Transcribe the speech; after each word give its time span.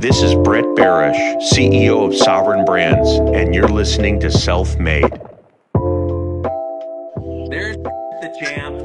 This 0.00 0.22
is 0.22 0.34
Brett 0.34 0.64
Berish, 0.64 1.14
CEO 1.52 2.08
of 2.08 2.16
Sovereign 2.16 2.64
Brands, 2.64 3.10
and 3.36 3.54
you're 3.54 3.68
listening 3.68 4.18
to 4.20 4.30
Self 4.30 4.78
Made. 4.78 5.02
There's 7.50 7.76
the 7.76 8.34
champ. 8.40 8.80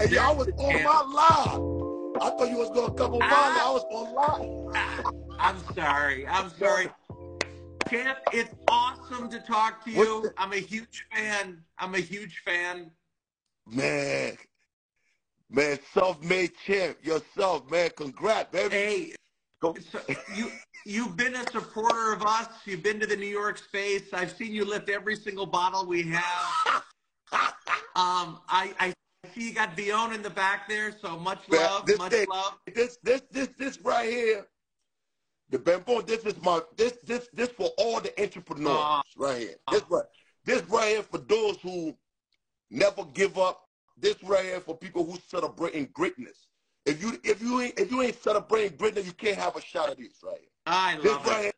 hey, 0.00 0.14
y'all 0.14 0.36
was 0.36 0.46
on 0.58 0.84
my 0.84 1.02
live. 1.12 2.22
I 2.22 2.30
thought 2.38 2.48
you 2.48 2.56
was 2.56 2.70
gonna 2.70 2.94
come 2.94 3.14
on 3.14 3.18
my 3.18 3.28
ah. 3.28 3.52
live. 3.56 3.66
I 3.66 3.72
was 3.72 3.84
on 3.90 4.14
live. 4.14 4.74
Ah, 4.76 5.10
I'm 5.40 5.74
sorry. 5.74 6.24
I'm 6.28 6.50
sorry. 6.50 6.88
Champ, 7.90 8.18
it's 8.32 8.54
awesome 8.68 9.28
to 9.28 9.40
talk 9.40 9.84
to 9.86 9.90
you. 9.90 10.30
I'm 10.38 10.52
a 10.52 10.60
huge 10.60 11.04
fan. 11.12 11.64
I'm 11.80 11.96
a 11.96 12.00
huge 12.00 12.42
fan. 12.44 12.92
Man, 13.68 14.36
man, 15.50 15.80
self-made 15.92 16.52
champ 16.64 16.96
yourself, 17.02 17.68
man. 17.68 17.90
Congrats, 17.96 18.52
baby. 18.52 18.70
Hey, 18.72 19.12
so 19.62 20.00
you 20.34 20.50
you've 20.84 21.16
been 21.16 21.34
a 21.34 21.50
supporter 21.50 22.12
of 22.12 22.22
us. 22.22 22.48
You've 22.64 22.82
been 22.82 23.00
to 23.00 23.06
the 23.06 23.16
New 23.16 23.26
York 23.26 23.58
space. 23.58 24.12
I've 24.12 24.32
seen 24.32 24.52
you 24.52 24.64
lift 24.64 24.88
every 24.88 25.16
single 25.16 25.46
bottle 25.46 25.86
we 25.86 26.02
have. 26.04 26.82
um, 27.96 28.40
I, 28.48 28.72
I 28.78 28.94
see 29.34 29.48
you 29.48 29.54
got 29.54 29.76
Villon 29.76 30.12
in 30.12 30.22
the 30.22 30.30
back 30.30 30.68
there. 30.68 30.94
So 31.00 31.18
much 31.18 31.40
love, 31.48 31.86
this 31.86 31.98
much 31.98 32.12
thing, 32.12 32.26
love. 32.30 32.58
This 32.72 32.98
this 33.02 33.22
this 33.30 33.48
this 33.58 33.80
right 33.80 34.08
here. 34.08 34.46
The 35.50 35.58
Bumbu, 35.58 36.04
this 36.04 36.24
is 36.24 36.34
my 36.42 36.60
this 36.76 36.94
this 37.04 37.28
this 37.32 37.48
for 37.50 37.70
all 37.78 38.00
the 38.00 38.20
entrepreneurs 38.20 38.68
uh, 38.68 39.02
right 39.16 39.38
here. 39.38 39.56
This 39.70 39.82
right 39.88 40.04
this 40.44 40.62
right 40.64 40.88
here 40.88 41.02
for 41.02 41.18
those 41.18 41.56
who 41.62 41.96
never 42.70 43.04
give 43.04 43.38
up. 43.38 43.62
This 43.98 44.22
right 44.22 44.44
here 44.44 44.60
for 44.60 44.76
people 44.76 45.04
who 45.04 45.18
celebrating 45.28 45.88
greatness. 45.94 46.45
If 46.86 47.02
you 47.02 47.18
if 47.24 47.42
you 47.42 47.60
ain't 47.60 47.78
if 47.78 47.90
you 47.90 48.00
ain't 48.02 48.22
celebrating 48.22 48.76
greatness, 48.76 49.06
you 49.06 49.12
can't 49.12 49.36
have 49.36 49.56
a 49.56 49.60
shot 49.60 49.90
of 49.90 49.98
this 49.98 50.22
right 50.22 50.38
here. 50.38 50.48
I 50.66 50.94
love 50.94 51.02
this 51.02 51.12
it. 51.12 51.26
right 51.30 51.42
here 51.42 51.52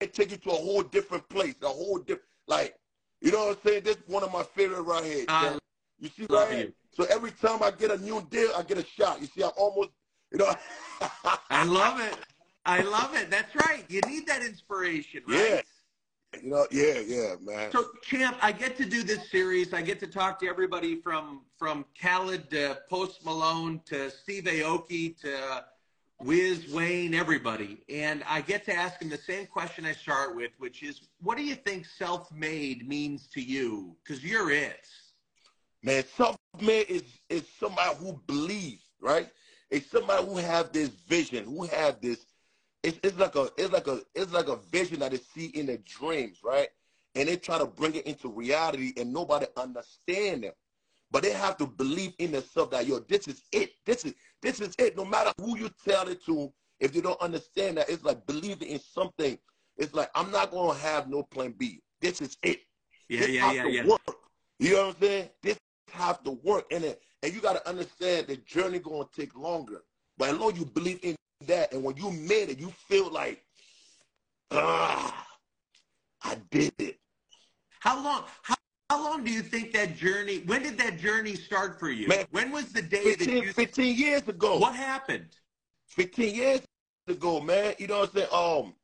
it 0.00 0.14
take 0.14 0.30
you 0.30 0.36
to 0.36 0.50
a 0.50 0.54
whole 0.54 0.82
different 0.82 1.28
place, 1.28 1.54
a 1.62 1.68
whole 1.68 1.98
different 1.98 2.28
like 2.46 2.76
you 3.20 3.32
know 3.32 3.46
what 3.46 3.56
I'm 3.56 3.70
saying. 3.70 3.84
This 3.84 3.96
is 3.96 4.02
one 4.06 4.22
of 4.22 4.32
my 4.32 4.42
favorite 4.42 4.82
right 4.82 5.04
here. 5.04 5.24
I 5.28 5.58
you 5.98 6.10
see 6.10 6.26
right 6.28 6.52
here. 6.52 6.72
So 6.92 7.04
every 7.04 7.30
time 7.30 7.62
I 7.62 7.70
get 7.70 7.90
a 7.90 7.98
new 7.98 8.26
deal, 8.30 8.50
I 8.56 8.62
get 8.62 8.78
a 8.78 8.84
shot. 8.84 9.20
You 9.20 9.26
see, 9.26 9.42
I'm 9.42 9.50
almost 9.56 9.90
you 10.30 10.38
know. 10.38 10.54
I 11.50 11.64
love 11.64 12.00
it. 12.00 12.16
I 12.64 12.82
love 12.82 13.14
it. 13.14 13.30
That's 13.30 13.54
right. 13.54 13.84
You 13.88 14.00
need 14.06 14.26
that 14.26 14.42
inspiration, 14.42 15.22
right? 15.26 15.50
Yeah. 15.50 15.60
You 16.42 16.50
know, 16.50 16.66
yeah, 16.70 17.00
yeah, 17.00 17.34
man. 17.42 17.70
So, 17.72 17.86
Champ, 18.02 18.36
I 18.42 18.52
get 18.52 18.76
to 18.76 18.84
do 18.84 19.02
this 19.02 19.30
series. 19.30 19.72
I 19.72 19.82
get 19.82 19.98
to 20.00 20.06
talk 20.06 20.38
to 20.40 20.46
everybody 20.46 21.00
from 21.00 21.42
from 21.58 21.84
Khaled 22.00 22.50
to 22.50 22.78
Post 22.90 23.24
Malone 23.24 23.80
to 23.86 24.10
Steve 24.10 24.44
Aoki 24.44 25.18
to 25.22 25.64
Wiz 26.20 26.72
Wayne, 26.72 27.14
everybody, 27.14 27.82
and 27.88 28.22
I 28.26 28.40
get 28.40 28.64
to 28.66 28.74
ask 28.74 28.98
them 29.00 29.08
the 29.08 29.18
same 29.18 29.46
question 29.46 29.84
I 29.84 29.92
start 29.92 30.34
with, 30.34 30.50
which 30.58 30.82
is, 30.82 31.02
what 31.22 31.36
do 31.36 31.44
you 31.44 31.54
think 31.54 31.84
self-made 31.84 32.88
means 32.88 33.26
to 33.28 33.40
you? 33.42 33.94
Because 34.02 34.24
you're 34.24 34.50
it. 34.50 34.88
Man, 35.82 36.04
self-made 36.16 36.86
is 36.88 37.02
is 37.28 37.44
somebody 37.60 37.96
who 37.96 38.20
believes, 38.26 38.84
right? 39.00 39.28
It's 39.70 39.90
somebody 39.90 40.24
who 40.24 40.36
have 40.36 40.72
this 40.72 40.88
vision, 40.88 41.44
who 41.44 41.64
have 41.64 42.00
this 42.00 42.24
it's, 42.86 43.00
it's 43.02 43.18
like 43.18 43.34
a 43.34 43.48
it's 43.58 43.72
like 43.72 43.88
a 43.88 44.00
it's 44.14 44.32
like 44.32 44.48
a 44.48 44.56
vision 44.70 45.00
that 45.00 45.10
they 45.10 45.18
see 45.18 45.46
in 45.46 45.66
their 45.66 45.78
dreams, 45.78 46.38
right? 46.44 46.68
And 47.16 47.28
they 47.28 47.36
try 47.36 47.58
to 47.58 47.66
bring 47.66 47.94
it 47.96 48.06
into 48.06 48.28
reality, 48.28 48.92
and 48.96 49.12
nobody 49.12 49.46
understand 49.56 50.44
them. 50.44 50.52
But 51.10 51.24
they 51.24 51.32
have 51.32 51.56
to 51.58 51.66
believe 51.66 52.12
in 52.18 52.32
themselves 52.32 52.70
that 52.70 52.86
yo, 52.86 53.00
this 53.00 53.26
is 53.26 53.42
it. 53.50 53.70
This 53.84 54.04
is 54.04 54.14
this 54.40 54.60
is 54.60 54.74
it. 54.78 54.96
No 54.96 55.04
matter 55.04 55.32
who 55.40 55.58
you 55.58 55.68
tell 55.84 56.06
it 56.08 56.24
to, 56.26 56.52
if 56.78 56.94
you 56.94 57.02
don't 57.02 57.20
understand 57.20 57.78
that, 57.78 57.90
it's 57.90 58.04
like 58.04 58.24
believing 58.26 58.68
in 58.68 58.78
something. 58.78 59.36
It's 59.76 59.92
like 59.92 60.10
I'm 60.14 60.30
not 60.30 60.52
gonna 60.52 60.78
have 60.78 61.08
no 61.08 61.24
plan 61.24 61.54
B. 61.58 61.82
This 62.00 62.20
is 62.20 62.36
it. 62.44 62.60
Yeah, 63.08 63.20
this 63.20 63.30
yeah, 63.30 63.52
yeah, 63.52 63.66
yeah. 63.66 63.86
Work. 63.86 64.00
You 64.60 64.74
know 64.74 64.86
what 64.86 64.96
I'm 64.96 65.02
saying? 65.02 65.28
This 65.42 65.58
have 65.90 66.22
to 66.22 66.32
work, 66.44 66.66
and 66.70 66.84
it, 66.84 67.02
and 67.22 67.34
you 67.34 67.40
got 67.40 67.54
to 67.54 67.68
understand 67.68 68.28
the 68.28 68.36
journey 68.36 68.78
gonna 68.78 69.08
take 69.14 69.36
longer. 69.36 69.82
But 70.18 70.30
as 70.30 70.38
long 70.38 70.52
as 70.52 70.58
you 70.58 70.66
believe 70.66 71.00
in 71.02 71.16
that, 71.46 71.72
and 71.72 71.82
when 71.82 71.96
you 71.96 72.10
made 72.10 72.48
it, 72.50 72.58
you 72.58 72.72
feel 72.88 73.10
like, 73.10 73.44
ah, 74.50 75.26
I 76.22 76.36
did 76.50 76.72
it. 76.78 76.98
How 77.80 78.02
long? 78.02 78.24
How, 78.42 78.56
how 78.90 79.04
long 79.04 79.24
do 79.24 79.30
you 79.30 79.42
think 79.42 79.72
that 79.72 79.96
journey? 79.96 80.42
When 80.46 80.62
did 80.62 80.78
that 80.78 80.98
journey 80.98 81.34
start 81.34 81.78
for 81.78 81.90
you? 81.90 82.08
Man, 82.08 82.24
when 82.30 82.50
was 82.52 82.72
the 82.72 82.82
day 82.82 83.02
15, 83.02 83.34
that 83.34 83.44
you? 83.44 83.52
15 83.52 83.96
years 83.96 84.28
ago. 84.28 84.58
What 84.58 84.74
happened? 84.74 85.28
15 85.88 86.34
years 86.34 86.60
ago, 87.08 87.40
man. 87.40 87.74
You 87.78 87.88
know 87.88 88.00
what 88.00 88.10
I'm 88.10 88.14
saying? 88.14 88.28
Um, 88.32 88.74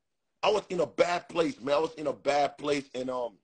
I 0.43 0.49
was 0.51 0.63
in 0.69 0.81
a 0.81 0.85
bad 0.85 1.29
place, 1.29 1.59
man. 1.61 1.75
I 1.75 1.79
was 1.79 1.93
in 1.95 2.07
a 2.07 2.13
bad 2.13 2.57
place, 2.57 2.89
and 2.93 3.09
um, 3.09 3.37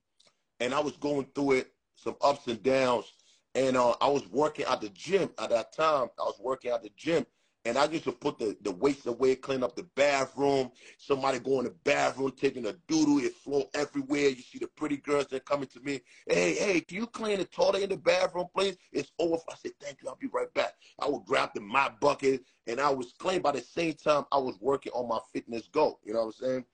and 0.60 0.74
I 0.74 0.80
was 0.80 0.96
going 0.96 1.26
through 1.34 1.52
it, 1.52 1.72
some 1.94 2.16
ups 2.22 2.46
and 2.46 2.62
downs, 2.62 3.10
and 3.54 3.76
uh, 3.76 3.94
I 4.00 4.08
was 4.08 4.28
working 4.28 4.66
at 4.66 4.80
the 4.80 4.90
gym 4.90 5.30
at 5.38 5.50
that 5.50 5.72
time. 5.72 6.08
I 6.18 6.22
was 6.22 6.38
working 6.40 6.70
at 6.70 6.82
the 6.82 6.90
gym, 6.96 7.24
and 7.64 7.76
I 7.76 7.84
used 7.86 8.04
to 8.04 8.12
put 8.12 8.38
the, 8.38 8.56
the 8.62 8.70
waste 8.72 9.06
away, 9.06 9.34
clean 9.34 9.62
up 9.62 9.76
the 9.76 9.86
bathroom. 9.94 10.70
Somebody 10.98 11.38
go 11.40 11.58
in 11.58 11.66
the 11.66 11.74
bathroom 11.84 12.32
taking 12.34 12.66
a 12.66 12.72
doodle, 12.88 13.18
it 13.18 13.34
flow 13.34 13.68
everywhere. 13.74 14.30
You 14.30 14.42
see 14.42 14.58
the 14.58 14.66
pretty 14.68 14.96
girls 14.96 15.26
that 15.28 15.44
coming 15.44 15.68
to 15.68 15.80
me. 15.80 16.00
Hey, 16.26 16.54
hey, 16.54 16.80
can 16.80 16.96
you 16.96 17.06
clean 17.06 17.38
the 17.38 17.44
toilet 17.44 17.82
in 17.82 17.90
the 17.90 17.98
bathroom, 17.98 18.46
please? 18.54 18.76
It's 18.92 19.12
over. 19.18 19.42
I 19.50 19.54
said, 19.56 19.72
thank 19.80 19.98
you. 20.02 20.08
I'll 20.08 20.16
be 20.16 20.28
right 20.32 20.52
back. 20.54 20.72
I 20.98 21.08
would 21.08 21.24
grab 21.26 21.50
the 21.54 21.60
mop 21.60 22.00
bucket 22.00 22.44
and 22.66 22.80
I 22.80 22.90
was 22.90 23.12
clean. 23.18 23.42
By 23.42 23.52
the 23.52 23.60
same 23.60 23.92
time, 23.94 24.24
I 24.32 24.38
was 24.38 24.56
working 24.60 24.92
on 24.92 25.08
my 25.08 25.18
fitness 25.32 25.68
goal. 25.68 26.00
You 26.02 26.14
know 26.14 26.20
what 26.20 26.34
I'm 26.40 26.46
saying? 26.46 26.64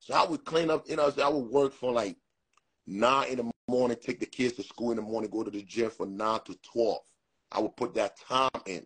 So 0.00 0.14
I 0.14 0.26
would 0.26 0.44
clean 0.44 0.70
up. 0.70 0.88
You 0.88 0.96
know, 0.96 1.12
I 1.22 1.28
would 1.28 1.46
work 1.50 1.72
for 1.72 1.92
like 1.92 2.16
nine 2.86 3.28
in 3.28 3.36
the 3.36 3.50
morning, 3.68 3.96
take 4.00 4.18
the 4.18 4.26
kids 4.26 4.54
to 4.56 4.64
school 4.64 4.90
in 4.90 4.96
the 4.96 5.02
morning, 5.02 5.30
go 5.30 5.44
to 5.44 5.50
the 5.50 5.62
gym 5.62 5.90
for 5.90 6.06
nine 6.06 6.40
to 6.46 6.58
twelve. 6.62 7.02
I 7.52 7.60
would 7.60 7.76
put 7.76 7.94
that 7.94 8.18
time 8.18 8.50
in. 8.66 8.84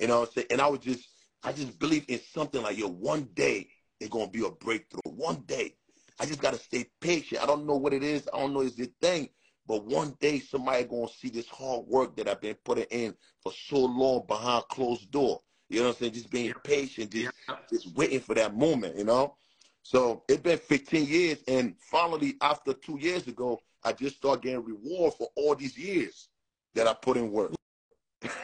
You 0.00 0.08
know 0.08 0.20
what 0.20 0.28
I'm 0.28 0.34
saying? 0.34 0.46
And 0.50 0.60
I 0.60 0.66
was 0.66 0.80
just, 0.80 1.08
I 1.44 1.52
just 1.52 1.78
believe 1.78 2.04
in 2.08 2.20
something 2.32 2.62
like, 2.62 2.78
yo, 2.78 2.88
one 2.88 3.28
day 3.34 3.68
it's 4.00 4.10
gonna 4.10 4.30
be 4.30 4.44
a 4.44 4.50
breakthrough. 4.50 5.00
One 5.04 5.42
day. 5.46 5.74
I 6.18 6.26
just 6.26 6.40
gotta 6.40 6.58
stay 6.58 6.86
patient. 7.00 7.42
I 7.42 7.46
don't 7.46 7.66
know 7.66 7.76
what 7.76 7.92
it 7.92 8.02
is. 8.02 8.28
I 8.32 8.38
don't 8.38 8.52
know 8.54 8.60
is 8.60 8.76
the 8.76 8.90
thing. 9.00 9.28
But 9.66 9.84
one 9.84 10.16
day 10.20 10.38
somebody 10.40 10.84
gonna 10.84 11.08
see 11.08 11.28
this 11.28 11.48
hard 11.48 11.86
work 11.86 12.16
that 12.16 12.28
I've 12.28 12.40
been 12.40 12.56
putting 12.64 12.86
in 12.90 13.14
for 13.42 13.52
so 13.52 13.78
long 13.78 14.24
behind 14.26 14.64
closed 14.68 15.10
door. 15.10 15.40
You 15.68 15.80
know 15.80 15.88
what 15.88 15.96
I'm 15.96 15.98
saying? 16.00 16.12
Just 16.14 16.30
being 16.30 16.52
patient, 16.64 17.12
just 17.12 17.30
just 17.70 17.94
waiting 17.94 18.20
for 18.20 18.34
that 18.34 18.56
moment, 18.56 18.96
you 18.96 19.04
know? 19.04 19.36
So 19.82 20.24
it's 20.28 20.42
been 20.42 20.58
15 20.58 21.06
years 21.06 21.38
and 21.46 21.74
finally 21.90 22.36
after 22.40 22.72
two 22.72 22.98
years 22.98 23.26
ago, 23.26 23.60
I 23.84 23.92
just 23.92 24.16
started 24.16 24.42
getting 24.42 24.64
reward 24.64 25.14
for 25.14 25.28
all 25.36 25.54
these 25.54 25.78
years 25.78 26.28
that 26.74 26.86
I 26.86 26.94
put 26.94 27.16
in 27.16 27.30
work. 27.30 27.52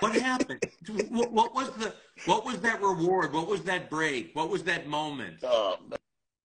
What 0.01 0.15
happened? 0.15 0.63
what, 1.11 1.33
what, 1.33 1.55
was 1.55 1.71
the 1.73 1.95
what 2.25 2.45
was 2.47 2.61
that 2.61 2.81
reward? 2.81 3.33
What 3.33 3.47
was 3.47 3.63
that 3.65 3.91
break? 3.91 4.35
What 4.35 4.49
was 4.49 4.63
that 4.65 4.87
moment? 4.87 5.45
Uh, 5.45 5.77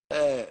man, 0.10 0.46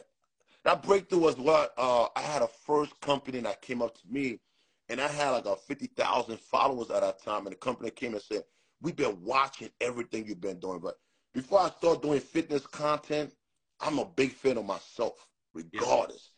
that 0.64 0.82
breakthrough 0.82 1.18
was 1.18 1.36
what 1.36 1.74
uh, 1.76 2.06
I 2.16 2.20
had 2.20 2.42
a 2.42 2.48
first 2.48 2.98
company 3.00 3.40
that 3.40 3.60
came 3.60 3.82
up 3.82 3.94
to 3.96 4.02
me, 4.08 4.40
and 4.88 5.00
I 5.00 5.08
had 5.08 5.30
like 5.30 5.46
a 5.46 5.56
fifty 5.56 5.86
thousand 5.88 6.40
followers 6.40 6.90
at 6.90 7.02
that 7.02 7.22
time, 7.22 7.46
and 7.46 7.52
the 7.52 7.58
company 7.58 7.90
came 7.90 8.14
and 8.14 8.22
said, 8.22 8.44
"We've 8.80 8.96
been 8.96 9.22
watching 9.22 9.70
everything 9.80 10.26
you've 10.26 10.40
been 10.40 10.58
doing, 10.58 10.80
but 10.80 10.96
before 11.34 11.60
I 11.60 11.70
start 11.70 12.02
doing 12.02 12.20
fitness 12.20 12.66
content, 12.66 13.32
I'm 13.80 13.98
a 13.98 14.04
big 14.04 14.32
fan 14.32 14.58
of 14.58 14.64
myself, 14.64 15.26
regardless. 15.54 16.30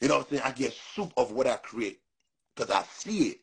Yeah. 0.00 0.02
You 0.02 0.08
know 0.08 0.18
what 0.18 0.26
I'm 0.26 0.38
saying? 0.38 0.42
I 0.44 0.50
get 0.52 0.72
soup 0.72 1.12
of 1.16 1.32
what 1.32 1.46
I 1.46 1.56
create 1.56 2.00
because 2.54 2.70
I 2.70 2.82
see 2.82 3.28
it. 3.28 3.38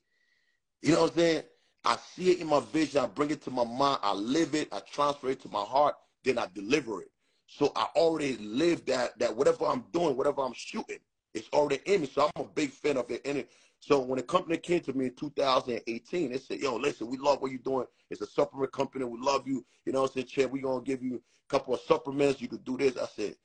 You 0.82 0.94
know 0.94 1.02
what 1.02 1.12
I'm 1.12 1.18
saying? 1.18 1.44
I 1.86 1.98
see 2.16 2.32
it 2.32 2.40
in 2.40 2.48
my 2.48 2.60
vision. 2.60 3.02
I 3.02 3.08
bring 3.08 3.32
it 3.32 3.42
to 3.44 3.52
my 3.52 3.64
mind. 3.64 4.00
I 4.02 4.14
live 4.14 4.56
it. 4.56 4.68
I 4.72 4.80
transfer 4.80 5.30
it 5.30 5.42
to 5.42 5.50
my 5.50 5.64
heart. 5.64 5.96
Then 6.24 6.38
I 6.38 6.48
deliver 6.54 7.02
it. 7.02 7.12
So 7.48 7.72
I 7.76 7.88
already 7.96 8.38
live 8.38 8.86
that. 8.86 9.18
That 9.20 9.36
whatever 9.36 9.66
I'm 9.66 9.86
doing, 9.92 10.18
whatever 10.18 10.42
I'm 10.42 10.54
shooting, 10.54 11.00
it's 11.34 11.50
already 11.54 11.82
in 11.86 12.02
me. 12.02 12.08
So 12.08 12.30
I'm 12.36 12.44
a 12.44 12.48
big 12.48 12.72
fan 12.72 12.98
of 12.98 13.10
it. 13.10 13.22
And 13.26 13.40
it, 13.40 13.50
so 13.80 14.00
when 14.00 14.18
the 14.18 14.24
company 14.24 14.58
came 14.58 14.82
to 14.82 14.94
me 14.94 15.06
in 15.06 15.16
2018, 15.16 16.32
they 16.32 16.38
said, 16.38 16.60
"Yo, 16.60 16.76
listen, 16.76 17.08
we 17.08 17.18
love 17.18 17.42
what 17.42 17.52
you're 17.52 17.62
doing. 17.62 17.86
It's 18.10 18.22
a 18.22 18.28
supplement 18.28 18.74
company. 18.74 19.06
We 19.06 19.20
love 19.20 19.48
you. 19.48 19.66
You 19.86 19.94
know, 19.94 20.02
what 20.02 20.12
I 20.12 20.16
said, 20.16 20.28
Chad, 20.28 20.52
we 20.52 20.60
gonna 20.60 20.84
give 20.84 21.02
you 21.02 21.16
a 21.16 21.50
couple 21.50 21.74
of 21.74 21.80
supplements. 21.82 22.42
You 22.42 22.50
could 22.50 22.66
do 22.66 22.78
this." 22.78 22.98
I 22.98 23.08
said, 23.08 23.36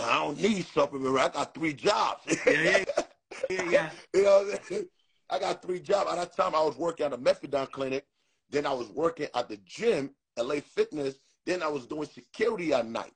"I 0.00 0.24
don't 0.24 0.40
need 0.40 0.66
supplements. 0.66 1.20
I 1.20 1.28
got 1.28 1.54
three 1.54 1.74
jobs." 1.74 2.22
yeah, 2.46 2.62
yeah, 2.62 2.84
yeah. 3.50 3.70
yeah. 3.70 3.90
you 4.14 4.22
know. 4.22 4.54
I 5.30 5.38
got 5.38 5.62
three 5.62 5.80
jobs. 5.80 6.10
At 6.10 6.16
that 6.16 6.36
time, 6.36 6.54
I 6.54 6.62
was 6.62 6.76
working 6.76 7.06
at 7.06 7.12
a 7.12 7.18
methadone 7.18 7.70
clinic. 7.70 8.06
Then 8.50 8.66
I 8.66 8.72
was 8.72 8.88
working 8.90 9.28
at 9.34 9.48
the 9.48 9.58
gym, 9.64 10.10
LA 10.38 10.56
Fitness. 10.60 11.16
Then 11.46 11.62
I 11.62 11.68
was 11.68 11.86
doing 11.86 12.08
security 12.08 12.72
at 12.74 12.86
night. 12.86 13.12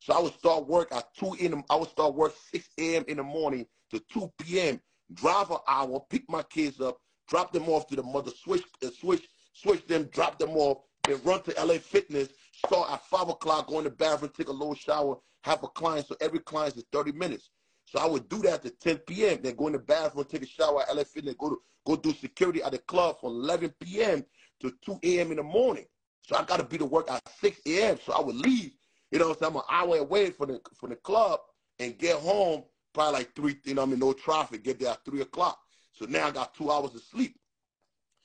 So 0.00 0.14
I 0.14 0.20
would 0.20 0.34
start 0.34 0.66
work 0.66 0.92
at 0.92 1.14
2 1.14 1.34
in 1.34 1.50
the, 1.52 1.62
I 1.70 1.76
would 1.76 1.90
start 1.90 2.14
work 2.14 2.34
6 2.50 2.68
a.m. 2.78 3.04
in 3.06 3.18
the 3.18 3.22
morning 3.22 3.66
to 3.90 4.00
2 4.12 4.32
p.m. 4.38 4.80
Drive 5.14 5.50
an 5.50 5.58
hour, 5.68 6.00
pick 6.08 6.28
my 6.28 6.42
kids 6.44 6.80
up, 6.80 6.98
drop 7.28 7.52
them 7.52 7.68
off 7.68 7.86
to 7.88 7.96
the 7.96 8.02
mother, 8.02 8.30
switch, 8.30 8.64
uh, 8.84 8.88
switch, 8.98 9.28
switch 9.52 9.86
them, 9.86 10.04
drop 10.12 10.38
them 10.38 10.56
off, 10.56 10.78
then 11.04 11.20
run 11.24 11.42
to 11.42 11.54
LA 11.64 11.74
Fitness, 11.74 12.28
start 12.66 12.90
at 12.92 13.04
five 13.06 13.28
o'clock, 13.28 13.68
go 13.68 13.78
in 13.78 13.84
the 13.84 13.90
bathroom, 13.90 14.32
take 14.36 14.48
a 14.48 14.52
little 14.52 14.74
shower, 14.74 15.16
have 15.44 15.62
a 15.62 15.68
client. 15.68 16.06
So 16.06 16.16
every 16.20 16.40
client 16.40 16.76
is 16.76 16.84
30 16.92 17.12
minutes. 17.12 17.50
So 17.90 17.98
I 17.98 18.06
would 18.06 18.28
do 18.28 18.38
that 18.42 18.62
to 18.62 18.70
10 18.70 18.98
p.m. 18.98 19.40
Then 19.42 19.56
go 19.56 19.66
in 19.66 19.72
the 19.72 19.80
bathroom, 19.80 20.24
take 20.24 20.42
a 20.42 20.46
shower 20.46 20.82
at 20.82 20.94
LA 20.94 21.02
Fitness, 21.02 21.34
go 21.36 21.50
to 21.50 21.60
go 21.84 21.96
do 21.96 22.12
security 22.12 22.62
at 22.62 22.70
the 22.70 22.78
club 22.78 23.18
from 23.20 23.30
11 23.30 23.74
p.m. 23.80 24.24
to 24.60 24.72
2 24.84 25.00
a.m. 25.02 25.32
in 25.32 25.38
the 25.38 25.42
morning. 25.42 25.86
So 26.22 26.36
I 26.36 26.44
got 26.44 26.58
to 26.58 26.64
be 26.64 26.78
to 26.78 26.84
work 26.84 27.10
at 27.10 27.20
6 27.40 27.60
a.m. 27.66 27.98
So 28.04 28.12
I 28.12 28.20
would 28.20 28.36
leave. 28.36 28.72
You 29.10 29.18
know, 29.18 29.34
so 29.34 29.48
I'm 29.48 29.56
an 29.56 29.62
hour 29.68 29.96
away 29.96 30.30
from 30.30 30.50
the 30.50 30.60
from 30.78 30.90
the 30.90 30.96
club 30.96 31.40
and 31.80 31.98
get 31.98 32.16
home 32.16 32.62
probably 32.94 33.14
like 33.14 33.34
three. 33.34 33.56
You 33.64 33.74
know, 33.74 33.82
I 33.82 33.86
mean, 33.86 33.98
no 33.98 34.12
traffic. 34.12 34.62
Get 34.62 34.78
there 34.78 34.90
at 34.90 35.04
three 35.04 35.22
o'clock. 35.22 35.58
So 35.90 36.04
now 36.04 36.28
I 36.28 36.30
got 36.30 36.54
two 36.54 36.70
hours 36.70 36.94
of 36.94 37.02
sleep. 37.02 37.34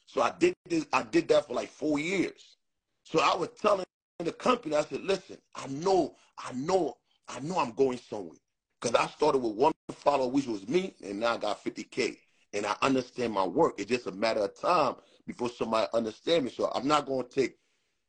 So 0.05 0.21
I 0.21 0.31
did 0.37 0.53
this. 0.69 0.85
I 0.93 1.01
did 1.01 1.27
that 1.29 1.47
for 1.47 1.55
like 1.55 1.69
four 1.69 1.97
years. 1.97 2.57
So 3.03 3.19
I 3.19 3.35
was 3.35 3.49
telling 3.59 3.85
the 4.19 4.31
company, 4.31 4.75
I 4.75 4.83
said, 4.83 5.01
listen, 5.01 5.37
I 5.55 5.67
know, 5.67 6.15
I 6.37 6.53
know, 6.53 6.97
I 7.27 7.39
know 7.39 7.57
I'm 7.57 7.71
going 7.71 7.97
somewhere. 7.97 8.37
Because 8.85 9.03
I 9.03 9.09
started 9.09 9.39
with 9.39 9.55
one 9.55 9.73
follower, 9.89 10.27
which 10.27 10.45
was 10.45 10.67
me, 10.67 10.93
and 11.03 11.19
now 11.19 11.33
I 11.33 11.37
got 11.37 11.63
50K. 11.63 12.17
And 12.53 12.67
I 12.67 12.75
understand 12.83 13.33
my 13.33 13.43
work. 13.43 13.73
It's 13.79 13.89
just 13.89 14.05
a 14.05 14.11
matter 14.11 14.41
of 14.41 14.55
time 14.61 14.93
before 15.25 15.49
somebody 15.49 15.87
understand 15.91 16.45
me. 16.45 16.51
So 16.51 16.71
I'm 16.75 16.87
not 16.87 17.07
going 17.07 17.27
to 17.27 17.29
take, 17.33 17.57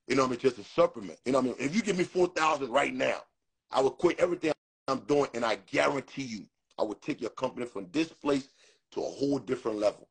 you 0.07 0.17
know 0.17 0.27
I 0.27 0.29
mean, 0.29 0.39
just 0.39 0.59
a 0.59 0.65
supplement. 0.65 1.19
You 1.25 1.33
know 1.33 1.39
I 1.39 1.41
mean? 1.41 1.55
If 1.59 1.75
you 1.75 1.81
give 1.81 1.97
me 1.97 2.05
4000 2.05 2.71
right 2.71 2.93
now, 2.93 3.23
I 3.71 3.81
will 3.81 3.91
quit 3.91 4.21
everything 4.21 4.53
I'm 4.87 4.99
doing, 5.01 5.31
and 5.33 5.47
I 5.47 5.57
guarantee 5.67 6.25
you, 6.25 6.45
I 6.79 6.83
will 6.83 6.97
take 6.97 7.23
your 7.23 7.31
company 7.31 7.65
from 7.65 7.89
this 7.91 8.09
place 8.09 8.49
to 8.91 9.01
a 9.01 9.09
whole 9.09 9.39
different 9.39 9.79
level. 9.79 10.09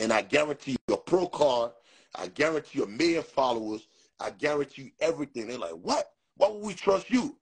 And 0.00 0.14
I 0.14 0.22
guarantee 0.22 0.78
you 0.88 0.94
a 0.94 0.96
pro 0.96 1.26
card. 1.26 1.72
I 2.14 2.28
guarantee 2.28 2.78
you 2.78 2.84
a 2.86 2.88
million 2.88 3.22
followers. 3.22 3.86
I 4.18 4.30
guarantee 4.30 4.84
you 4.84 4.90
everything. 4.98 5.48
They're 5.48 5.58
like, 5.58 5.72
what? 5.72 6.10
Why 6.38 6.48
would 6.48 6.64
we 6.64 6.72
trust 6.72 7.10
you? 7.10 7.36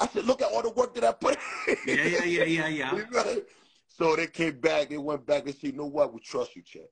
I 0.00 0.08
said, 0.08 0.24
look 0.24 0.40
at 0.40 0.50
all 0.50 0.62
the 0.62 0.70
work 0.70 0.94
that 0.94 1.04
I 1.04 1.12
put. 1.12 1.36
yeah, 1.86 2.04
yeah, 2.04 2.24
yeah, 2.24 2.44
yeah, 2.44 2.68
yeah. 2.68 3.34
so 3.88 4.16
they 4.16 4.26
came 4.26 4.58
back. 4.58 4.88
They 4.88 4.98
went 4.98 5.26
back 5.26 5.44
and 5.44 5.54
said, 5.54 5.72
you 5.72 5.76
know 5.76 5.86
what? 5.86 6.12
We 6.14 6.20
trust 6.20 6.56
you, 6.56 6.62
Chad. 6.62 6.88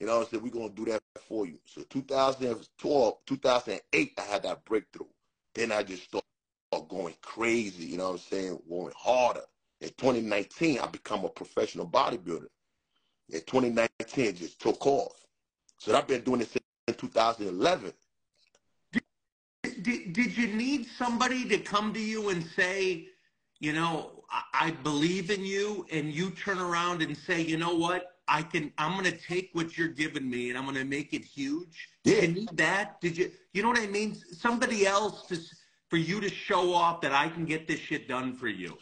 You 0.00 0.06
know, 0.06 0.18
what 0.18 0.26
I 0.26 0.30
said, 0.30 0.42
we're 0.42 0.50
going 0.50 0.70
to 0.70 0.84
do 0.84 0.90
that 0.90 1.00
for 1.28 1.46
you. 1.46 1.58
So 1.64 1.82
2012, 1.82 3.14
2008, 3.24 4.12
I 4.18 4.22
had 4.22 4.42
that 4.42 4.64
breakthrough. 4.64 5.06
Then 5.54 5.70
I 5.70 5.84
just 5.84 6.04
started 6.04 6.24
going 6.88 7.14
crazy, 7.22 7.84
you 7.84 7.98
know 7.98 8.06
what 8.06 8.12
I'm 8.12 8.18
saying? 8.18 8.58
Going 8.68 8.92
harder. 8.96 9.42
In 9.80 9.90
2019, 9.90 10.80
I 10.80 10.86
become 10.86 11.24
a 11.24 11.28
professional 11.28 11.86
bodybuilder. 11.86 12.48
In 13.28 13.40
2019, 13.40 14.24
it 14.24 14.36
just 14.36 14.60
took 14.60 14.84
off. 14.86 15.14
So 15.78 15.96
I've 15.96 16.08
been 16.08 16.22
doing 16.22 16.40
this 16.40 16.50
since 16.50 16.98
2011 16.98 17.92
did, 19.82 20.12
did 20.12 20.36
you 20.36 20.48
need 20.48 20.86
somebody 20.98 21.48
to 21.48 21.58
come 21.58 21.92
to 21.94 22.00
you 22.00 22.30
and 22.30 22.44
say, 22.56 23.08
you 23.60 23.72
know, 23.72 24.24
I, 24.30 24.42
I 24.66 24.70
believe 24.70 25.30
in 25.30 25.44
you, 25.44 25.86
and 25.92 26.12
you 26.12 26.30
turn 26.30 26.58
around 26.58 27.02
and 27.02 27.16
say, 27.16 27.42
you 27.42 27.56
know 27.56 27.74
what, 27.74 28.16
I 28.28 28.42
can, 28.42 28.72
I'm 28.78 28.92
going 28.92 29.10
to 29.10 29.18
take 29.18 29.50
what 29.52 29.76
you're 29.76 29.88
giving 29.88 30.28
me 30.30 30.48
and 30.48 30.58
I'm 30.58 30.64
going 30.64 30.76
to 30.76 30.84
make 30.84 31.12
it 31.12 31.24
huge. 31.24 31.88
Yeah. 32.04 32.22
You 32.22 32.28
need 32.28 32.56
that? 32.56 33.00
Did 33.00 33.16
you, 33.16 33.30
you 33.52 33.62
know 33.62 33.68
what 33.68 33.80
I 33.80 33.86
mean? 33.86 34.14
Somebody 34.14 34.86
else 34.86 35.26
to, 35.26 35.38
for 35.90 35.96
you 35.96 36.20
to 36.20 36.30
show 36.30 36.72
off 36.72 37.00
that 37.02 37.12
I 37.12 37.28
can 37.28 37.44
get 37.44 37.66
this 37.66 37.80
shit 37.80 38.08
done 38.08 38.32
for 38.34 38.48
you. 38.48 38.78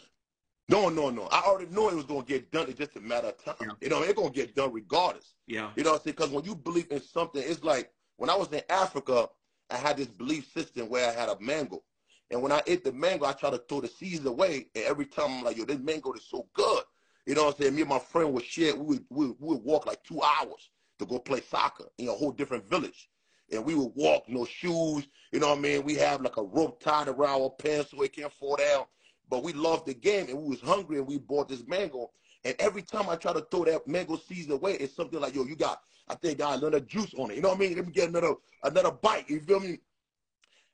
No, 0.69 0.87
no, 0.87 1.09
no. 1.09 1.27
I 1.31 1.41
already 1.41 1.69
know 1.69 1.89
it 1.89 1.95
was 1.95 2.05
going 2.05 2.21
to 2.21 2.27
get 2.27 2.51
done. 2.51 2.69
It's 2.69 2.79
just 2.79 2.95
a 2.95 3.01
matter 3.01 3.27
of 3.27 3.43
time. 3.43 3.55
Yeah. 3.59 3.71
You 3.81 3.89
know, 3.89 4.03
it's 4.03 4.13
going 4.13 4.31
to 4.31 4.35
get 4.35 4.55
done 4.55 4.71
regardless. 4.71 5.33
Yeah. 5.47 5.71
You 5.75 5.83
know 5.83 5.91
what 5.91 6.01
I'm 6.01 6.03
saying? 6.05 6.15
Because 6.17 6.31
when 6.31 6.45
you 6.45 6.55
believe 6.55 6.89
in 6.91 7.01
something, 7.01 7.43
it's 7.43 7.63
like 7.63 7.91
when 8.17 8.29
I 8.29 8.35
was 8.35 8.47
in 8.53 8.61
Africa, 8.69 9.27
I 9.71 9.77
had 9.77 9.97
this 9.97 10.07
belief 10.07 10.51
system 10.51 10.89
where 10.89 11.09
I 11.09 11.13
had 11.13 11.29
a 11.29 11.39
mango. 11.39 11.83
And 12.29 12.41
when 12.41 12.51
I 12.51 12.61
ate 12.67 12.83
the 12.83 12.91
mango, 12.91 13.25
I 13.25 13.33
try 13.33 13.49
to 13.49 13.57
throw 13.57 13.81
the 13.81 13.87
seeds 13.87 14.25
away. 14.25 14.67
And 14.75 14.85
every 14.85 15.05
time 15.05 15.31
I'm 15.31 15.43
like, 15.43 15.57
yo, 15.57 15.65
this 15.65 15.79
mango 15.79 16.13
is 16.13 16.25
so 16.29 16.47
good. 16.53 16.83
You 17.25 17.35
know 17.35 17.45
what 17.45 17.55
I'm 17.55 17.61
saying? 17.61 17.75
Me 17.75 17.81
and 17.81 17.89
my 17.89 17.99
friend 17.99 18.33
would 18.33 18.45
share, 18.45 18.75
we 18.75 18.81
would, 18.81 19.05
we 19.09 19.27
would, 19.27 19.35
we 19.39 19.47
would 19.55 19.63
walk 19.63 19.85
like 19.85 20.03
two 20.03 20.21
hours 20.21 20.69
to 20.99 21.05
go 21.05 21.19
play 21.19 21.41
soccer 21.41 21.85
in 21.97 22.07
a 22.07 22.13
whole 22.13 22.31
different 22.31 22.69
village. 22.69 23.09
And 23.51 23.65
we 23.65 23.75
would 23.75 23.91
walk, 23.95 24.23
no 24.29 24.45
shoes, 24.45 25.07
you 25.31 25.39
know 25.39 25.49
what 25.49 25.57
I 25.57 25.61
mean? 25.61 25.83
We 25.83 25.95
have 25.95 26.21
like 26.21 26.37
a 26.37 26.43
rope 26.43 26.81
tied 26.81 27.09
around 27.09 27.41
our 27.41 27.49
pants 27.49 27.91
so 27.91 28.01
it 28.01 28.13
can't 28.13 28.31
fall 28.31 28.55
down. 28.55 28.85
But 29.29 29.43
we 29.43 29.53
loved 29.53 29.87
the 29.87 29.93
game 29.93 30.27
and 30.29 30.37
we 30.37 30.49
was 30.49 30.61
hungry 30.61 30.97
and 30.97 31.07
we 31.07 31.17
bought 31.17 31.49
this 31.49 31.65
mango. 31.67 32.11
And 32.43 32.55
every 32.59 32.81
time 32.81 33.09
I 33.09 33.15
try 33.15 33.33
to 33.33 33.41
throw 33.51 33.65
that 33.65 33.87
mango 33.87 34.17
seeds 34.17 34.49
away, 34.49 34.73
it's 34.73 34.95
something 34.95 35.19
like, 35.19 35.35
yo, 35.35 35.43
you 35.43 35.55
got 35.55 35.81
I 36.07 36.15
think 36.15 36.41
I 36.41 36.45
got 36.45 36.59
another 36.59 36.81
juice 36.81 37.13
on 37.17 37.31
it. 37.31 37.35
You 37.35 37.41
know 37.41 37.49
what 37.49 37.57
I 37.57 37.61
mean? 37.61 37.75
Let 37.75 37.85
me 37.85 37.93
get 37.93 38.09
another 38.09 38.33
another 38.63 38.91
bite. 38.91 39.29
You 39.29 39.39
feel 39.39 39.59
me? 39.59 39.79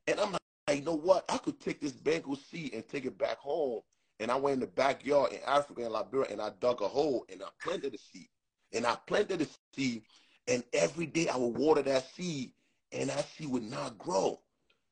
And 0.08 0.20
I'm 0.20 0.32
like, 0.32 0.80
you 0.80 0.82
know 0.82 0.96
what? 0.96 1.26
I 1.30 1.38
could 1.38 1.60
take 1.60 1.80
this 1.80 1.94
mango 2.04 2.36
seed 2.36 2.74
and 2.74 2.88
take 2.88 3.06
it 3.06 3.18
back 3.18 3.38
home. 3.38 3.82
And 4.20 4.32
I 4.32 4.36
went 4.36 4.56
in 4.56 4.60
the 4.62 4.68
backyard 4.68 5.34
in 5.34 5.40
Africa 5.46 5.84
and 5.84 5.94
Liberia 5.94 6.32
and 6.32 6.42
I 6.42 6.52
dug 6.60 6.82
a 6.82 6.88
hole 6.88 7.26
and 7.32 7.44
I 7.44 7.48
planted 7.62 7.94
the 7.94 8.00
seed. 8.00 8.30
And 8.74 8.86
I 8.86 8.98
planted 9.06 9.40
the 9.40 9.50
seed 9.76 10.04
and 10.48 10.64
every 10.74 11.06
day 11.06 11.28
I 11.28 11.38
would 11.38 11.56
water 11.56 11.84
that 11.84 12.10
seed 12.16 12.52
and 12.92 13.10
that 13.10 13.28
seed 13.30 13.50
would 13.50 13.64
not 13.64 13.98
grow. 13.98 14.40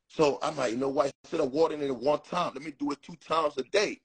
So 0.07 0.38
I'm 0.44 0.56
like, 0.57 0.72
you 0.72 0.77
know 0.77 0.89
what? 0.89 1.12
Instead 1.24 1.39
of 1.39 1.51
watering 1.51 1.81
it 1.81 1.95
one 1.95 2.22
time, 2.22 2.51
let 2.54 2.63
me 2.63 2.72
do 2.77 2.92
it 2.92 3.01
two 3.01 3.16
times 3.16 3.57
a 3.57 3.63
day. 3.63 4.00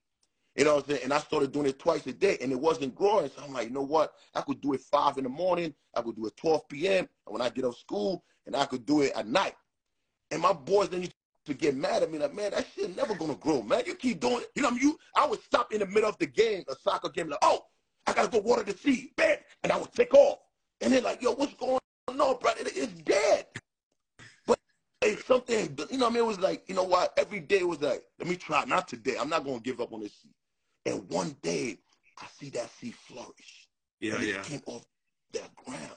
You 0.56 0.64
know 0.64 0.76
what 0.76 0.85
I'm 0.85 0.91
saying? 0.91 1.05
And 1.05 1.12
I 1.12 1.19
started 1.19 1.52
doing 1.52 1.67
it 1.67 1.79
twice 1.79 2.06
a 2.06 2.12
day 2.12 2.37
and 2.41 2.50
it 2.50 2.61
wasn't 2.61 2.94
growing. 2.94 3.31
So 3.31 3.43
I'm 3.43 3.52
like, 3.52 3.69
you 3.69 3.75
know 3.75 3.82
what? 3.82 4.14
I 4.35 4.41
could 4.41 4.61
do 4.61 4.73
it 4.75 4.81
5 4.81 5.19
in 5.19 5.25
the 5.25 5.31
morning. 5.31 5.75
I 5.94 6.02
could 6.02 6.17
do 6.17 6.26
it 6.26 6.37
12 6.37 6.69
p.m. 6.69 7.08
when 7.26 7.41
I 7.41 7.49
get 7.49 7.64
off 7.64 7.79
school 7.79 8.25
and 8.47 8.56
I 8.56 8.67
could 8.67 8.85
do 8.85 9.02
it 9.02 9.12
at 9.14 9.26
night. 9.26 9.55
And 10.31 10.43
my 10.43 10.52
boys 10.52 10.88
then 10.88 11.00
used 11.00 11.14
to 11.47 11.55
get 11.55 11.76
mad 11.76 12.02
at 12.02 12.11
me 12.11 12.19
like, 12.19 12.35
man, 12.35 12.50
that 12.52 12.67
shit 12.75 12.94
never 12.97 13.14
gonna 13.14 13.35
grow, 13.37 13.62
man. 13.62 13.82
You 13.87 13.94
keep 13.94 14.20
doing 14.20 14.41
it. 14.41 14.50
You 14.55 14.62
know 14.62 14.69
what 14.69 14.75
I 14.75 14.79
mean? 14.79 14.88
You, 14.88 14.99
I 15.17 15.26
would 15.26 15.43
stop 15.43 15.73
in 15.73 15.81
the 15.81 15.87
middle 15.87 16.08
of 16.08 16.19
the 16.19 16.26
game, 16.26 16.64
a 16.69 16.75
soccer 16.76 17.08
game, 17.08 17.29
like, 17.29 17.38
oh, 17.43 17.62
I 18.06 18.12
gotta 18.12 18.29
go 18.29 18.38
water 18.38 18.62
the 18.62 18.76
seed, 18.76 19.11
man. 19.19 19.37
And 19.62 19.73
I 19.73 19.76
would 19.76 19.93
take 19.93 20.12
off. 20.14 20.38
And 20.81 20.93
they're 20.93 21.00
like, 21.00 21.23
yo, 21.23 21.32
what's 21.32 21.55
going 21.55 21.79
on, 22.08 22.17
bro? 22.17 22.50
It, 22.58 22.73
it's 22.76 22.93
dead. 23.03 23.46
But 24.46 24.58
it's 25.03 25.25
something, 25.25 25.76
you 25.91 25.99
know 25.99 26.06
what 26.06 26.12
I 26.12 26.14
mean? 26.14 26.25
It 26.25 26.26
was 26.26 26.41
like, 26.41 26.64
you 26.69 26.75
know 26.75 26.85
what? 26.85 27.12
Every 27.17 27.41
day 27.41 27.62
was 27.62 27.81
like, 27.81 28.03
let 28.19 28.29
me 28.29 28.37
try. 28.37 28.64
Not 28.64 28.88
today. 28.88 29.17
I'm 29.19 29.29
not 29.29 29.44
gonna 29.44 29.61
give 29.61 29.81
up 29.81 29.93
on 29.93 30.00
this 30.00 30.12
seed. 30.20 30.32
And 30.87 31.09
one 31.11 31.37
day, 31.43 31.79
I 32.19 32.27
see 32.38 32.50
that 32.50 32.71
seed 32.71 32.94
flourish. 32.94 33.69
Yeah, 34.00 34.17
and 34.17 34.25
yeah. 34.25 34.35
It 34.37 34.43
came 34.44 34.62
off 34.67 34.85
that 35.32 35.55
ground. 35.56 35.97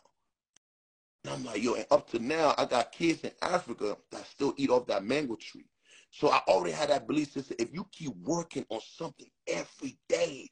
And 1.24 1.34
I'm 1.34 1.46
like, 1.46 1.64
yo, 1.64 1.76
and 1.76 1.86
up 1.90 2.10
to 2.12 2.20
now, 2.20 2.54
I 2.58 2.66
got 2.66 2.92
kids 2.92 3.24
in 3.24 3.32
Africa 3.42 3.98
that 4.12 4.28
still 4.28 4.54
eat 4.58 4.70
off 4.70 4.88
that 4.88 5.06
mango 5.06 5.36
tree. 5.36 5.66
So 6.12 6.30
I 6.30 6.42
already 6.48 6.74
had 6.74 6.90
that 6.90 7.08
belief 7.08 7.32
system. 7.32 7.56
If 7.60 7.74
you 7.74 7.88
keep 7.92 8.14
working 8.24 8.66
on 8.70 8.82
something 8.98 9.30
every 9.48 9.98
day, 10.10 10.50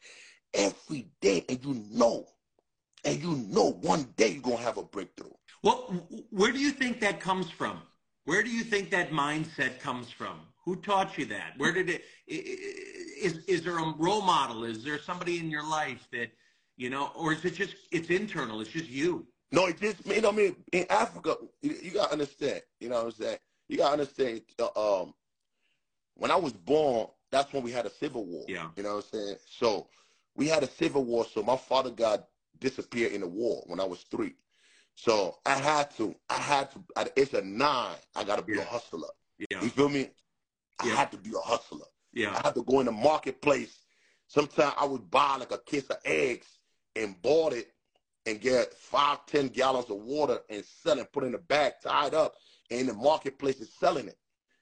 every 0.54 1.10
day, 1.22 1.46
and 1.50 1.64
you 1.64 1.84
know, 1.92 2.26
and 3.04 3.22
you 3.22 3.36
know 3.50 3.74
one 3.82 4.14
day 4.16 4.30
you're 4.30 4.42
going 4.42 4.58
to 4.58 4.64
have 4.64 4.78
a 4.78 4.84
breakthrough. 4.84 5.30
Well, 5.64 6.08
where 6.32 6.52
do 6.52 6.60
you 6.60 6.72
think 6.72 7.00
that 7.02 7.20
comes 7.20 7.50
from? 7.52 7.82
Where 8.26 8.42
do 8.42 8.50
you 8.50 8.64
think 8.64 8.90
that 8.92 9.12
mindset 9.12 9.80
comes 9.80 10.10
from? 10.10 10.40
Who 10.64 10.76
taught 10.78 11.18
you 11.18 11.26
that? 11.26 11.54
Where 11.58 11.72
did 11.72 11.90
it? 11.90 12.04
Is 12.28 13.44
is 13.46 13.64
there 13.64 13.78
a 13.78 13.94
role 13.98 14.22
model? 14.22 14.64
Is 14.64 14.84
there 14.84 15.00
somebody 15.00 15.40
in 15.40 15.50
your 15.50 15.68
life 15.68 16.08
that 16.12 16.32
you 16.78 16.90
know, 16.90 17.12
or 17.16 17.34
is 17.34 17.44
it 17.46 17.56
just 17.56 17.76
it's 17.92 18.10
internal? 18.10 18.62
It's 18.62 18.72
just 18.72 18.90
you. 18.90 19.26
No, 19.52 19.66
it 19.66 19.80
just 19.80 20.06
you 20.06 20.22
know. 20.22 20.30
I 20.30 20.34
mean, 20.34 20.56
in 20.72 20.86
Africa, 20.90 21.36
you, 21.62 21.76
you 21.82 21.92
gotta 21.92 22.12
understand. 22.12 22.62
You 22.80 22.90
know 22.90 22.98
what 22.98 23.06
I'm 23.06 23.12
saying? 23.12 23.38
You 23.70 23.78
gotta 23.78 23.94
understand. 23.94 24.42
Uh, 24.60 25.02
um, 25.02 25.14
when 26.16 26.32
I 26.32 26.36
was 26.36 26.54
born, 26.54 27.08
that's 27.32 27.52
when 27.54 27.64
we 27.64 27.72
had 27.72 27.86
a 27.86 27.90
civil 27.90 28.26
war. 28.26 28.46
Yeah. 28.48 28.70
You 28.76 28.84
know 28.84 28.96
what 28.96 29.06
I'm 29.14 29.20
saying? 29.20 29.36
So 29.50 29.88
we 30.36 30.48
had 30.48 30.64
a 30.64 30.68
civil 30.68 31.04
war. 31.04 31.26
So 31.26 31.42
my 31.42 31.58
father 31.58 31.90
got 31.90 32.28
disappeared 32.60 33.14
in 33.14 33.22
the 33.22 33.28
war 33.28 33.64
when 33.68 33.80
I 33.80 33.86
was 33.86 34.04
three. 34.04 34.36
So 34.96 35.40
I 35.46 35.56
had 35.56 35.90
to, 35.98 36.16
I 36.30 36.38
had 36.38 36.72
to, 36.72 36.84
at 36.96 37.16
the 37.16 37.22
age 37.22 37.34
of 37.34 37.46
nine, 37.46 37.96
I 38.16 38.24
got 38.24 38.36
to 38.38 38.42
be 38.44 38.54
yeah. 38.54 38.62
a 38.62 38.66
hustler. 38.66 39.08
Yeah. 39.50 39.62
You 39.62 39.70
feel 39.70 39.90
me? 39.90 40.10
I 40.82 40.88
yeah. 40.88 40.96
had 40.96 41.12
to 41.12 41.18
be 41.18 41.32
a 41.32 41.40
hustler. 41.40 41.86
Yeah. 42.14 42.32
I 42.32 42.48
had 42.48 42.56
to 42.56 42.64
go 42.64 42.80
in 42.80 42.86
the 42.86 42.92
marketplace. 42.92 43.80
Sometimes 44.28 44.74
I 44.78 44.86
would 44.86 45.10
buy 45.12 45.38
like 45.38 45.52
a 45.52 45.58
case 45.60 45.88
of 45.90 45.98
eggs 46.06 46.48
and 46.96 47.22
bought 47.22 47.54
it 47.54 47.72
and 48.26 48.40
get 48.40 48.74
five, 48.74 49.26
ten 49.26 49.48
gallons 49.48 49.90
of 49.90 49.98
water 49.98 50.40
and 50.50 50.64
sell 50.64 51.00
it, 51.00 51.12
put 51.12 51.24
in 51.24 51.36
a 51.36 51.40
bag, 51.40 51.74
tied 51.84 52.14
up, 52.14 52.36
and 52.70 52.88
the 52.88 52.94
marketplace 52.94 53.60
is 53.60 53.74
selling 53.74 54.08
it. 54.08 54.18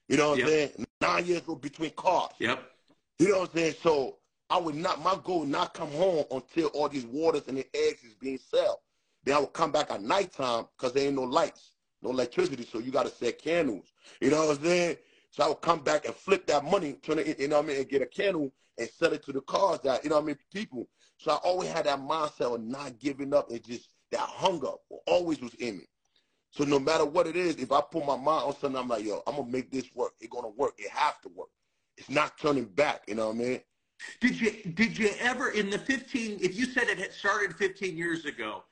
You 0.07 0.17
know 0.17 0.31
what 0.31 0.39
yep. 0.39 0.47
I'm 0.47 0.53
saying? 0.53 0.85
Nine 1.01 1.25
years 1.25 1.41
old 1.47 1.61
between 1.61 1.91
cars. 1.91 2.31
Yep. 2.39 2.63
You 3.19 3.29
know 3.29 3.39
what 3.39 3.49
I'm 3.51 3.57
saying? 3.57 3.75
So 3.81 4.17
I 4.49 4.57
would 4.57 4.75
not 4.75 5.01
my 5.03 5.17
goal 5.23 5.41
would 5.41 5.49
not 5.49 5.73
come 5.73 5.91
home 5.91 6.25
until 6.31 6.67
all 6.67 6.89
these 6.89 7.05
waters 7.05 7.43
and 7.47 7.57
the 7.57 7.67
eggs 7.73 8.03
is 8.03 8.15
being 8.15 8.39
sold. 8.39 8.77
Then 9.23 9.35
I 9.35 9.39
would 9.39 9.53
come 9.53 9.71
back 9.71 9.91
at 9.91 10.01
nighttime 10.01 10.65
because 10.77 10.93
there 10.93 11.05
ain't 11.05 11.15
no 11.15 11.23
lights, 11.23 11.71
no 12.01 12.09
electricity, 12.09 12.65
so 12.65 12.79
you 12.79 12.91
gotta 12.91 13.09
set 13.09 13.39
candles. 13.39 13.85
You 14.21 14.31
know 14.31 14.47
what 14.47 14.57
I'm 14.57 14.63
saying? 14.63 14.97
So 15.31 15.43
I 15.43 15.47
would 15.47 15.61
come 15.61 15.79
back 15.81 16.05
and 16.05 16.15
flip 16.15 16.47
that 16.47 16.63
money, 16.63 16.93
turn 16.93 17.19
it, 17.19 17.39
you 17.39 17.47
know 17.47 17.57
what 17.57 17.65
I 17.65 17.67
mean, 17.67 17.77
and 17.77 17.89
get 17.89 18.01
a 18.01 18.05
candle 18.05 18.51
and 18.77 18.89
sell 18.89 19.13
it 19.13 19.23
to 19.25 19.31
the 19.31 19.41
cars 19.41 19.79
that, 19.83 20.03
you 20.03 20.09
know 20.09 20.15
what 20.15 20.23
I 20.23 20.27
mean, 20.27 20.37
people. 20.51 20.87
So 21.17 21.31
I 21.31 21.35
always 21.35 21.69
had 21.69 21.85
that 21.85 21.99
mindset 21.99 22.55
of 22.55 22.61
not 22.61 22.99
giving 22.99 23.33
up 23.33 23.49
and 23.51 23.63
just 23.63 23.89
that 24.11 24.21
hunger 24.21 24.71
always 25.05 25.39
was 25.41 25.53
in 25.55 25.77
me. 25.79 25.85
So 26.51 26.63
no 26.63 26.79
matter 26.79 27.05
what 27.05 27.27
it 27.27 27.35
is, 27.35 27.57
if 27.57 27.71
I 27.71 27.81
put 27.81 28.05
my 28.05 28.15
mind 28.15 28.45
on 28.45 28.57
something, 28.57 28.79
I'm 28.79 28.87
like, 28.87 29.05
yo, 29.05 29.21
I'm 29.27 29.35
gonna 29.35 29.51
make 29.51 29.71
this 29.71 29.85
work. 29.93 30.13
It's 30.19 30.33
gonna 30.33 30.49
work. 30.49 30.73
It 30.77 30.89
has 30.89 31.13
to 31.23 31.29
work. 31.29 31.49
It's 31.97 32.09
not 32.09 32.37
turning 32.39 32.65
back. 32.65 33.03
You 33.07 33.15
know 33.15 33.27
what 33.27 33.35
I 33.35 33.39
mean? 33.39 33.61
Did 34.19 34.39
you 34.39 34.51
did 34.73 34.97
you 34.97 35.11
ever 35.19 35.49
in 35.49 35.69
the 35.69 35.77
15? 35.77 36.39
If 36.41 36.57
you 36.57 36.65
said 36.65 36.87
it 36.87 36.97
had 36.97 37.13
started 37.13 37.55
15 37.55 37.95
years 37.95 38.25
ago, 38.25 38.63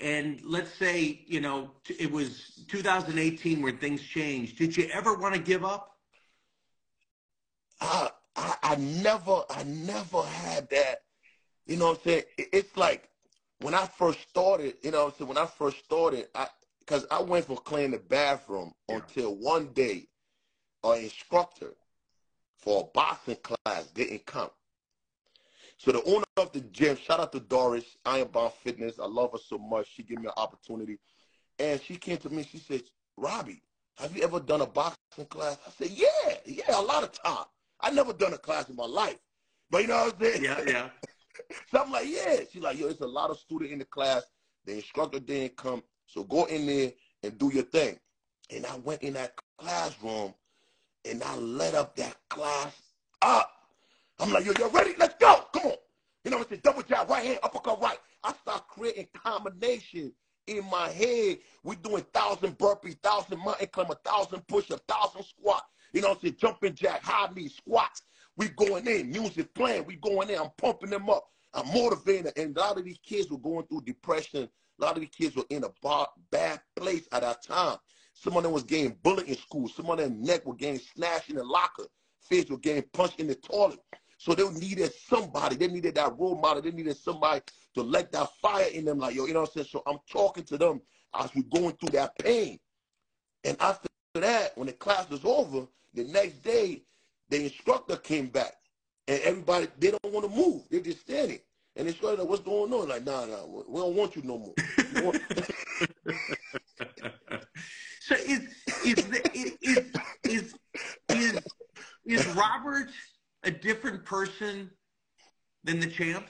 and 0.00 0.40
let's 0.42 0.72
say 0.72 1.22
you 1.26 1.40
know 1.40 1.70
it 1.86 2.10
was 2.10 2.64
2018 2.68 3.62
when 3.62 3.76
things 3.78 4.02
changed, 4.02 4.58
did 4.58 4.76
you 4.76 4.88
ever 4.92 5.14
want 5.14 5.34
to 5.34 5.40
give 5.40 5.64
up? 5.64 5.91
I, 7.82 8.10
I 8.36 8.54
I 8.62 8.76
never 8.76 9.42
I 9.50 9.64
never 9.64 10.22
had 10.22 10.70
that. 10.70 11.02
You 11.66 11.76
know 11.76 11.88
what 11.88 11.98
I'm 11.98 12.04
saying? 12.04 12.22
It's 12.38 12.76
like 12.76 13.08
when 13.60 13.74
I 13.74 13.86
first 13.86 14.20
started. 14.28 14.74
You 14.82 14.92
know 14.92 15.04
what 15.04 15.14
I'm 15.14 15.18
saying? 15.18 15.28
When 15.28 15.38
I 15.38 15.46
first 15.46 15.84
started, 15.84 16.28
I 16.34 16.46
because 16.80 17.06
I 17.10 17.20
went 17.22 17.46
for 17.46 17.56
cleaning 17.56 17.92
the 17.92 17.98
bathroom 17.98 18.72
yeah. 18.88 18.96
until 18.96 19.36
one 19.36 19.68
day, 19.72 20.08
an 20.84 20.98
instructor 20.98 21.74
for 22.56 22.82
a 22.82 22.84
boxing 22.94 23.36
class 23.36 23.86
didn't 23.94 24.24
come. 24.26 24.50
So 25.78 25.90
the 25.90 26.02
owner 26.04 26.24
of 26.36 26.52
the 26.52 26.60
gym, 26.60 26.96
shout 26.96 27.18
out 27.18 27.32
to 27.32 27.40
Doris, 27.40 27.96
Iron 28.06 28.28
Bound 28.28 28.52
Fitness. 28.62 29.00
I 29.00 29.06
love 29.06 29.32
her 29.32 29.38
so 29.38 29.58
much. 29.58 29.88
She 29.92 30.04
gave 30.04 30.18
me 30.18 30.26
an 30.26 30.32
opportunity. 30.36 30.98
And 31.58 31.80
she 31.82 31.96
came 31.96 32.18
to 32.18 32.30
me, 32.30 32.44
she 32.44 32.58
said, 32.58 32.82
Robbie, 33.16 33.62
have 33.98 34.16
you 34.16 34.22
ever 34.22 34.38
done 34.38 34.60
a 34.60 34.66
boxing 34.66 35.26
class? 35.26 35.58
I 35.66 35.70
said, 35.70 35.90
yeah, 35.90 36.36
yeah, 36.46 36.78
a 36.78 36.80
lot 36.80 37.02
of 37.02 37.12
time. 37.12 37.46
I 37.82 37.90
never 37.90 38.12
done 38.12 38.32
a 38.32 38.38
class 38.38 38.68
in 38.68 38.76
my 38.76 38.86
life. 38.86 39.18
But 39.70 39.82
you 39.82 39.88
know 39.88 40.04
what 40.04 40.14
I'm 40.14 40.20
saying? 40.20 40.44
Yeah, 40.44 40.60
yeah. 40.66 40.88
so 41.70 41.82
I'm 41.82 41.90
like, 41.90 42.06
yeah. 42.08 42.36
She's 42.50 42.62
like, 42.62 42.78
yo, 42.78 42.88
it's 42.88 43.00
a 43.00 43.06
lot 43.06 43.30
of 43.30 43.38
students 43.38 43.72
in 43.72 43.78
the 43.78 43.84
class. 43.84 44.22
The 44.64 44.74
instructor 44.74 45.18
didn't 45.18 45.56
come. 45.56 45.82
So 46.06 46.24
go 46.24 46.44
in 46.44 46.66
there 46.66 46.92
and 47.22 47.38
do 47.38 47.50
your 47.52 47.64
thing. 47.64 47.98
And 48.54 48.66
I 48.66 48.76
went 48.76 49.02
in 49.02 49.14
that 49.14 49.34
classroom 49.58 50.34
and 51.04 51.22
I 51.22 51.36
let 51.36 51.74
up 51.74 51.96
that 51.96 52.16
class 52.28 52.76
up. 53.22 53.50
I'm 54.20 54.32
like, 54.32 54.44
yo, 54.44 54.52
you 54.58 54.68
ready? 54.68 54.94
Let's 54.98 55.14
go. 55.18 55.46
Come 55.52 55.66
on. 55.66 55.76
You 56.24 56.30
know 56.30 56.38
what 56.38 56.46
I'm 56.46 56.50
saying? 56.50 56.60
Double 56.62 56.82
jab, 56.82 57.10
right 57.10 57.24
hand, 57.24 57.38
uppercut, 57.42 57.80
right. 57.80 57.98
I 58.22 58.32
start 58.34 58.68
creating 58.68 59.08
combinations 59.14 60.12
in 60.46 60.64
my 60.70 60.88
head. 60.90 61.38
We're 61.64 61.74
doing 61.74 62.04
thousand 62.12 62.58
burpees, 62.58 62.98
thousand 63.00 63.38
mountain 63.38 63.68
climb, 63.72 63.90
a 63.90 63.94
thousand 64.08 64.46
push-ups, 64.46 64.82
thousand 64.86 65.24
squat. 65.24 65.64
You 65.92 66.00
know 66.00 66.08
what 66.08 66.18
I'm 66.18 66.22
saying? 66.22 66.36
Jumping 66.38 66.74
jack, 66.74 67.02
high 67.02 67.30
knee, 67.34 67.48
squats. 67.48 68.02
We 68.36 68.48
going 68.48 68.86
in, 68.86 69.10
music 69.10 69.54
playing. 69.54 69.84
We 69.84 69.96
going 69.96 70.30
in. 70.30 70.38
I'm 70.38 70.50
pumping 70.56 70.90
them 70.90 71.10
up. 71.10 71.28
I'm 71.54 71.66
motivating. 71.68 72.32
And 72.36 72.56
a 72.56 72.60
lot 72.60 72.78
of 72.78 72.84
these 72.84 72.98
kids 73.04 73.30
were 73.30 73.38
going 73.38 73.66
through 73.66 73.82
depression. 73.82 74.48
A 74.80 74.84
lot 74.84 74.96
of 74.96 75.00
these 75.00 75.10
kids 75.10 75.36
were 75.36 75.44
in 75.50 75.64
a 75.64 76.06
bad 76.30 76.60
place 76.76 77.06
at 77.12 77.20
that 77.22 77.42
time. 77.44 77.76
Some 78.14 78.36
of 78.36 78.42
them 78.42 78.52
was 78.52 78.62
getting 78.62 78.96
bullied 79.02 79.28
in 79.28 79.36
school. 79.36 79.68
Some 79.68 79.90
of 79.90 79.98
them 79.98 80.22
neck 80.22 80.46
were 80.46 80.54
getting 80.54 80.80
snatched 80.80 81.30
in 81.30 81.36
the 81.36 81.44
locker. 81.44 81.84
Face 82.20 82.48
were 82.48 82.58
getting 82.58 82.84
punched 82.92 83.20
in 83.20 83.26
the 83.26 83.34
toilet. 83.34 83.80
So 84.16 84.34
they 84.34 84.48
needed 84.48 84.92
somebody. 85.08 85.56
They 85.56 85.68
needed 85.68 85.96
that 85.96 86.16
role 86.18 86.38
model. 86.38 86.62
They 86.62 86.70
needed 86.70 86.96
somebody 86.96 87.42
to 87.74 87.82
let 87.82 88.12
that 88.12 88.28
fire 88.40 88.68
in 88.72 88.84
them. 88.84 88.98
Like, 88.98 89.14
yo, 89.14 89.26
you 89.26 89.34
know 89.34 89.40
what 89.40 89.50
I'm 89.50 89.54
saying? 89.54 89.68
So 89.70 89.82
I'm 89.86 89.98
talking 90.10 90.44
to 90.44 90.56
them 90.56 90.80
as 91.18 91.30
we're 91.34 91.60
going 91.60 91.74
through 91.76 91.90
that 91.90 92.16
pain. 92.18 92.58
And 93.44 93.56
after 93.60 93.88
that, 94.14 94.56
when 94.56 94.68
the 94.68 94.74
class 94.74 95.10
was 95.10 95.24
over, 95.24 95.66
the 95.94 96.04
next 96.04 96.42
day, 96.42 96.82
the 97.28 97.44
instructor 97.44 97.96
came 97.96 98.26
back. 98.26 98.54
And 99.08 99.20
everybody, 99.22 99.68
they 99.78 99.90
don't 99.90 100.12
want 100.12 100.30
to 100.30 100.36
move. 100.36 100.62
They're 100.70 100.80
just 100.80 101.00
standing. 101.00 101.40
And 101.76 101.86
the 101.86 101.90
instructor, 101.90 102.22
like, 102.22 102.28
what's 102.28 102.42
going 102.42 102.72
on? 102.72 102.88
Like, 102.88 103.04
nah, 103.04 103.24
nah, 103.26 103.44
we 103.46 103.80
don't 103.80 103.96
want 103.96 104.14
you 104.14 104.22
no 104.22 104.38
more. 104.38 104.54
so 108.00 108.14
is, 108.14 108.48
is, 108.84 109.04
is, 109.34 109.56
is, 110.24 110.54
is, 111.08 111.40
is 112.04 112.26
Robert 112.28 112.90
a 113.42 113.50
different 113.50 114.04
person 114.04 114.70
than 115.64 115.80
the 115.80 115.86
champ? 115.86 116.26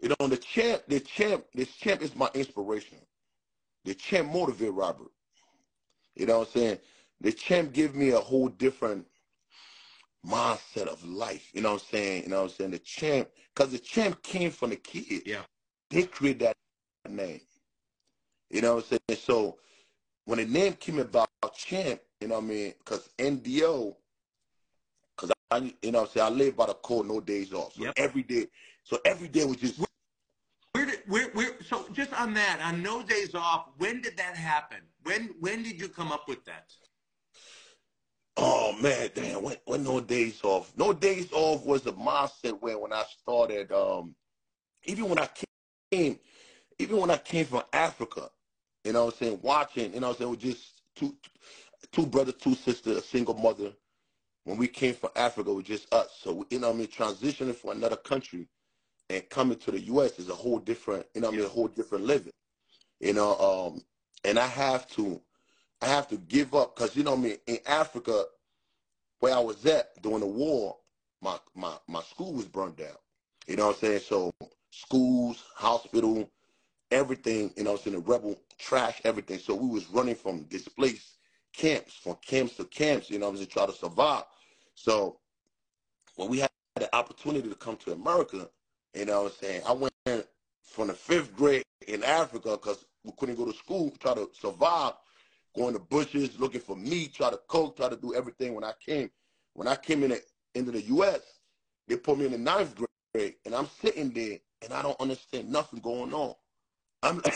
You 0.00 0.10
know, 0.10 0.28
the 0.28 0.36
champ, 0.36 0.82
the 0.88 1.00
champ, 1.00 1.44
this 1.54 1.74
champ 1.74 2.00
is 2.00 2.14
my 2.16 2.30
inspiration. 2.34 2.98
The 3.84 3.94
champ 3.94 4.32
motivate 4.32 4.72
Robert. 4.72 5.10
You 6.14 6.26
know 6.26 6.38
what 6.38 6.48
I'm 6.48 6.60
saying? 6.60 6.78
The 7.20 7.32
champ 7.32 7.72
give 7.72 7.94
me 7.94 8.10
a 8.10 8.18
whole 8.18 8.48
different 8.48 9.06
mindset 10.26 10.86
of 10.86 11.04
life. 11.04 11.50
You 11.52 11.62
know 11.62 11.72
what 11.72 11.82
I'm 11.82 11.88
saying? 11.90 12.22
You 12.24 12.28
know 12.30 12.42
what 12.42 12.50
I'm 12.50 12.56
saying? 12.56 12.70
The 12.72 12.78
champ, 12.78 13.28
because 13.54 13.72
the 13.72 13.78
champ 13.78 14.22
came 14.22 14.50
from 14.50 14.70
the 14.70 14.76
kids. 14.76 15.22
Yeah. 15.26 15.42
They 15.90 16.04
created 16.04 16.54
that 17.04 17.12
name. 17.12 17.40
You 18.50 18.62
know 18.62 18.76
what 18.76 18.84
I'm 18.90 18.98
saying? 19.08 19.20
So 19.20 19.58
when 20.24 20.38
the 20.38 20.46
name 20.46 20.74
came 20.74 20.98
about 20.98 21.28
champ, 21.56 22.00
you 22.20 22.28
know 22.28 22.36
what 22.36 22.44
I 22.44 22.46
mean? 22.46 22.74
Because 22.78 23.08
NDO 23.18 23.96
because 25.20 25.34
I, 25.50 25.74
you 25.82 25.92
know, 25.92 26.04
say 26.06 26.20
I'm 26.20 26.26
saying? 26.26 26.26
I 26.26 26.44
live 26.44 26.56
by 26.56 26.66
the 26.66 26.74
code, 26.74 27.06
no 27.06 27.20
days 27.20 27.52
off. 27.52 27.74
So 27.74 27.84
yep. 27.84 27.94
every 27.96 28.22
day, 28.22 28.46
so 28.84 28.98
every 29.04 29.28
day 29.28 29.44
was 29.44 29.56
just. 29.56 29.80
Where 30.72 30.86
did 30.86 31.00
where 31.06 31.30
where? 31.32 31.50
So 31.66 31.86
just 31.92 32.12
on 32.14 32.34
that, 32.34 32.60
on 32.62 32.82
no 32.82 33.02
days 33.02 33.34
off, 33.34 33.68
when 33.78 34.00
did 34.00 34.16
that 34.16 34.36
happen? 34.36 34.78
When 35.02 35.34
when 35.40 35.62
did 35.62 35.80
you 35.80 35.88
come 35.88 36.12
up 36.12 36.28
with 36.28 36.44
that? 36.44 36.72
Oh 38.40 38.74
man, 38.80 39.10
damn! 39.14 39.42
When, 39.42 39.56
when 39.66 39.84
no 39.84 40.00
days 40.00 40.40
off? 40.44 40.72
No 40.76 40.92
days 40.94 41.30
off 41.32 41.64
was 41.66 41.82
the 41.82 41.92
mindset 41.92 42.60
where 42.60 42.78
when 42.78 42.92
I 42.92 43.04
started, 43.20 43.70
um, 43.72 44.14
even 44.84 45.08
when 45.08 45.18
I 45.18 45.28
came, 45.92 46.18
even 46.78 46.96
when 46.98 47.10
I 47.10 47.18
came 47.18 47.46
from 47.46 47.62
Africa, 47.72 48.30
you 48.84 48.94
know, 48.94 49.06
what 49.06 49.14
I'm 49.14 49.18
saying 49.18 49.40
watching, 49.42 49.94
you 49.94 50.00
know, 50.00 50.08
what 50.08 50.14
I'm 50.14 50.18
saying 50.20 50.30
with 50.30 50.40
just 50.40 50.82
two, 50.96 51.14
two 51.92 52.06
brothers, 52.06 52.34
two 52.40 52.54
sisters, 52.54 52.96
a 52.96 53.02
single 53.02 53.34
mother 53.34 53.72
when 54.44 54.58
we 54.58 54.66
came 54.68 54.94
from 54.94 55.10
Africa, 55.16 55.50
it 55.50 55.54
was 55.54 55.64
just 55.64 55.92
us. 55.94 56.08
So, 56.20 56.46
you 56.50 56.58
know 56.58 56.70
I 56.70 56.72
mean, 56.72 56.88
transitioning 56.88 57.54
from 57.54 57.70
another 57.70 57.96
country 57.96 58.48
and 59.08 59.28
coming 59.28 59.58
to 59.58 59.70
the 59.70 59.80
U.S. 59.82 60.18
is 60.18 60.28
a 60.28 60.34
whole 60.34 60.58
different, 60.58 61.06
you 61.14 61.20
know 61.20 61.28
I 61.28 61.32
mean, 61.32 61.42
a 61.42 61.48
whole 61.48 61.68
different 61.68 62.04
living. 62.04 62.32
You 63.00 63.14
know, 63.14 63.36
um, 63.38 63.82
and 64.24 64.38
I 64.38 64.46
have 64.46 64.88
to, 64.92 65.20
I 65.82 65.86
have 65.86 66.08
to 66.08 66.16
give 66.16 66.54
up 66.54 66.76
because, 66.76 66.94
you 66.94 67.02
know 67.02 67.14
I 67.14 67.16
mean, 67.16 67.36
in 67.46 67.58
Africa, 67.66 68.24
where 69.20 69.34
I 69.34 69.40
was 69.40 69.64
at 69.66 70.00
during 70.02 70.20
the 70.20 70.26
war, 70.26 70.76
my, 71.22 71.38
my, 71.54 71.74
my 71.88 72.02
school 72.02 72.32
was 72.34 72.46
burned 72.46 72.76
down. 72.76 72.96
You 73.46 73.56
know 73.56 73.68
what 73.68 73.76
I'm 73.76 73.80
saying? 73.80 74.00
So 74.00 74.32
schools, 74.70 75.44
hospital, 75.54 76.30
everything, 76.90 77.52
you 77.56 77.64
know 77.64 77.72
I'm 77.72 77.78
saying, 77.78 77.96
the 77.96 78.02
rebel 78.02 78.38
trash, 78.58 79.00
everything. 79.04 79.38
So 79.38 79.54
we 79.54 79.68
was 79.68 79.88
running 79.88 80.14
from 80.14 80.44
displaced 80.44 81.16
camps, 81.52 81.94
from 81.94 82.16
camps 82.24 82.56
to 82.56 82.64
camps, 82.64 83.10
you 83.10 83.18
know, 83.18 83.32
to 83.34 83.46
try 83.46 83.66
to 83.66 83.72
survive. 83.72 84.24
So 84.74 85.18
when 86.16 86.28
we 86.28 86.38
had 86.38 86.50
the 86.76 86.94
opportunity 86.94 87.48
to 87.48 87.54
come 87.54 87.76
to 87.78 87.92
America, 87.92 88.48
you 88.94 89.04
know 89.06 89.24
what 89.24 89.32
I'm 89.32 89.38
saying, 89.38 89.62
I 89.66 89.72
went 89.72 90.26
from 90.62 90.88
the 90.88 90.94
fifth 90.94 91.34
grade 91.36 91.64
in 91.88 92.04
Africa 92.04 92.52
because 92.52 92.84
we 93.04 93.12
couldn't 93.18 93.36
go 93.36 93.46
to 93.46 93.56
school, 93.56 93.92
try 93.98 94.14
to 94.14 94.28
survive, 94.32 94.92
going 95.56 95.74
to 95.74 95.80
bushes, 95.80 96.38
looking 96.38 96.60
for 96.60 96.76
meat, 96.76 97.14
try 97.14 97.30
to 97.30 97.40
cook, 97.48 97.76
try 97.76 97.88
to 97.88 97.96
do 97.96 98.14
everything. 98.14 98.54
When 98.54 98.64
I 98.64 98.72
came, 98.84 99.10
when 99.54 99.68
I 99.68 99.76
came 99.76 100.02
in 100.02 100.10
the, 100.10 100.22
into 100.54 100.70
the 100.70 100.82
U.S., 100.82 101.20
they 101.88 101.96
put 101.96 102.18
me 102.18 102.26
in 102.26 102.32
the 102.32 102.38
ninth 102.38 102.74
grade, 103.14 103.34
and 103.44 103.54
I'm 103.54 103.68
sitting 103.80 104.10
there, 104.10 104.38
and 104.62 104.72
I 104.72 104.82
don't 104.82 105.00
understand 105.00 105.50
nothing 105.50 105.80
going 105.80 106.14
on. 106.14 106.34
I'm 107.02 107.20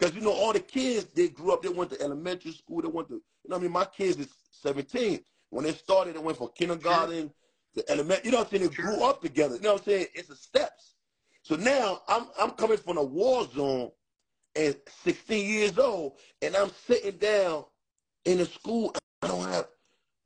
Because, 0.00 0.14
you 0.14 0.22
know, 0.22 0.32
all 0.32 0.54
the 0.54 0.60
kids, 0.60 1.12
they 1.12 1.28
grew 1.28 1.52
up, 1.52 1.62
they 1.62 1.68
went 1.68 1.90
to 1.90 2.00
elementary 2.00 2.52
school, 2.52 2.80
they 2.80 2.88
went 2.88 3.08
to, 3.08 3.14
you 3.14 3.50
know 3.50 3.56
I 3.56 3.58
mean? 3.58 3.70
My 3.70 3.84
kids 3.84 4.18
is 4.18 4.28
17. 4.52 5.20
When 5.50 5.64
they 5.64 5.72
started, 5.72 6.14
they 6.14 6.20
went 6.20 6.38
from 6.38 6.48
kindergarten 6.56 7.30
sure. 7.74 7.82
to 7.84 7.92
elementary. 7.92 8.24
You 8.24 8.32
know 8.32 8.38
what 8.38 8.46
I'm 8.46 8.50
saying? 8.50 8.68
They 8.70 8.74
sure. 8.74 8.84
grew 8.84 9.04
up 9.04 9.20
together. 9.20 9.56
You 9.56 9.60
know 9.60 9.72
what 9.74 9.82
I'm 9.82 9.84
saying? 9.84 10.06
It's 10.14 10.28
the 10.28 10.36
steps. 10.36 10.94
So 11.42 11.56
now 11.56 12.00
I'm 12.08 12.26
I'm 12.38 12.50
coming 12.52 12.76
from 12.76 12.98
a 12.98 13.02
war 13.02 13.46
zone 13.54 13.90
and 14.56 14.76
16 15.04 15.48
years 15.48 15.78
old, 15.78 16.14
and 16.42 16.56
I'm 16.56 16.70
sitting 16.86 17.16
down 17.18 17.64
in 18.24 18.40
a 18.40 18.44
school. 18.44 18.94
I 19.22 19.28
don't 19.28 19.48
have, 19.48 19.68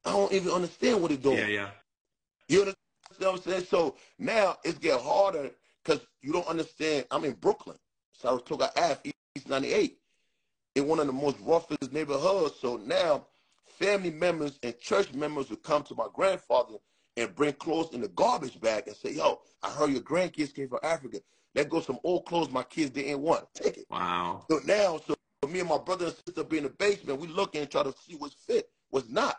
I 0.05 0.13
don't 0.13 0.33
even 0.33 0.53
understand 0.53 1.01
what 1.01 1.09
they're 1.09 1.19
doing. 1.19 1.39
Yeah, 1.39 1.47
yeah. 1.47 1.71
You 2.49 2.61
understand 2.61 2.77
what 3.19 3.33
I'm 3.33 3.43
saying? 3.43 3.65
So 3.65 3.97
now 4.19 4.57
it's 4.65 4.79
getting 4.79 5.05
harder 5.05 5.51
because 5.83 6.07
you 6.23 6.33
don't 6.33 6.47
understand. 6.47 7.07
I'm 7.11 7.25
in 7.25 7.35
Brooklyn, 7.35 7.77
Saratoga 8.13 8.71
Ave, 8.77 9.13
East 9.37 9.49
98 9.49 9.99
in 10.75 10.87
one 10.87 11.01
of 11.01 11.07
the 11.07 11.13
most 11.13 11.37
roughest 11.41 11.93
neighborhoods. 11.93 12.55
So 12.61 12.77
now 12.77 13.27
family 13.79 14.11
members 14.11 14.59
and 14.63 14.79
church 14.79 15.13
members 15.13 15.51
would 15.51 15.63
come 15.63 15.83
to 15.85 15.95
my 15.95 16.07
grandfather 16.13 16.77
and 17.17 17.35
bring 17.35 17.53
clothes 17.55 17.95
in 17.95 18.01
the 18.01 18.09
garbage 18.09 18.61
bag 18.61 18.85
and 18.87 18.97
say, 18.97 19.13
yo, 19.13 19.41
I 19.63 19.71
heard 19.71 19.91
your 19.91 20.03
grandkids 20.03 20.55
came 20.55 20.69
from 20.69 20.81
Africa. 20.83 21.21
Let 21.55 21.69
go 21.69 21.81
some 21.81 21.99
old 22.05 22.27
clothes 22.27 22.51
my 22.51 22.63
kids 22.65 22.91
didn't 22.91 23.21
want. 23.21 23.45
Take 23.55 23.79
it. 23.79 23.87
Wow. 23.91 24.45
So 24.51 24.61
now, 24.65 25.01
so 25.07 25.15
me 25.49 25.61
and 25.61 25.69
my 25.69 25.79
brother 25.79 26.07
and 26.07 26.15
sister 26.27 26.45
be 26.45 26.59
in 26.59 26.65
the 26.65 26.71
basement, 26.71 27.21
we 27.21 27.29
look 27.29 27.55
and 27.55 27.71
try 27.71 27.83
to 27.83 27.95
see 28.07 28.17
what's 28.17 28.35
fit, 28.35 28.69
what's 28.91 29.09
not. 29.09 29.37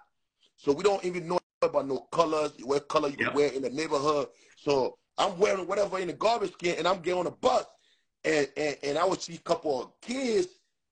So 0.58 0.72
we 0.72 0.84
don't 0.84 1.04
even 1.04 1.28
know 1.28 1.40
about 1.62 1.88
no 1.88 2.08
colors, 2.12 2.52
what 2.64 2.88
color 2.88 3.10
you 3.10 3.18
yep. 3.20 3.30
can 3.30 3.36
wear 3.36 3.50
in 3.50 3.62
the 3.62 3.70
neighborhood. 3.70 4.28
So 4.58 4.98
I'm 5.18 5.38
wearing 5.38 5.68
whatever 5.68 6.00
in 6.00 6.08
the 6.08 6.14
garbage 6.14 6.58
can 6.58 6.78
and 6.78 6.88
I'm 6.88 7.02
getting 7.02 7.20
on 7.20 7.28
a 7.28 7.32
bus 7.32 7.66
and, 8.24 8.48
and, 8.58 8.78
and 8.84 8.98
I 8.98 9.06
would 9.06 9.22
see 9.22 9.36
a 9.36 9.40
couple 9.40 9.82
of 9.82 10.02
kids 10.02 10.48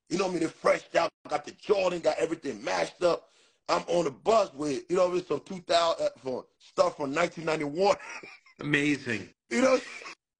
You 0.10 0.18
know 0.18 0.26
what 0.26 0.32
I 0.32 0.34
mean? 0.36 0.44
It 0.44 0.52
freshed 0.52 0.96
out. 0.96 1.10
Got 1.28 1.46
the 1.46 1.52
Jordan, 1.52 2.00
got 2.00 2.18
everything 2.18 2.64
mashed 2.64 3.04
up. 3.04 3.30
I'm 3.70 3.84
on 3.88 4.06
the 4.06 4.12
bus 4.12 4.54
with, 4.54 4.84
you 4.90 4.98
know, 4.98 5.10
with 5.10 5.28
some 5.28 5.42
2000 5.46 6.06
uh, 6.06 6.10
for 6.22 6.46
stuff 6.60 6.98
from 6.98 7.14
1991. 7.16 7.96
Amazing. 8.60 9.30
You 9.50 9.62
know, 9.62 9.80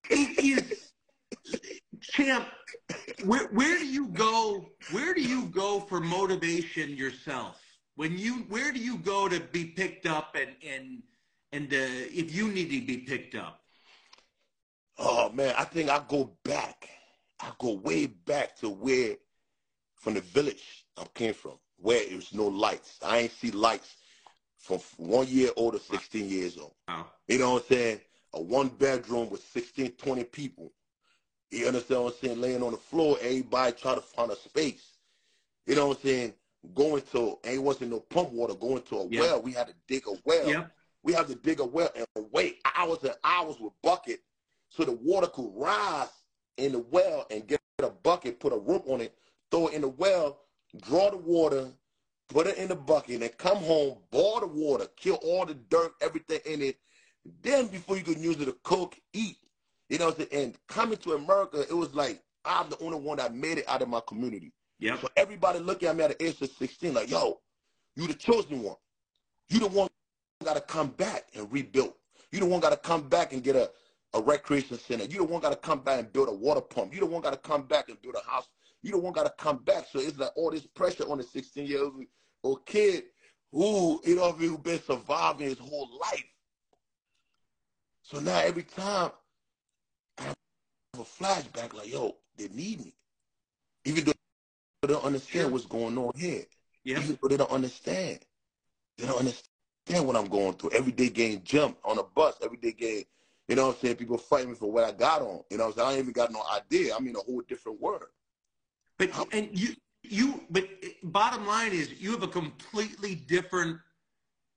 is, 0.10 0.92
champ, 2.02 2.48
where 3.26 3.48
where 3.50 3.80
do 3.80 3.86
you 3.86 4.08
go? 4.08 4.70
Where 4.92 5.14
do 5.14 5.22
you 5.22 5.46
go 5.46 5.80
for 5.80 6.00
motivation 6.00 6.96
yourself? 6.96 7.62
When 7.96 8.18
you 8.18 8.46
where 8.50 8.72
do 8.72 8.80
you 8.80 8.98
go 8.98 9.28
to 9.28 9.40
be 9.40 9.66
picked 9.66 10.06
up 10.06 10.36
and 10.36 10.52
and 10.68 11.04
and 11.52 11.72
uh, 11.72 12.12
if 12.14 12.34
you 12.34 12.50
need 12.50 12.70
to 12.70 12.86
be 12.86 12.98
picked 12.98 13.36
up? 13.36 13.62
Oh 14.98 15.30
man, 15.30 15.54
I 15.58 15.64
think 15.64 15.90
I 15.90 16.02
go 16.08 16.36
back. 16.44 16.90
I 17.40 17.52
go 17.60 17.74
way 17.74 18.08
back 18.08 18.56
to 18.58 18.70
where 18.70 19.16
from 19.96 20.14
the 20.16 20.22
village 20.22 20.86
I 20.98 21.06
came 21.14 21.34
from, 21.34 21.54
where 21.78 22.02
it 22.02 22.16
was 22.16 22.34
no 22.34 22.48
lights. 22.48 23.00
I 23.04 23.20
ain't 23.20 23.32
see 23.32 23.52
lights 23.52 23.96
from 24.58 24.80
one 24.98 25.28
year 25.28 25.50
old 25.58 25.74
to 25.74 25.80
16 25.80 26.30
years 26.30 26.58
old. 26.58 26.74
Wow. 26.88 27.08
You 27.28 27.40
know 27.40 27.54
what 27.54 27.64
I'm 27.64 27.76
saying? 27.76 28.00
A 28.34 28.42
one 28.42 28.70
bedroom 28.70 29.30
with 29.30 29.44
16, 29.54 29.92
20 29.92 30.24
people. 30.26 30.72
You 31.52 31.68
understand 31.68 32.04
what 32.04 32.14
I'm 32.14 32.20
saying? 32.28 32.42
Laying 32.42 32.64
on 32.64 32.72
the 32.72 32.78
floor, 32.78 33.18
everybody 33.22 33.74
try 33.74 33.94
to 33.96 34.02
find 34.02 34.32
a 34.32 34.36
space. 34.36 34.98
You 35.68 35.76
know 35.76 35.88
what 35.88 35.98
I'm 35.98 36.04
saying? 36.04 36.34
Going 36.74 37.04
to, 37.12 37.38
ain't 37.44 37.62
wasn't 37.62 37.92
no 37.92 38.00
pump 38.00 38.32
water, 38.32 38.56
going 38.56 38.82
to 38.84 38.98
a 38.98 39.06
Yep. 39.06 39.22
well. 39.22 39.42
We 39.42 39.52
had 39.52 39.68
to 39.68 39.74
dig 39.88 40.08
a 40.08 40.14
well. 40.26 40.50
Yep. 40.50 40.72
We 41.04 41.14
had 41.14 41.28
to 41.28 41.36
dig 41.36 41.60
a 41.60 41.66
well 41.66 41.90
and 41.96 42.08
wait 42.32 42.60
hours 42.76 43.00
and 43.04 43.14
hours 43.24 43.58
with 43.60 43.74
bucket 43.84 44.22
so 44.70 44.84
the 44.84 44.94
water 44.94 45.28
could 45.28 45.52
rise 45.54 46.10
in 46.58 46.72
the 46.72 46.80
well 46.80 47.28
and 47.30 47.46
get 47.48 47.62
a 47.80 47.90
bucket, 47.90 48.40
put 48.40 48.54
a 48.54 48.58
rope 48.58 48.86
on 48.88 49.02
it, 49.02 49.16
throw 49.52 49.68
it 49.68 49.74
in 49.74 49.82
the 49.82 49.90
well, 49.90 50.40
draw 50.82 51.12
the 51.12 51.18
water, 51.18 51.72
put 52.30 52.48
it 52.48 52.58
in 52.58 52.70
the 52.70 52.76
bucket, 52.76 53.22
and 53.22 53.38
come 53.38 53.58
home, 53.58 53.98
boil 54.10 54.40
the 54.40 54.48
water, 54.48 54.88
kill 54.96 55.16
all 55.16 55.46
the 55.46 55.54
dirt, 55.54 55.92
everything 56.02 56.40
in 56.46 56.62
it. 56.62 56.80
Then 57.42 57.68
before 57.68 57.98
you 57.98 58.04
could 58.04 58.18
use 58.18 58.40
it 58.40 58.46
to 58.46 58.56
cook, 58.64 58.96
eat. 59.14 59.38
You 59.90 60.00
know 60.00 60.06
what 60.06 60.20
I'm 60.20 60.28
saying? 60.30 60.44
And 60.46 60.58
coming 60.68 60.98
to 61.00 61.14
America, 61.14 61.62
it 61.62 61.74
was 61.74 61.94
like 61.94 62.22
I'm 62.46 62.70
the 62.70 62.78
only 62.80 63.00
one 63.00 63.18
that 63.18 63.34
made 63.34 63.60
it 63.60 63.66
out 63.68 63.82
of 63.82 63.90
my 63.90 64.02
community. 64.08 64.52
Yeah. 64.80 64.98
So 65.00 65.08
everybody 65.16 65.60
looking 65.60 65.88
at 65.88 65.96
me 65.96 66.04
at 66.04 66.18
the 66.18 66.26
age 66.26 66.42
of 66.42 66.50
16, 66.50 66.94
like, 66.94 67.10
yo, 67.10 67.40
you 67.96 68.08
the 68.08 68.14
chosen 68.14 68.64
one. 68.64 68.76
You 69.50 69.60
the 69.60 69.68
one 69.68 69.88
got 70.44 70.56
to 70.56 70.62
come 70.62 70.90
back 70.90 71.28
and 71.36 71.52
rebuild. 71.52 71.94
You 72.32 72.40
the 72.40 72.46
one 72.46 72.60
got 72.60 72.72
to 72.72 72.78
come 72.78 73.08
back 73.08 73.34
and 73.34 73.44
get 73.44 73.56
a, 73.56 73.70
a 74.14 74.22
recreation 74.22 74.78
center. 74.78 75.06
You 75.06 75.20
the 75.20 75.24
one 75.24 75.42
got 75.42 75.52
to 75.52 75.58
come 75.58 75.80
back 75.80 76.00
and 76.00 76.12
build 76.12 76.28
a 76.28 76.34
water 76.34 76.62
pump. 76.62 76.94
You 76.94 77.00
the 77.00 77.06
one 77.06 77.22
got 77.22 77.32
to 77.32 77.38
come 77.38 77.64
back 77.64 77.90
and 77.90 78.02
build 78.02 78.16
a 78.16 78.30
house. 78.30 78.48
You 78.82 78.92
the 78.92 78.98
one 78.98 79.14
got 79.14 79.26
to 79.26 79.34
come 79.38 79.58
back. 79.58 79.86
So 79.92 80.00
it's 80.00 80.18
like 80.18 80.32
all 80.36 80.52
this 80.52 80.66
pressure 80.66 81.10
on 81.10 81.18
the 81.18 81.24
16 81.24 81.66
year 81.66 81.84
old 81.84 82.04
old 82.44 82.66
kid 82.66 83.06
who, 83.52 84.02
you 84.04 84.16
know, 84.16 84.32
who 84.32 84.58
been 84.58 84.82
surviving 84.82 85.48
his 85.48 85.60
whole 85.60 85.90
life. 86.02 86.26
So 88.04 88.20
now 88.20 88.38
every 88.40 88.64
time 88.64 89.12
I 90.20 90.24
have 90.24 90.36
a 90.96 90.98
flashback, 91.00 91.74
like, 91.74 91.92
yo, 91.92 92.16
they 92.38 92.50
need 92.50 92.84
me. 92.84 92.94
Even 93.86 94.06
though 94.06 94.14
they 94.82 94.88
don't 94.90 95.04
understand 95.04 95.46
Sure. 95.46 95.50
what's 95.52 95.66
going 95.66 95.98
on 95.98 96.12
here. 96.16 96.46
Yep. 96.84 97.04
Even 97.04 97.20
though 97.22 97.28
they 97.30 97.38
don't 97.38 97.52
understand. 97.52 98.20
They 98.98 99.08
don't 99.08 99.20
understand 99.20 100.06
what 100.08 100.16
I'm 100.16 100.28
going 100.28 100.54
through. 100.54 100.72
Every 100.72 100.92
day 100.92 101.10
getting 101.10 101.44
jumped 101.44 101.84
on 101.86 101.98
a 101.98 102.04
bus, 102.04 102.36
every 102.44 102.58
day 102.58 102.74
getting, 102.74 103.06
you 103.48 103.56
know 103.56 103.68
what 103.68 103.76
I'm 103.76 103.82
saying, 103.82 103.96
people 103.96 104.18
fighting 104.18 104.50
me 104.52 104.56
for 104.56 104.72
what 104.72 104.84
I 104.84 104.92
got 104.92 105.22
on. 105.22 105.42
You 105.50 105.58
know 105.58 105.66
what 105.68 105.72
I'm 105.72 105.78
saying? 105.78 105.88
I 105.88 105.92
ain't 105.94 106.00
even 106.02 106.14
got 106.14 106.32
no 106.32 106.44
idea. 106.54 106.96
I'm 106.96 107.08
in 107.08 107.16
a 107.16 107.20
whole 107.20 107.42
different 107.48 107.82
world. 107.82 108.04
But 108.98 109.12
and 109.32 109.50
you 109.58 109.76
you 110.04 110.42
but 110.50 110.68
bottom 111.04 111.48
line 111.48 111.72
is 111.72 111.92
you 112.02 112.12
have 112.12 112.24
a 112.24 112.28
completely 112.28 113.16
different 113.16 113.80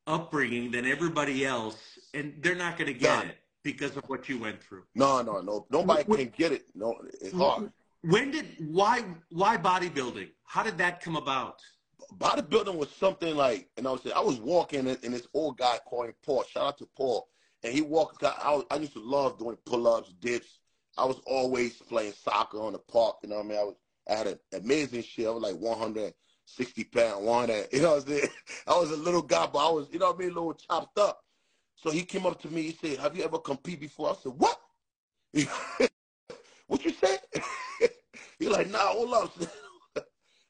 upbringing 0.06 0.70
than 0.70 0.86
everybody 0.86 1.44
else, 1.44 1.76
and 2.14 2.34
they're 2.40 2.54
not 2.54 2.78
going 2.78 2.92
to 2.92 2.98
get 2.98 3.18
None. 3.18 3.28
it 3.28 3.36
because 3.62 3.96
of 3.96 4.04
what 4.08 4.28
you 4.28 4.38
went 4.38 4.62
through. 4.62 4.84
No, 4.94 5.22
no, 5.22 5.40
no. 5.40 5.66
Nobody 5.70 6.04
can 6.04 6.32
get 6.36 6.52
it. 6.52 6.66
No, 6.74 6.94
it's 7.20 7.32
hard. 7.32 7.70
When 8.02 8.30
did 8.30 8.46
why 8.58 9.04
why 9.30 9.56
bodybuilding? 9.56 10.28
How 10.44 10.62
did 10.62 10.78
that 10.78 11.00
come 11.00 11.16
about? 11.16 11.60
bodybuilding 12.18 12.76
was 12.76 12.90
something 12.90 13.36
like, 13.36 13.68
and 13.76 13.86
I 13.86 13.92
was 13.92 14.02
saying, 14.02 14.16
I 14.16 14.20
was 14.20 14.38
walking 14.38 14.80
and, 14.80 14.98
and 15.02 15.12
this 15.12 15.26
old 15.34 15.58
guy 15.58 15.78
called 15.84 16.06
him 16.06 16.14
Paul. 16.24 16.44
Shout 16.44 16.66
out 16.66 16.78
to 16.78 16.88
Paul. 16.96 17.28
And 17.62 17.72
he 17.72 17.80
walked. 17.80 18.22
I, 18.22 18.54
was, 18.54 18.64
I 18.70 18.76
used 18.76 18.92
to 18.92 19.02
love 19.02 19.38
doing 19.38 19.56
pull-ups, 19.64 20.14
dips. 20.20 20.60
I 20.98 21.04
was 21.04 21.20
always 21.26 21.74
playing 21.74 22.12
soccer 22.12 22.60
on 22.60 22.72
the 22.74 22.78
park. 22.78 23.16
You 23.22 23.30
know 23.30 23.36
what 23.36 23.46
I 23.46 23.48
mean? 23.48 23.58
I 23.58 23.64
was. 23.64 23.74
I 24.08 24.14
had 24.14 24.26
an 24.28 24.38
amazing 24.52 25.02
shit. 25.02 25.26
I 25.26 25.30
was 25.30 25.42
like 25.42 25.56
160 26.46 26.84
pounds, 26.84 27.24
100. 27.24 27.68
You 27.72 27.82
know 27.82 27.94
what 27.94 28.02
I'm 28.02 28.08
saying? 28.08 28.28
I 28.66 28.78
was 28.78 28.90
a 28.90 28.96
little 28.96 29.22
guy, 29.22 29.46
but 29.52 29.66
I 29.66 29.70
was, 29.70 29.88
you 29.90 29.98
know 29.98 30.06
what 30.06 30.16
I 30.16 30.18
mean, 30.20 30.30
a 30.30 30.34
little 30.34 30.54
chopped 30.54 30.98
up. 30.98 31.20
So 31.74 31.90
he 31.90 32.02
came 32.02 32.26
up 32.26 32.40
to 32.42 32.48
me. 32.48 32.62
He 32.62 32.72
said, 32.72 32.98
"Have 32.98 33.16
you 33.16 33.24
ever 33.24 33.38
competed 33.38 33.80
before?" 33.80 34.10
I 34.10 34.14
said, 34.14 34.32
"What? 34.36 34.58
what 36.66 36.84
you 36.84 36.92
say?" 36.92 37.18
he 38.38 38.48
like, 38.48 38.70
"Nah, 38.70 38.78
hold 38.78 39.12
up." 39.12 39.32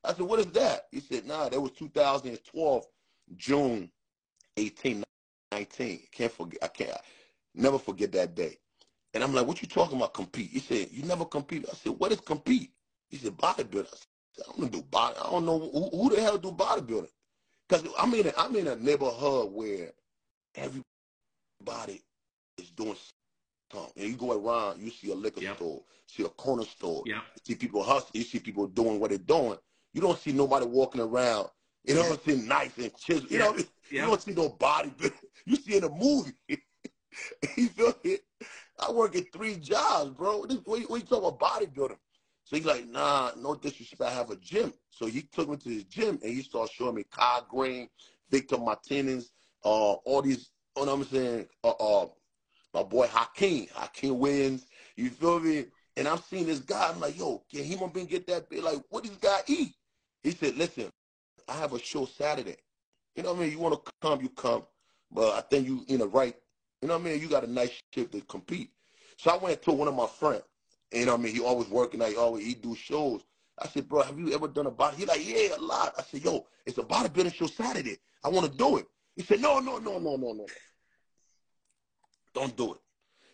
I 0.06 0.12
said, 0.12 0.22
what 0.22 0.38
is 0.38 0.46
that? 0.52 0.86
He 0.92 1.00
said, 1.00 1.26
nah, 1.26 1.48
that 1.48 1.60
was 1.60 1.72
2012, 1.72 2.84
June 3.34 3.90
18, 4.56 5.02
19. 5.50 6.00
Can't 6.12 6.32
forget, 6.32 6.62
I 6.62 6.68
can't, 6.68 6.96
never 7.54 7.78
forget 7.78 8.12
that 8.12 8.36
day. 8.36 8.56
And 9.14 9.24
I'm 9.24 9.34
like, 9.34 9.46
what 9.46 9.60
you 9.62 9.68
talking 9.68 9.96
about 9.96 10.14
compete? 10.14 10.50
He 10.50 10.60
said, 10.60 10.88
you 10.92 11.02
never 11.02 11.24
compete. 11.24 11.66
I 11.68 11.74
said, 11.74 11.94
what 11.98 12.12
is 12.12 12.20
compete? 12.20 12.70
He 13.08 13.16
said, 13.16 13.36
bodybuilding. 13.36 14.06
I 14.38 14.60
don't 14.60 14.72
do 14.72 14.82
body, 14.82 15.16
I 15.18 15.30
don't 15.30 15.46
know, 15.46 15.58
who, 15.58 15.88
who 15.90 16.14
the 16.14 16.20
hell 16.20 16.38
do 16.38 16.50
bodybuilding? 16.52 17.08
Because 17.68 17.86
I'm 17.98 18.12
in, 18.14 18.26
a, 18.28 18.32
I'm 18.36 18.54
in 18.56 18.66
a 18.68 18.76
neighborhood 18.76 19.52
where 19.52 19.92
everybody 20.54 22.02
is 22.58 22.70
doing 22.70 22.96
something. 23.72 23.92
And 23.96 24.10
you 24.10 24.16
go 24.16 24.32
around, 24.32 24.80
you 24.80 24.90
see 24.90 25.10
a 25.10 25.14
liquor 25.14 25.40
Yep. 25.40 25.56
store, 25.56 25.82
see 26.06 26.22
a 26.24 26.28
corner 26.28 26.64
store, 26.64 27.02
Yeah. 27.06 27.16
you 27.34 27.40
see 27.44 27.54
people 27.54 27.82
hustling, 27.82 28.22
you 28.22 28.26
see 28.28 28.38
people 28.38 28.66
doing 28.66 29.00
what 29.00 29.10
they're 29.10 29.18
doing. 29.18 29.58
You 29.92 30.00
don't 30.00 30.18
see 30.18 30.32
nobody 30.32 30.66
walking 30.66 31.00
around, 31.00 31.48
you 31.84 31.96
what 31.96 32.12
I'm 32.12 32.18
saying, 32.24 32.46
nice 32.48 32.76
and 32.78 32.94
chiseled. 32.96 33.30
You 33.30 33.38
know, 33.38 33.56
you 33.90 34.00
don't 34.00 34.20
see 34.20 34.32
no 34.34 34.50
body. 34.50 34.92
You 35.48 35.54
see 35.54 35.76
in 35.76 35.84
a 35.84 35.88
movie. 35.88 36.32
you 37.56 37.68
feel 37.68 37.94
me? 38.02 38.18
I 38.80 38.90
work 38.90 39.14
at 39.14 39.32
three 39.32 39.54
jobs, 39.56 40.10
bro. 40.10 40.44
This, 40.44 40.58
what, 40.64 40.80
you- 40.80 40.86
what 40.88 41.00
you 41.00 41.06
talking 41.06 41.28
about 41.28 41.38
bodybuilding? 41.38 41.96
So 42.46 42.54
he's 42.54 42.64
like, 42.64 42.86
nah, 42.88 43.32
no 43.36 43.56
disrespect, 43.56 44.08
I 44.08 44.14
have 44.14 44.30
a 44.30 44.36
gym. 44.36 44.72
So 44.90 45.06
he 45.06 45.22
took 45.22 45.48
me 45.48 45.56
to 45.56 45.68
his 45.68 45.82
gym 45.82 46.20
and 46.22 46.32
he 46.32 46.42
started 46.42 46.72
showing 46.72 46.94
me 46.94 47.04
Kai 47.10 47.40
Greene, 47.50 47.88
Victor 48.30 48.56
Martinez, 48.56 49.32
uh, 49.64 49.94
all 49.94 50.22
these, 50.22 50.50
you 50.76 50.86
know 50.86 50.94
what 50.94 51.00
I'm 51.00 51.12
saying, 51.12 51.46
uh, 51.64 51.70
uh, 51.70 52.06
my 52.72 52.84
boy 52.84 53.08
Hakeem, 53.08 53.66
Hakeem 53.74 54.16
Williams, 54.16 54.66
you 54.94 55.10
feel 55.10 55.40
me? 55.40 55.64
And 55.96 56.06
I'm 56.06 56.18
seeing 56.18 56.46
this 56.46 56.60
guy, 56.60 56.88
I'm 56.88 57.00
like, 57.00 57.18
yo, 57.18 57.42
can 57.50 57.64
he 57.64 57.74
been 57.74 58.06
get 58.06 58.28
that 58.28 58.48
big? 58.48 58.62
Like, 58.62 58.78
what 58.90 59.02
this 59.02 59.16
guy 59.16 59.40
eat? 59.48 59.74
He 60.22 60.30
said, 60.30 60.56
listen, 60.56 60.88
I 61.48 61.54
have 61.54 61.72
a 61.72 61.80
show 61.80 62.04
Saturday. 62.04 62.58
You 63.16 63.24
know 63.24 63.32
what 63.32 63.40
I 63.40 63.42
mean? 63.42 63.50
You 63.50 63.58
want 63.58 63.84
to 63.84 63.92
come, 64.00 64.20
you 64.20 64.28
come. 64.28 64.62
But 65.10 65.34
I 65.34 65.40
think 65.40 65.66
you 65.66 65.84
in 65.88 65.98
the 65.98 66.06
right, 66.06 66.36
you 66.80 66.86
know 66.86 66.94
what 66.96 67.06
I 67.08 67.10
mean? 67.10 67.20
You 67.20 67.28
got 67.28 67.42
a 67.42 67.50
nice 67.50 67.72
shift 67.92 68.12
to 68.12 68.20
compete. 68.20 68.70
So 69.16 69.32
I 69.32 69.36
went 69.36 69.62
to 69.62 69.72
one 69.72 69.88
of 69.88 69.96
my 69.96 70.06
friends. 70.06 70.44
You 70.92 71.06
know 71.06 71.12
what 71.12 71.20
I 71.20 71.24
mean? 71.24 71.34
He 71.34 71.40
always 71.40 71.68
working 71.68 72.02
out. 72.02 72.08
He 72.08 72.16
always 72.16 72.44
he 72.44 72.54
do 72.54 72.74
shows. 72.74 73.22
I 73.58 73.66
said, 73.68 73.88
bro, 73.88 74.02
have 74.02 74.18
you 74.18 74.34
ever 74.34 74.48
done 74.48 74.66
a 74.66 74.70
body? 74.70 74.98
He 74.98 75.06
like, 75.06 75.26
yeah, 75.26 75.56
a 75.56 75.60
lot. 75.60 75.94
I 75.98 76.02
said, 76.02 76.22
yo, 76.22 76.46
it's 76.66 76.78
a 76.78 76.82
bodybuilding 76.82 77.34
show 77.34 77.46
Saturday. 77.46 77.96
I 78.22 78.28
want 78.28 78.50
to 78.50 78.56
do 78.56 78.76
it. 78.76 78.86
He 79.16 79.22
said, 79.22 79.40
no, 79.40 79.60
no, 79.60 79.78
no, 79.78 79.98
no, 79.98 80.16
no, 80.16 80.32
no. 80.32 80.46
Don't 82.34 82.54
do 82.56 82.74
it. 82.74 82.80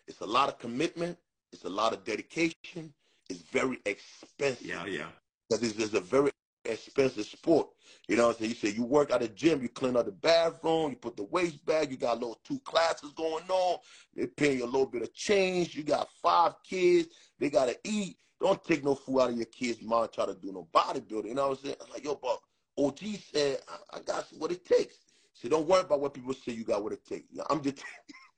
It's 0.06 0.20
a 0.20 0.26
lot 0.26 0.48
of 0.48 0.58
commitment. 0.58 1.18
It's 1.52 1.64
a 1.64 1.68
lot 1.68 1.92
of 1.92 2.04
dedication. 2.04 2.94
It's 3.28 3.40
very 3.42 3.78
expensive 3.84 4.66
Yeah, 4.66 4.86
yeah. 4.86 5.06
because 5.48 5.62
it's, 5.64 5.78
it's 5.78 5.94
a 5.94 6.00
very 6.00 6.30
expensive 6.64 7.26
sport. 7.26 7.68
You 8.08 8.16
know 8.16 8.28
what 8.28 8.36
I'm 8.36 8.38
saying? 8.40 8.50
You 8.50 8.56
say 8.56 8.76
you 8.76 8.84
work 8.84 9.12
at 9.12 9.22
a 9.22 9.28
gym, 9.28 9.62
you 9.62 9.68
clean 9.68 9.96
out 9.96 10.06
the 10.06 10.12
bathroom, 10.12 10.90
you 10.90 10.96
put 10.96 11.16
the 11.16 11.24
waste 11.24 11.64
bag, 11.64 11.90
you 11.90 11.96
got 11.96 12.18
little 12.20 12.40
two 12.44 12.58
classes 12.60 13.12
going 13.12 13.44
on, 13.48 13.78
they're 14.14 14.26
paying 14.26 14.58
you 14.58 14.64
a 14.64 14.66
little 14.66 14.86
bit 14.86 15.02
of 15.02 15.12
change, 15.14 15.74
you 15.74 15.82
got 15.82 16.08
five 16.22 16.54
kids, 16.68 17.08
they 17.38 17.50
gotta 17.50 17.76
eat. 17.84 18.16
Don't 18.40 18.62
take 18.64 18.84
no 18.84 18.96
food 18.96 19.20
out 19.20 19.30
of 19.30 19.36
your 19.36 19.46
kids' 19.46 19.82
mouth 19.82 20.10
try 20.12 20.26
to 20.26 20.34
do 20.34 20.52
no 20.52 20.66
bodybuilding. 20.74 21.26
You 21.28 21.34
know 21.34 21.50
what 21.50 21.58
I'm 21.58 21.64
saying? 21.64 21.76
I'm 21.80 21.90
like, 21.92 22.04
yo, 22.04 22.16
but 22.20 22.40
OG 22.76 22.98
said, 23.32 23.60
I, 23.68 23.98
I 23.98 24.00
got 24.00 24.26
what 24.38 24.50
it 24.50 24.64
takes. 24.64 24.96
So 25.32 25.48
don't 25.48 25.66
worry 25.68 25.82
about 25.82 26.00
what 26.00 26.14
people 26.14 26.34
say 26.34 26.52
you 26.52 26.64
got 26.64 26.82
what 26.82 26.92
it 26.92 27.04
takes. 27.06 27.26
I'm 27.50 27.62
just 27.62 27.82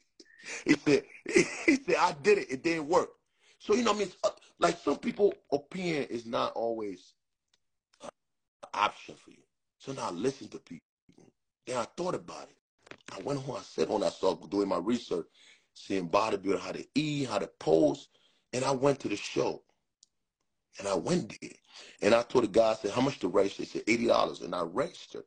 he 0.67 0.75
said, 0.75 1.05
he 1.67 1.77
said, 1.77 1.97
I 1.99 2.15
did 2.23 2.39
it, 2.39 2.51
it 2.51 2.63
didn't 2.63 2.89
work. 2.89 3.11
So 3.59 3.75
you 3.75 3.83
know 3.83 3.93
what 3.93 4.03
I 4.03 4.05
mean? 4.05 4.13
Uh, 4.23 4.31
Like 4.59 4.79
some 4.79 4.99
people 4.99 5.35
opinion 5.53 6.05
is 6.05 6.27
not 6.27 6.53
always 6.53 7.15
option 8.75 9.15
for 9.15 9.31
you. 9.31 9.43
So 9.79 9.93
now 9.93 10.09
I 10.09 10.11
listen 10.11 10.49
to 10.49 10.59
people. 10.59 10.81
Then 11.67 11.79
I 11.79 11.87
thought 11.97 12.15
about 12.15 12.49
it. 12.49 12.57
I 13.13 13.23
went 13.23 13.41
home, 13.41 13.57
I 13.57 13.63
sat 13.63 13.91
on, 13.91 14.03
I 14.03 14.09
started 14.11 14.51
doing 14.51 14.69
my 14.69 14.79
research, 14.79 15.27
seeing 15.75 16.09
bodybuilder, 16.09 16.61
how 16.61 16.73
to 16.73 16.87
eat, 16.95 17.29
how 17.29 17.39
to 17.39 17.49
pose, 17.59 18.09
and 18.53 18.65
I 18.65 18.71
went 18.71 19.01
to 19.01 19.09
the 19.09 19.17
show. 19.17 19.63
And 20.79 20.89
I 20.89 20.95
went 20.95 21.37
there. 21.41 21.51
And 22.03 22.15
I 22.15 22.23
told 22.23 22.45
the 22.45 22.49
guy, 22.49 22.71
I 22.71 22.75
said, 22.75 22.91
how 22.91 23.01
much 23.01 23.21
to 23.21 23.29
register? 23.29 23.63
He 23.63 23.69
said, 23.69 23.87
$80. 23.87 24.43
And 24.43 24.55
I 24.55 24.63
registered. 24.63 25.25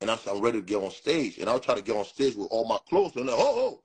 And 0.00 0.10
I 0.10 0.16
said, 0.16 0.34
I'm 0.34 0.40
ready 0.42 0.60
to 0.60 0.64
get 0.64 0.82
on 0.82 0.90
stage. 0.90 1.38
And 1.38 1.48
I 1.48 1.52
was 1.52 1.62
trying 1.62 1.78
to 1.78 1.84
get 1.84 1.96
on 1.96 2.04
stage 2.04 2.34
with 2.36 2.48
all 2.50 2.66
my 2.66 2.78
clothes. 2.88 3.16
And 3.16 3.26
like, 3.26 3.36
oh, 3.38 3.54
oh, 3.56 3.82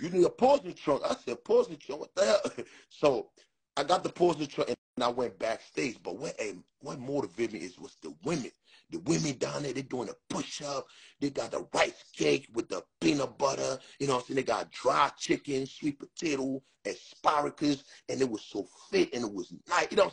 you 0.00 0.08
need 0.10 0.24
a 0.24 0.30
posing 0.30 0.74
trunk. 0.74 1.02
I 1.04 1.14
said, 1.14 1.44
posing 1.44 1.76
trunk, 1.76 2.02
what 2.02 2.14
the 2.14 2.24
hell? 2.24 2.64
So 2.88 3.28
I 3.76 3.84
got 3.84 4.02
the 4.02 4.08
pause 4.08 4.36
the 4.36 4.46
truck 4.46 4.68
and 4.68 5.04
I 5.04 5.08
went 5.08 5.38
backstage. 5.38 5.98
But 6.02 6.18
what, 6.18 6.34
what 6.80 6.98
motivated 6.98 7.54
me 7.54 7.60
is 7.60 7.78
was 7.78 7.96
the 8.02 8.14
women. 8.24 8.50
The 8.90 8.98
women 8.98 9.36
down 9.38 9.64
there, 9.64 9.72
they're 9.72 9.82
doing 9.82 10.08
a 10.08 10.34
push 10.34 10.62
up. 10.62 10.86
They 11.20 11.30
got 11.30 11.50
the 11.50 11.66
rice 11.74 12.04
cake 12.14 12.48
with 12.54 12.68
the 12.68 12.82
peanut 13.00 13.36
butter. 13.36 13.78
You 13.98 14.06
know 14.06 14.14
what 14.14 14.20
I'm 14.20 14.26
saying? 14.26 14.36
They 14.36 14.42
got 14.44 14.70
dry 14.70 15.10
chicken, 15.18 15.66
sweet 15.66 15.98
potato, 15.98 16.62
asparagus. 16.84 17.84
And 18.08 18.20
it 18.20 18.30
was 18.30 18.42
so 18.42 18.66
fit 18.90 19.12
and 19.12 19.24
it 19.24 19.32
was 19.32 19.52
nice. 19.68 19.88
You 19.90 19.96
know, 19.96 20.12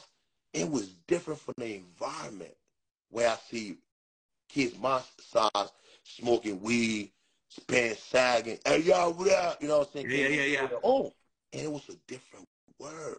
it 0.53 0.69
was 0.69 0.95
different 1.07 1.39
from 1.39 1.53
the 1.57 1.75
environment 1.75 2.55
where 3.09 3.29
I 3.29 3.37
see 3.49 3.77
kids 4.49 4.77
my 4.79 5.01
size 5.19 5.71
smoking 6.03 6.61
weed, 6.61 7.11
pants 7.67 8.03
sagging. 8.03 8.57
Hey, 8.65 8.81
y'all, 8.81 9.13
what 9.13 9.31
up? 9.31 9.61
You 9.61 9.67
know 9.67 9.79
what 9.79 9.87
I'm 9.87 9.93
saying? 9.93 10.07
Yeah, 10.09 10.27
yeah, 10.27 10.61
yeah. 10.61 10.77
Oh, 10.83 11.11
and 11.53 11.61
it 11.61 11.71
was 11.71 11.87
a 11.89 11.95
different 12.07 12.47
word. 12.79 13.17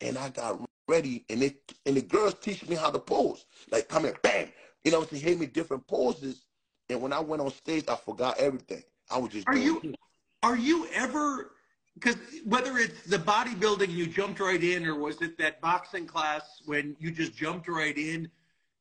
And 0.00 0.16
I 0.16 0.28
got 0.30 0.60
ready, 0.86 1.24
and 1.28 1.42
it 1.42 1.74
and 1.86 1.96
the 1.96 2.02
girls 2.02 2.34
teach 2.34 2.66
me 2.68 2.76
how 2.76 2.90
to 2.90 2.98
pose. 2.98 3.46
Like, 3.70 3.88
come 3.88 4.04
in, 4.04 4.14
bam. 4.22 4.48
You 4.84 4.92
know, 4.92 5.04
they 5.04 5.18
hit 5.18 5.38
me 5.38 5.46
different 5.46 5.86
poses. 5.86 6.46
And 6.88 7.02
when 7.02 7.12
I 7.12 7.20
went 7.20 7.42
on 7.42 7.50
stage, 7.50 7.84
I 7.88 7.96
forgot 7.96 8.38
everything. 8.38 8.82
I 9.10 9.18
was 9.18 9.30
just. 9.30 9.46
Are 9.48 9.56
you? 9.56 9.80
It. 9.82 9.96
Are 10.42 10.56
you 10.56 10.88
ever? 10.94 11.52
Because 11.94 12.16
whether 12.44 12.78
it's 12.78 13.02
the 13.02 13.18
bodybuilding 13.18 13.90
you 13.90 14.06
jumped 14.06 14.40
right 14.40 14.62
in, 14.62 14.86
or 14.86 14.94
was 14.94 15.20
it 15.20 15.36
that 15.38 15.60
boxing 15.60 16.06
class 16.06 16.62
when 16.64 16.96
you 17.00 17.10
just 17.10 17.36
jumped 17.36 17.68
right 17.68 17.96
in? 17.96 18.30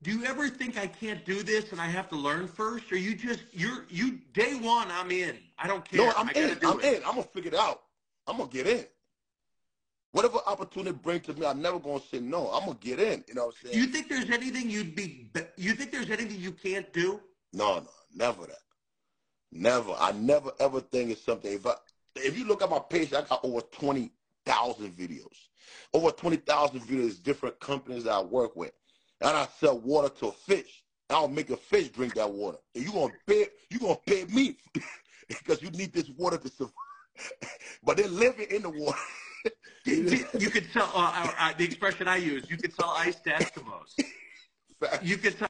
Do 0.04 0.12
you 0.12 0.26
ever 0.26 0.48
think 0.48 0.78
I 0.78 0.86
can't 0.86 1.26
do 1.26 1.42
this 1.42 1.72
and 1.72 1.82
I 1.82 1.88
have 1.88 2.08
to 2.10 2.16
learn 2.16 2.48
first, 2.48 2.92
or 2.92 2.98
you 2.98 3.16
just 3.16 3.42
you're 3.52 3.86
you 3.90 4.20
day 4.34 4.54
one 4.54 4.88
I'm 4.92 5.10
in. 5.10 5.38
I 5.58 5.66
don't 5.66 5.84
care. 5.84 6.06
No, 6.06 6.14
I'm 6.16 6.30
in. 6.30 6.58
I'm 6.64 6.80
it. 6.80 6.98
in. 6.98 7.04
I'm 7.04 7.16
gonna 7.16 7.24
figure 7.24 7.52
it 7.52 7.58
out. 7.58 7.82
I'm 8.28 8.38
gonna 8.38 8.50
get 8.50 8.68
in. 8.68 8.86
Whatever 10.12 10.40
opportunity 10.48 10.98
brings 10.98 11.26
to 11.26 11.34
me, 11.34 11.46
I'm 11.46 11.62
never 11.62 11.80
gonna 11.80 12.00
say 12.00 12.20
no. 12.20 12.48
I'm 12.48 12.66
gonna 12.66 12.78
get 12.80 13.00
in. 13.00 13.24
You 13.28 13.36
know 13.36 13.48
what 13.48 13.56
I'm 13.64 13.70
saying? 13.72 13.78
You 13.78 13.88
think 13.88 14.10
there's 14.10 14.30
anything 14.30 14.70
you'd 14.70 14.96
be? 14.96 15.30
You 15.58 15.74
think 15.74 15.92
there's 15.92 16.10
anything 16.10 16.40
you 16.40 16.52
can't 16.52 16.92
do? 16.94 17.20
No, 17.54 17.80
no, 17.80 17.90
never 18.16 18.46
that. 18.48 18.60
Never. 19.52 19.94
I 19.98 20.12
never 20.14 20.52
ever 20.60 20.80
think 20.80 21.12
it's 21.12 21.24
something. 21.24 21.52
If 21.52 21.66
I, 21.66 21.74
if 22.16 22.38
you 22.38 22.46
look 22.46 22.62
at 22.62 22.70
my 22.70 22.80
page, 22.80 23.14
I 23.14 23.22
got 23.22 23.44
over 23.44 23.62
twenty 23.62 24.12
thousand 24.46 24.92
videos. 24.92 25.48
Over 25.94 26.12
twenty 26.12 26.38
thousand 26.38 26.82
videos, 26.82 27.22
different 27.22 27.60
companies 27.60 28.06
that 28.06 28.14
I 28.14 28.22
work 28.22 28.56
with, 28.56 28.72
and 29.22 29.32
I 29.36 29.48
sell 29.60 29.80
water 29.80 30.10
to 30.20 30.28
a 30.28 30.32
fish. 30.32 30.84
I'll 31.10 31.28
make 31.28 31.50
a 31.50 31.58
fish 31.58 31.90
drink 31.90 32.16
that 32.16 32.30
water. 32.30 32.58
And 32.76 32.84
you 32.84 32.92
gonna 32.92 33.14
pay? 33.26 33.48
You 33.70 33.80
gonna 33.80 33.98
pay 34.06 34.26
me 34.26 34.58
because 35.28 35.62
you 35.62 35.70
need 35.72 35.94
this 35.94 36.10
water 36.10 36.38
to 36.38 36.50
survive. 36.50 36.74
but 37.84 37.98
they're 37.98 38.08
living 38.08 38.48
in 38.50 38.62
the 38.62 38.70
water. 38.70 38.98
you 39.88 40.50
could 40.50 40.66
sell 40.72 40.92
uh, 40.94 41.12
uh, 41.16 41.32
uh, 41.40 41.54
the 41.58 41.64
expression 41.64 42.08
I 42.08 42.18
use. 42.18 42.50
You 42.50 42.58
could 42.58 42.74
sell 42.74 42.94
ice 42.98 43.16
to 43.22 43.30
Eskimos. 43.32 44.00
You 45.02 45.18
could 45.18 45.38
sell 45.38 45.48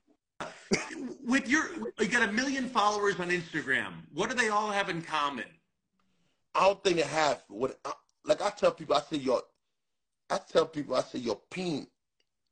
with 1.25 1.47
your 1.49 1.69
you 1.99 2.07
got 2.07 2.27
a 2.27 2.31
million 2.31 2.69
followers 2.69 3.19
on 3.19 3.29
Instagram. 3.29 3.93
What 4.13 4.29
do 4.29 4.35
they 4.35 4.49
all 4.49 4.71
have 4.71 4.89
in 4.89 5.01
common? 5.01 5.45
I 6.55 6.61
don't 6.61 6.83
think 6.83 6.97
they 6.97 7.03
have. 7.03 7.43
What 7.49 7.77
like 8.27 8.41
I 8.41 8.49
tell 8.49 8.71
people, 8.71 8.95
I 8.95 9.01
say 9.01 9.17
your, 9.17 9.41
I 10.29 10.37
tell 10.37 10.65
people, 10.65 10.95
I 10.95 11.01
say 11.01 11.19
your 11.19 11.39
pain, 11.49 11.87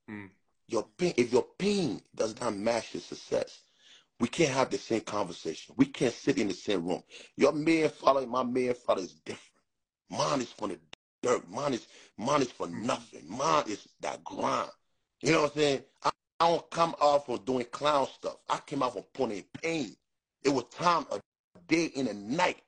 hmm. 0.08 0.26
your 0.68 0.84
pin. 0.98 1.14
If 1.18 1.32
your 1.34 1.46
pain 1.58 2.02
does 2.16 2.40
not 2.40 2.56
match 2.56 2.94
your 2.94 3.02
success, 3.02 3.60
we 4.20 4.30
can't 4.30 4.52
have 4.52 4.70
the 4.70 4.78
same 4.78 5.02
conversation. 5.02 5.76
We 5.78 5.88
can't 5.88 6.14
sit 6.14 6.38
in 6.38 6.48
the 6.48 6.54
same 6.54 6.88
room. 6.88 7.04
Your 7.36 7.52
man 7.52 7.90
follow, 7.90 8.26
my 8.26 8.44
man 8.44 8.74
follow 8.74 9.02
is 9.02 9.14
different. 9.26 9.42
Mine 10.10 10.42
is 10.42 10.52
for 10.52 10.70
the 10.70 10.80
dirt. 11.26 11.50
Mine 11.50 11.74
is 11.74 11.88
mine 12.18 12.42
is 12.42 12.52
for 12.52 12.68
mm-hmm. 12.68 12.86
nothing. 12.86 13.24
Mine 13.28 13.64
is 13.68 13.88
that 14.02 14.24
grind. 14.24 14.70
You 15.22 15.32
know 15.32 15.44
what 15.44 15.56
I'm 15.56 15.58
saying? 15.58 15.82
I, 16.04 16.12
I 16.40 16.50
don't 16.50 16.70
come 16.70 16.96
off 17.02 17.26
from 17.26 17.44
doing 17.46 17.66
clown 17.72 18.08
stuff. 18.14 18.38
I 18.50 18.60
came 18.66 18.84
out 18.84 18.94
from 18.94 19.04
putting 19.14 19.44
pain. 19.62 19.96
It 20.44 20.50
was 20.50 20.66
time 20.66 21.06
a 21.12 21.20
day 21.68 21.92
and 21.98 22.08
a 22.08 22.14
night. 22.14 22.62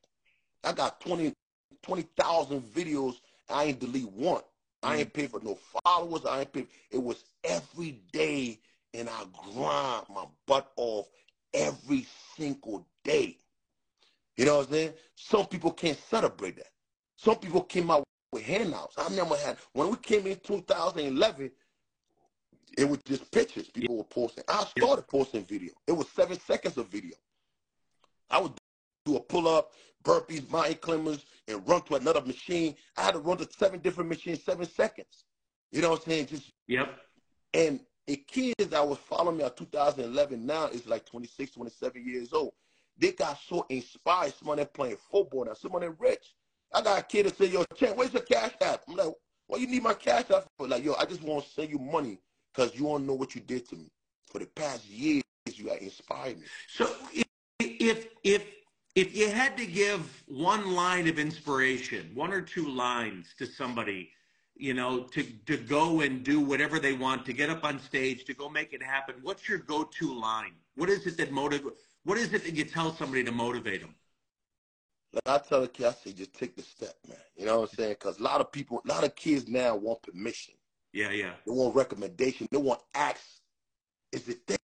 I 0.64 0.74
got 0.74 1.00
20 1.02 1.34
20,000 1.84 2.62
videos. 2.62 3.16
I 3.50 3.66
ain't 3.66 3.80
delete 3.80 4.12
one. 4.12 4.42
I 4.84 4.98
ain't 4.98 5.14
mm-hmm. 5.14 5.22
pay 5.22 5.28
for 5.28 5.40
no 5.42 5.58
followers. 5.84 6.26
I 6.26 6.42
ain't 6.42 6.52
pay. 6.52 6.66
It 6.92 7.02
was 7.02 7.24
every 7.44 8.02
day, 8.12 8.60
and 8.94 9.08
I 9.08 9.24
grind 9.54 10.06
my 10.14 10.26
butt 10.48 10.72
off 10.76 11.06
every 11.54 12.08
single 12.36 12.88
day. 13.04 13.38
You 14.36 14.46
know 14.46 14.58
what 14.58 14.68
I'm 14.68 14.74
saying? 14.74 14.94
Some 15.16 15.46
people 15.46 15.72
can't 15.72 15.98
celebrate 16.10 16.58
that. 16.58 16.72
Some 17.16 17.38
people 17.38 17.62
came 17.62 17.90
out 17.90 18.04
with 18.32 18.44
handouts. 18.44 18.96
I 18.98 19.10
never 19.10 19.36
had. 19.38 19.58
When 19.74 19.90
we 19.90 19.98
came 19.98 20.28
in 20.28 20.38
2011, 20.44 21.52
it 22.78 22.88
was 22.88 23.00
just 23.06 23.30
pictures 23.32 23.70
people 23.70 23.98
were 23.98 24.04
posting. 24.04 24.44
I 24.48 24.66
started 24.78 25.08
posting 25.08 25.46
video. 25.46 25.72
It 25.88 25.94
was 25.94 26.08
seven 26.10 26.40
seconds 26.40 26.78
of 26.78 26.88
video. 26.90 27.16
I 28.30 28.40
would 28.40 28.54
do 29.06 29.16
a 29.16 29.20
pull 29.20 29.48
up, 29.48 29.72
burpees, 30.04 30.50
mountain 30.52 30.76
climbers, 30.76 31.26
and 31.48 31.68
run 31.68 31.82
to 31.84 31.96
another 31.96 32.22
machine. 32.22 32.76
I 32.98 33.04
had 33.04 33.14
to 33.14 33.20
run 33.20 33.38
to 33.38 33.48
seven 33.58 33.80
different 33.80 34.10
machines, 34.10 34.44
seven 34.44 34.68
seconds. 34.68 35.24
You 35.72 35.82
know 35.82 35.92
what 35.92 36.02
I'm 36.02 36.12
saying? 36.12 36.28
Just 36.28 36.52
yep. 36.68 36.98
And 37.54 37.80
the 38.06 38.18
kids 38.18 38.68
that 38.68 38.88
was 38.88 38.98
following 39.00 39.38
me 39.38 39.44
in 39.44 39.52
2011 39.56 40.46
now 40.46 40.68
is 40.68 40.88
like 40.88 41.06
26, 41.06 41.52
27 41.52 42.06
years 42.06 42.34
old. 42.34 42.54
They 42.98 43.12
got 43.12 43.38
so 43.48 43.66
inspired. 43.70 44.34
Someone 44.34 44.58
that 44.58 44.74
playing 44.74 44.98
football 45.12 45.46
now, 45.46 45.54
someone 45.54 45.82
that 45.82 46.00
rich. 46.00 46.36
I 46.74 46.82
got 46.82 47.00
a 47.00 47.04
kid 47.04 47.26
that 47.26 47.38
say, 47.38 47.48
yo, 47.48 47.64
Chen, 47.76 47.96
where's 47.96 48.14
your 48.14 48.24
cash 48.24 48.52
app? 48.62 48.82
I'm 48.88 48.96
like, 48.96 49.14
well, 49.48 49.60
you 49.62 49.68
need 49.68 49.84
my 49.84 49.94
cash 49.94 50.30
app 50.32 50.46
for? 50.58 50.68
Like, 50.68 50.84
yo, 50.84 50.94
I 51.00 51.06
just 51.06 51.24
want 51.24 51.46
to 51.46 51.50
send 51.50 51.70
you 51.70 51.80
money 51.80 52.20
because 52.54 52.76
you 52.76 52.84
don't 52.84 53.06
know 53.06 53.14
what 53.14 53.36
you 53.36 53.42
did 53.42 53.68
to 53.70 53.76
me. 53.76 53.90
For 54.32 54.40
the 54.40 54.46
past 54.48 54.86
years, 54.90 55.24
you 55.46 55.70
have 55.70 55.82
inspired 55.82 56.38
me. 56.40 56.46
So 56.68 56.90
if 57.60 58.08
if 58.24 58.46
if 58.96 59.16
you 59.16 59.30
had 59.30 59.56
to 59.58 59.66
give 59.66 60.24
one 60.28 60.74
line 60.74 61.08
of 61.08 61.20
inspiration, 61.20 62.12
one 62.14 62.34
or 62.34 62.42
two 62.42 62.68
lines 62.68 63.28
to 63.38 63.46
somebody, 63.46 64.10
you 64.56 64.74
know, 64.74 65.04
to 65.04 65.24
to 65.24 65.58
go 65.58 66.02
and 66.02 66.24
do 66.24 66.42
whatever 66.42 66.80
they 66.80 66.94
want, 66.94 67.26
to 67.28 67.34
get 67.34 67.50
up 67.50 67.64
on 67.64 67.80
stage, 67.80 68.26
to 68.26 68.34
go 68.34 68.50
make 68.50 68.74
it 68.74 68.84
happen, 68.84 69.16
what's 69.22 69.48
your 69.48 69.60
go-to 69.60 70.14
line? 70.14 70.54
What 70.76 70.90
is 70.90 71.08
it 71.08 71.18
that 71.18 71.32
motivate? 71.32 71.74
What 72.04 72.18
is 72.18 72.34
it 72.34 72.44
that 72.44 72.54
you 72.54 72.66
tell 72.66 72.94
somebody 72.94 73.24
to 73.24 73.32
motivate 73.32 73.82
them? 73.82 73.96
Like 75.14 75.28
I 75.28 75.38
tell 75.38 75.62
the 75.62 75.68
kids, 75.68 75.90
I 75.90 76.10
say, 76.10 76.14
just 76.14 76.34
take 76.34 76.56
the 76.56 76.64
step, 76.64 76.96
man. 77.08 77.18
You 77.36 77.46
know 77.46 77.62
what 77.62 77.70
I'm 77.72 77.76
saying? 77.76 77.92
Because 77.94 78.20
a 78.20 78.24
lot 78.24 78.42
of 78.42 78.52
people, 78.52 78.82
a 78.86 78.88
lot 78.88 79.04
of 79.04 79.16
kids 79.16 79.48
now 79.48 79.76
want 79.76 80.02
permission. 80.04 80.54
Yeah, 80.94 81.12
yeah. 81.12 81.32
They 81.46 81.52
want 81.52 81.76
recommendation. 81.76 82.48
They 82.52 82.58
want 82.58 82.82
acts. 82.94 83.42
Is 84.12 84.28
it 84.28 84.46
they 84.48 84.58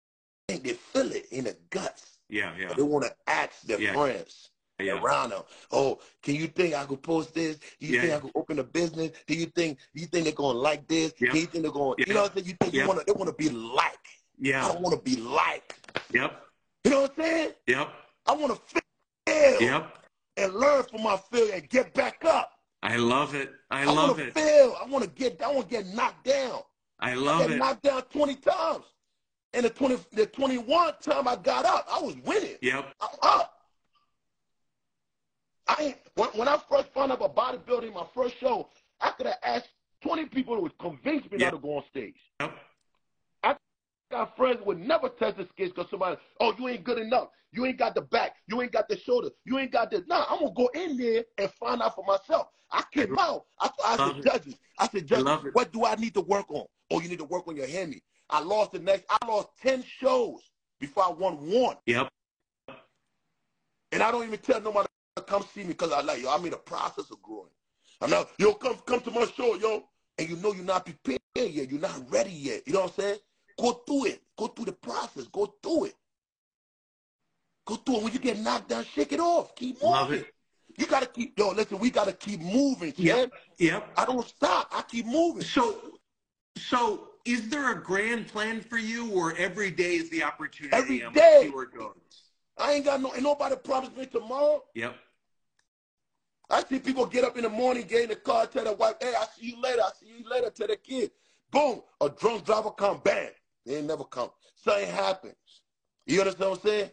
they 0.49 0.73
feel 0.73 1.11
it 1.13 1.27
in 1.31 1.45
the 1.45 1.57
guts. 1.71 2.19
Yeah, 2.29 2.53
yeah. 2.59 2.73
They 2.75 2.83
want 2.83 3.05
to 3.05 3.15
ask 3.27 3.63
their 3.63 3.81
yeah. 3.81 3.93
friends 3.93 4.51
yeah. 4.81 5.01
around 5.01 5.31
them. 5.31 5.43
Oh, 5.71 5.99
can 6.23 6.35
you 6.35 6.47
think 6.47 6.75
I 6.75 6.85
could 6.85 7.03
post 7.03 7.35
this? 7.35 7.57
Do 7.81 7.87
you 7.87 7.97
yeah. 7.97 8.01
think 8.03 8.13
I 8.15 8.19
could 8.21 8.33
open 8.35 8.59
a 8.59 8.65
business? 8.65 9.13
Do 9.27 9.35
you 9.35 9.47
think 9.47 9.79
do 9.95 10.01
you 10.01 10.07
think 10.07 10.25
they're 10.25 10.33
gonna 10.33 10.59
like 10.59 10.87
this? 10.87 11.13
Yeah. 11.19 11.33
Do 11.33 11.39
you 11.39 11.47
think 11.47 11.63
they're 11.65 11.73
gonna 11.73 11.95
yeah. 11.99 12.05
you 12.09 12.15
know 12.15 12.23
what 12.23 12.31
I'm 12.31 12.37
saying? 12.37 12.47
You 12.49 12.55
think 12.61 12.75
you 12.75 12.87
wanna 12.87 13.03
they 13.07 13.13
wanna 13.13 13.33
be 13.33 13.51
like. 13.51 13.99
Yeah. 14.39 14.65
I 14.65 14.69
don't 14.73 14.83
wanna 14.83 15.01
be 15.01 15.17
like. 15.17 15.75
Yep. 16.13 16.43
You 16.85 16.91
know 16.91 17.03
what 17.03 17.11
I'm 17.19 17.25
saying? 17.25 17.51
Yep. 17.67 17.89
I 18.27 18.33
wanna 18.33 18.57
fail. 19.27 19.61
Yep. 19.61 20.00
And 20.41 20.55
learn 20.55 20.85
from 20.85 21.03
my 21.03 21.17
failure 21.31 21.55
and 21.55 21.69
get 21.69 21.93
back 21.95 22.25
up. 22.25 22.53
I 22.83 22.97
love 22.97 23.35
it. 23.35 23.53
I, 23.71 23.83
I 23.83 23.85
love 23.85 24.19
it. 24.19 24.33
Fail. 24.33 24.75
I 24.81 24.87
want 24.87 25.05
to 25.05 25.11
get. 25.11 25.43
I 25.43 25.53
want 25.53 25.69
to 25.69 25.77
get 25.77 25.87
knocked 25.89 26.25
down. 26.25 26.61
I 26.99 27.15
love 27.15 27.43
I 27.43 27.55
it. 27.55 27.59
Knocked 27.59 27.83
down 27.83 28.03
twenty 28.11 28.37
times, 28.37 28.85
and 29.53 29.65
the 29.65 29.71
twenty, 29.71 29.99
the 30.13 30.27
twenty-one 30.27 30.95
time 31.03 31.29
I 31.29 31.37
got 31.37 31.67
up, 31.67 31.87
I 31.93 32.01
was 32.01 32.17
winning. 32.25 32.57
Yep. 32.63 32.95
I'm 33.01 33.09
up. 33.23 33.55
I 35.69 35.97
when, 36.15 36.29
when 36.31 36.49
I 36.49 36.59
first 36.71 36.89
found 36.95 37.13
out 37.13 37.23
about 37.23 37.37
bodybuilding, 37.37 37.93
my 37.93 38.07
first 38.15 38.39
show, 38.39 38.71
I 39.01 39.11
could 39.11 39.27
have 39.27 39.39
asked 39.45 39.69
twenty 40.03 40.25
people 40.25 40.61
would 40.63 40.79
convince 40.79 41.25
me 41.31 41.39
yep. 41.39 41.53
not 41.53 41.59
to 41.59 41.59
go 41.59 41.77
on 41.77 41.85
stage. 41.91 42.17
Yep. 42.41 42.55
I 44.11 44.15
got 44.15 44.37
friends 44.37 44.59
who 44.59 44.67
would 44.67 44.81
never 44.81 45.09
test 45.09 45.37
the 45.37 45.47
skills 45.53 45.73
because 45.75 45.91
somebody, 45.91 46.17
oh, 46.41 46.55
you 46.59 46.69
ain't 46.69 46.85
good 46.85 46.99
enough. 46.99 47.29
You 47.53 47.67
ain't 47.67 47.79
got 47.79 47.95
the 47.95 48.03
back. 48.03 48.37
You 48.47 48.63
ain't 48.63 48.73
got 48.73 48.89
the 48.89 48.97
shoulder. 48.99 49.31
You 49.45 49.59
ain't 49.59 49.73
got 49.73 49.91
the. 49.91 50.05
Nah, 50.07 50.25
I'm 50.29 50.39
gonna 50.41 50.53
go 50.55 50.71
in 50.75 50.97
there 50.97 51.25
and 51.39 51.51
find 51.53 51.83
out 51.83 51.95
for 51.95 52.05
myself. 52.05 52.49
I 52.71 52.85
came 52.93 53.19
out. 53.19 53.45
I, 53.61 53.71
I 53.85 53.97
said, 53.97 54.23
judges. 54.23 54.55
I 54.79 54.89
said, 54.89 55.07
judges, 55.07 55.53
what 55.53 55.73
do 55.73 55.85
I 55.85 55.97
need 55.97 56.15
to 56.15 56.21
work 56.21 56.47
on? 56.51 56.65
Oh, 56.91 57.01
you 57.01 57.09
need 57.09 57.19
to 57.19 57.25
work 57.25 57.49
on 57.49 57.57
your 57.57 57.67
handy. 57.67 58.03
I 58.29 58.41
lost 58.41 58.73
the 58.73 58.79
next. 58.79 59.05
I 59.11 59.27
lost 59.27 59.49
ten 59.61 59.83
shows 59.83 60.41
before 60.79 61.05
I 61.05 61.11
won 61.11 61.35
one. 61.51 61.77
Yep. 61.87 62.09
And 63.93 64.03
I 64.03 64.13
don't 64.13 64.25
even 64.25 64.39
tell 64.39 64.61
nobody 64.61 64.87
to 65.17 65.23
come 65.23 65.45
see 65.53 65.63
me 65.63 65.69
because 65.69 65.93
I 65.93 66.03
like 66.03 66.23
yo. 66.23 66.31
I'm 66.31 66.45
in 66.45 66.53
the 66.53 66.57
process 66.57 67.11
of 67.11 67.21
growing. 67.23 67.51
I'm 68.01 68.11
not 68.11 68.29
yo. 68.39 68.55
Come 68.55 68.77
come 68.87 69.01
to 69.01 69.11
my 69.11 69.27
show, 69.37 69.57
yo. 69.57 69.85
And 70.19 70.29
you 70.29 70.37
know 70.37 70.53
you're 70.53 70.65
not 70.65 70.85
prepared 70.85 71.21
yet. 71.35 71.71
You're 71.71 71.81
not 71.81 72.09
ready 72.11 72.31
yet. 72.31 72.63
You 72.67 72.75
know 72.75 72.83
what 72.83 72.91
I'm 72.99 73.03
saying? 73.03 73.19
Go 73.61 73.73
through 73.87 74.07
it. 74.07 74.23
Go 74.39 74.47
through 74.47 74.67
the 74.67 74.73
process. 74.73 75.25
Go 75.25 75.55
through 75.63 75.87
it. 75.87 75.95
Go 77.67 77.77
through 77.77 77.97
it. 77.97 78.03
When 78.05 78.13
you 78.13 78.19
get 78.19 78.39
knocked 78.39 78.71
down, 78.71 78.85
shake 78.85 79.13
it 79.13 79.21
off. 79.21 79.55
Keep 79.55 79.83
moving. 79.83 79.91
Love 79.91 80.13
it. 80.13 80.27
You 80.79 80.87
gotta 80.87 81.07
keep 81.07 81.39
yo, 81.39 81.51
listen, 81.51 81.79
we 81.79 81.91
gotta 81.91 82.13
keep 82.13 82.41
moving, 82.41 82.93
champ. 82.93 82.97
Yep. 82.99 83.33
Yep. 83.59 83.93
I 83.99 84.05
don't 84.07 84.27
stop. 84.27 84.69
I 84.73 84.83
keep 84.83 85.05
moving. 85.05 85.43
So, 85.43 85.77
so 86.57 87.09
is 87.27 87.51
there 87.51 87.73
a 87.73 87.83
grand 87.83 88.29
plan 88.29 88.63
for 88.63 88.79
you, 88.79 89.11
or 89.11 89.37
every 89.37 89.71
day 89.71 89.97
is 89.97 90.09
the 90.09 90.23
opportunity? 90.23 90.75
Every 90.75 91.01
and 91.03 91.15
day. 91.15 91.41
see 91.43 91.51
where 91.51 91.65
it 91.65 91.75
goes. 91.75 91.97
I 92.57 92.75
ain't 92.75 92.85
got 92.85 93.03
no 93.03 93.13
ain't 93.13 93.25
nobody 93.25 93.57
promised 93.57 93.97
me 93.97 94.07
tomorrow. 94.07 94.63
Yep. 94.75 94.95
I 96.49 96.65
see 96.65 96.79
people 96.79 97.05
get 97.05 97.25
up 97.25 97.37
in 97.37 97.43
the 97.43 97.51
morning, 97.51 97.85
get 97.87 98.05
in 98.05 98.09
the 98.09 98.17
car, 98.17 98.47
tell 98.47 98.65
their 98.65 98.75
wife, 98.75 98.95
hey, 99.01 99.13
I 99.17 99.27
see 99.39 99.51
you 99.51 99.61
later, 99.61 99.83
I 99.83 99.91
see 100.01 100.07
you 100.19 100.29
later, 100.29 100.51
tell 100.51 100.67
their 100.67 100.77
kid. 100.77 101.11
Boom, 101.51 101.83
a 102.01 102.09
drunk 102.09 102.45
driver 102.45 102.71
come, 102.71 103.01
bang. 103.05 103.31
They 103.67 103.77
ain't 103.77 103.87
never 103.87 104.05
come. 104.05 104.31
Something 104.55 104.89
happens. 104.89 105.35
You 106.07 106.21
understand 106.21 106.51
what 106.51 106.61
I'm 106.61 106.67
saying? 106.67 106.91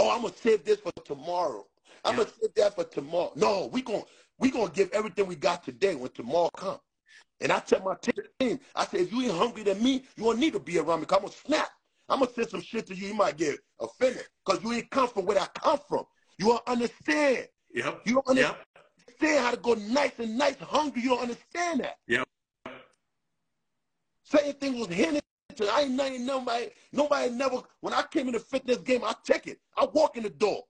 Oh, 0.00 0.10
I'm 0.14 0.22
gonna 0.22 0.34
save 0.34 0.64
this 0.64 0.80
for 0.80 0.92
tomorrow. 1.04 1.66
I'm 2.04 2.16
gonna 2.16 2.28
save 2.40 2.54
that 2.54 2.74
for 2.74 2.84
tomorrow. 2.84 3.32
No, 3.36 3.68
we 3.72 3.82
gonna 3.82 4.02
we 4.38 4.50
gonna 4.50 4.70
give 4.70 4.90
everything 4.92 5.26
we 5.26 5.36
got 5.36 5.64
today 5.64 5.94
when 5.94 6.10
tomorrow 6.10 6.50
comes. 6.56 6.80
And 7.40 7.52
I 7.52 7.58
tell 7.60 7.80
my 7.82 7.94
team, 8.40 8.60
I 8.74 8.86
say, 8.86 8.98
if 9.00 9.12
you 9.12 9.22
ain't 9.22 9.32
hungry 9.32 9.62
than 9.62 9.82
me, 9.82 10.04
you 10.16 10.24
don't 10.24 10.38
need 10.38 10.52
to 10.54 10.60
be 10.60 10.78
around 10.78 11.00
me. 11.00 11.06
Cause 11.06 11.18
I'm 11.18 11.24
gonna 11.24 11.36
snap. 11.44 11.68
I'm 12.08 12.20
gonna 12.20 12.32
say 12.32 12.44
some 12.44 12.60
shit 12.60 12.86
to 12.88 12.94
you. 12.94 13.08
You 13.08 13.14
might 13.14 13.36
get 13.36 13.58
offended 13.80 14.24
because 14.44 14.62
you 14.62 14.72
ain't 14.72 14.90
come 14.90 15.08
from 15.08 15.26
where 15.26 15.38
I 15.40 15.46
come 15.58 15.78
from. 15.88 16.04
You 16.38 16.46
don't 16.46 16.66
understand. 16.66 17.48
Yep. 17.72 18.02
You 18.04 18.14
don't 18.14 18.28
understand 18.28 18.58
Yep. 19.20 19.40
how 19.42 19.50
to 19.50 19.56
go 19.56 19.74
nice 19.74 20.18
and 20.18 20.36
nice 20.36 20.56
hungry. 20.58 21.02
You 21.02 21.10
don't 21.10 21.22
understand 21.22 21.80
that. 21.80 21.98
Yep. 22.08 22.26
Same 24.24 24.54
thing 24.54 24.78
was 24.78 24.88
I 25.62 25.82
ain't 25.82 25.92
nothing, 25.92 26.26
nobody, 26.26 26.68
nobody 26.92 27.30
never, 27.30 27.58
when 27.80 27.94
I 27.94 28.02
came 28.02 28.26
in 28.28 28.34
the 28.34 28.40
fitness 28.40 28.78
game, 28.78 29.02
I 29.04 29.14
take 29.24 29.46
it. 29.46 29.60
I 29.76 29.86
walk 29.86 30.16
in 30.16 30.22
the 30.22 30.30
door. 30.30 30.62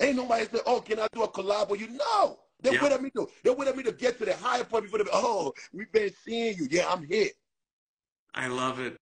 Ain't 0.00 0.16
nobody 0.16 0.46
say, 0.46 0.60
oh, 0.66 0.80
can 0.80 0.98
I 0.98 1.06
do 1.12 1.22
a 1.22 1.28
collab 1.28 1.70
with 1.70 1.80
you? 1.80 1.88
No. 1.88 2.40
They're 2.60 2.74
Yeah. 2.74 2.96
me 2.98 3.10
to, 3.10 3.28
they're 3.42 3.54
waiting 3.54 3.76
me 3.76 3.82
to 3.84 3.92
get 3.92 4.18
to 4.18 4.24
the 4.24 4.36
higher 4.36 4.64
point 4.64 4.84
before 4.84 5.00
they, 5.00 5.10
oh, 5.12 5.52
we've 5.72 5.90
been 5.90 6.12
seeing 6.24 6.56
you. 6.56 6.68
Yeah, 6.70 6.92
I'm 6.92 7.04
here. 7.04 7.30
I 8.34 8.46
love 8.46 8.78
it. 8.78 8.96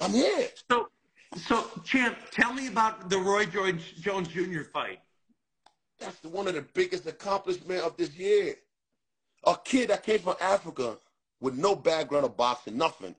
I'm 0.00 0.12
here. 0.12 0.48
So, 0.70 0.88
so 1.36 1.64
champ, 1.84 2.16
tell 2.30 2.52
me 2.52 2.68
about 2.68 3.08
the 3.10 3.18
Roy 3.18 3.46
George 3.46 3.96
Jones 4.00 4.28
Jr. 4.28 4.62
fight. 4.62 5.00
That's 5.98 6.22
one 6.24 6.48
of 6.48 6.54
the 6.54 6.62
biggest 6.62 7.06
accomplishments 7.06 7.84
of 7.84 7.96
this 7.96 8.14
year. 8.16 8.56
A 9.46 9.56
kid 9.62 9.90
that 9.90 10.02
came 10.02 10.20
from 10.20 10.36
Africa 10.40 10.98
with 11.40 11.54
no 11.54 11.76
background 11.76 12.24
of 12.24 12.36
boxing, 12.36 12.78
nothing, 12.78 13.14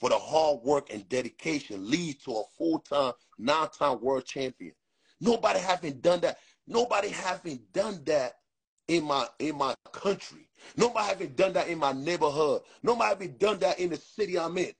for 0.00 0.08
the 0.08 0.18
hard 0.18 0.62
work 0.62 0.92
and 0.92 1.06
dedication 1.08 1.88
leads 1.88 2.24
to 2.24 2.32
a 2.32 2.42
full-time, 2.56 3.12
nine-time 3.38 4.00
world 4.00 4.24
champion. 4.24 4.72
Nobody 5.20 5.60
having 5.60 6.00
done 6.00 6.20
that. 6.20 6.38
Nobody 6.66 7.10
having 7.10 7.60
done 7.72 8.00
that 8.06 8.34
in 8.88 9.04
my 9.04 9.26
in 9.38 9.56
my 9.56 9.74
country. 9.92 10.48
Nobody 10.76 11.06
having 11.06 11.34
done 11.34 11.52
that 11.52 11.68
in 11.68 11.78
my 11.78 11.92
neighborhood. 11.92 12.62
Nobody 12.82 13.08
having 13.10 13.36
done 13.36 13.58
that 13.58 13.78
in 13.78 13.90
the 13.90 13.96
city 13.96 14.38
I'm 14.38 14.56
in. 14.56 14.72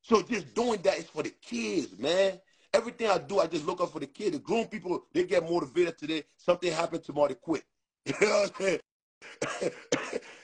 So 0.00 0.22
just 0.22 0.54
doing 0.54 0.80
that 0.82 0.98
is 0.98 1.04
for 1.04 1.22
the 1.22 1.32
kids, 1.42 1.96
man. 1.98 2.40
Everything 2.74 3.08
I 3.08 3.18
do, 3.18 3.38
I 3.38 3.46
just 3.46 3.66
look 3.66 3.82
up 3.82 3.92
for 3.92 4.00
the 4.00 4.06
kids. 4.06 4.32
The 4.32 4.38
grown 4.38 4.66
people, 4.66 5.04
they 5.12 5.24
get 5.24 5.48
motivated 5.48 5.98
today. 5.98 6.24
Something 6.38 6.72
happened 6.72 7.04
tomorrow, 7.04 7.28
they 7.28 7.34
quit. 7.34 7.64
You 8.06 8.14
know 8.20 8.46
what 8.48 8.52
I'm 8.58 8.66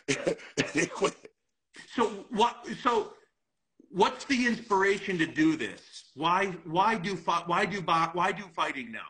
saying? 0.06 0.36
they 0.74 0.86
quit. 0.86 1.27
So 1.98 2.10
what? 2.30 2.64
So 2.80 3.12
what's 3.90 4.24
the 4.26 4.46
inspiration 4.46 5.18
to 5.18 5.26
do 5.26 5.56
this? 5.56 6.12
Why? 6.14 6.46
Why 6.64 6.94
do 6.94 7.16
Why 7.46 7.66
do 7.66 7.80
Why 7.80 8.30
do 8.30 8.44
fighting 8.54 8.92
now? 8.92 9.08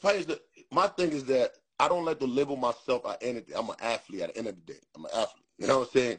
Fight 0.00 0.16
is 0.16 0.26
the, 0.26 0.40
my 0.72 0.88
thing 0.88 1.12
is 1.12 1.24
that 1.26 1.52
I 1.78 1.86
don't 1.88 2.04
like 2.04 2.18
to 2.18 2.26
label 2.26 2.56
myself 2.56 3.06
at 3.06 3.18
anything. 3.22 3.54
I'm 3.56 3.70
an 3.70 3.76
athlete 3.80 4.22
at 4.22 4.34
the 4.34 4.38
end 4.38 4.48
of 4.48 4.56
the 4.56 4.72
day. 4.72 4.80
I'm 4.96 5.04
an 5.04 5.12
athlete. 5.12 5.44
You 5.58 5.68
know 5.68 5.78
what 5.78 5.88
I'm 5.88 5.92
saying? 5.92 6.18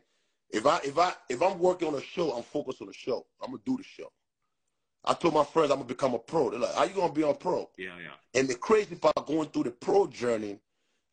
If 0.51 0.65
I 0.65 0.79
if 0.85 0.97
I 0.97 1.11
if 1.27 1.41
I'm 1.41 1.59
working 1.59 1.89
on 1.89 1.95
a 1.95 2.01
show, 2.01 2.31
I'm 2.31 2.43
focused 2.43 2.81
on 2.81 2.87
the 2.87 2.93
show. 2.93 3.25
I'm 3.41 3.51
gonna 3.51 3.61
do 3.65 3.75
the 3.75 3.83
show. 3.83 4.09
I 5.03 5.15
told 5.15 5.33
my 5.33 5.43
friends 5.43 5.69
I'm 5.69 5.79
gonna 5.79 5.87
become 5.89 6.13
a 6.13 6.19
pro. 6.19 6.49
They're 6.49 6.61
like, 6.61 6.75
"How 6.75 6.85
you 6.85 6.93
gonna 6.93 7.11
be 7.11 7.23
a 7.23 7.33
pro?" 7.33 7.69
Yeah, 7.77 7.97
yeah. 8.01 8.39
And 8.39 8.47
the 8.47 8.55
crazy 8.55 8.95
part 8.95 9.27
going 9.27 9.49
through 9.49 9.63
the 9.63 9.71
pro 9.71 10.07
journey, 10.07 10.59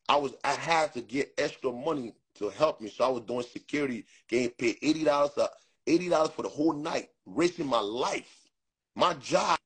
I 0.09 0.15
was 0.15 0.33
I 0.45 0.53
had 0.53 0.95
to 0.95 1.01
get 1.01 1.33
extra 1.39 1.73
money 1.73 2.15
to 2.39 2.49
help 2.51 2.81
me. 2.81 2.89
So 2.89 3.05
I 3.05 3.09
was 3.09 3.23
doing 3.23 3.45
security, 3.45 4.07
getting 4.29 4.51
paid 4.51 4.77
eighty 4.83 5.05
dollars 5.05 5.37
uh, 5.37 5.49
eighty 5.87 6.09
dollars 6.09 6.31
for 6.31 6.43
the 6.43 6.49
whole 6.49 6.73
night, 6.73 7.09
risking 7.25 7.67
my 7.67 7.81
life. 7.81 8.49
My 8.95 9.15
job 9.15 9.59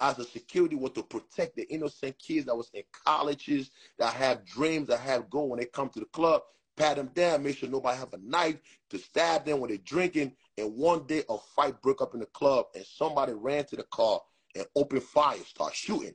as 0.00 0.18
a 0.18 0.24
security 0.24 0.76
was 0.76 0.92
to 0.92 1.02
protect 1.02 1.56
the 1.56 1.62
innocent 1.72 2.18
kids 2.18 2.46
that 2.46 2.56
was 2.56 2.70
in 2.74 2.82
colleges 3.04 3.70
that 3.98 4.12
have 4.12 4.44
dreams 4.44 4.88
that 4.88 5.00
have 5.00 5.30
goal 5.30 5.50
when 5.50 5.60
they 5.60 5.66
come 5.66 5.88
to 5.90 6.00
the 6.00 6.06
club, 6.06 6.42
pat 6.76 6.96
them 6.96 7.10
down, 7.14 7.42
make 7.42 7.56
sure 7.56 7.68
nobody 7.68 7.96
have 7.96 8.12
a 8.12 8.18
knife 8.18 8.56
to 8.90 8.98
stab 8.98 9.44
them 9.44 9.60
when 9.60 9.68
they're 9.68 9.78
drinking. 9.78 10.32
And 10.56 10.74
one 10.74 11.06
day 11.06 11.22
a 11.28 11.38
fight 11.54 11.80
broke 11.80 12.02
up 12.02 12.14
in 12.14 12.20
the 12.20 12.26
club 12.26 12.66
and 12.74 12.84
somebody 12.84 13.32
ran 13.32 13.64
to 13.66 13.76
the 13.76 13.84
car 13.84 14.20
and 14.56 14.66
opened 14.74 15.04
fire, 15.04 15.38
start 15.46 15.74
shooting. 15.74 16.14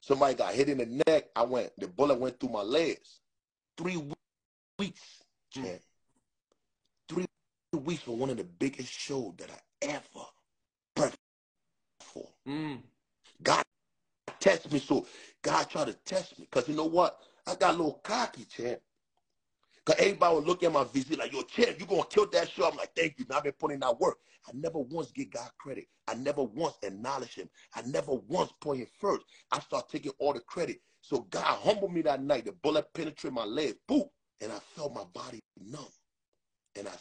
Somebody 0.00 0.34
got 0.34 0.54
hit 0.54 0.68
in 0.68 0.78
the 0.78 1.02
neck. 1.06 1.26
I 1.36 1.42
went, 1.42 1.70
the 1.78 1.86
bullet 1.86 2.18
went 2.18 2.40
through 2.40 2.50
my 2.50 2.62
legs. 2.62 3.20
Three 3.76 3.96
weeks. 4.78 5.22
Three 7.08 7.26
weeks 7.72 8.02
for 8.02 8.16
one 8.16 8.30
of 8.30 8.36
the 8.36 8.44
biggest 8.44 8.90
shows 8.92 9.32
that 9.38 9.50
I 9.50 9.86
ever 9.86 10.24
prepped 10.96 11.14
for. 12.00 12.28
Mm. 12.46 12.80
God 13.42 13.62
test 14.40 14.70
me, 14.72 14.78
so 14.78 15.06
God 15.42 15.68
tried 15.68 15.86
to 15.88 15.94
test 16.04 16.38
me. 16.38 16.46
Cause 16.50 16.68
you 16.68 16.76
know 16.76 16.84
what? 16.84 17.18
I 17.46 17.54
got 17.54 17.74
a 17.74 17.76
little 17.76 18.00
cocky, 18.04 18.44
champ. 18.44 18.80
Cause 19.84 19.96
everybody 19.98 20.34
would 20.34 20.46
look 20.46 20.62
at 20.62 20.72
my 20.72 20.84
visit 20.84 21.18
like, 21.18 21.32
yo, 21.32 21.42
champ, 21.42 21.80
you 21.80 21.86
gonna 21.86 22.04
kill 22.10 22.28
that 22.30 22.50
show. 22.50 22.68
I'm 22.68 22.76
like, 22.76 22.94
thank 22.94 23.18
you. 23.18 23.24
Now 23.28 23.38
I've 23.38 23.44
been 23.44 23.52
putting 23.52 23.74
in 23.76 23.80
that 23.80 23.98
work. 23.98 24.18
I 24.46 24.50
never 24.54 24.78
once 24.78 25.10
give 25.12 25.30
God 25.30 25.48
credit. 25.58 25.86
I 26.06 26.14
never 26.14 26.42
once 26.42 26.74
acknowledge 26.82 27.34
him. 27.34 27.48
I 27.74 27.82
never 27.82 28.12
once 28.28 28.52
point 28.60 28.80
him 28.80 28.86
first. 28.98 29.24
I 29.50 29.60
start 29.60 29.88
taking 29.88 30.12
all 30.18 30.32
the 30.32 30.40
credit. 30.40 30.80
So 31.00 31.26
God 31.30 31.42
humbled 31.44 31.92
me 31.92 32.02
that 32.02 32.22
night. 32.22 32.44
The 32.44 32.52
bullet 32.52 32.92
penetrated 32.92 33.34
my 33.34 33.44
leg. 33.44 33.76
Boom. 33.86 34.04
And 34.40 34.52
I 34.52 34.58
felt 34.74 34.94
my 34.94 35.04
body 35.12 35.40
numb. 35.60 35.86
And 36.76 36.88
I 36.88 36.92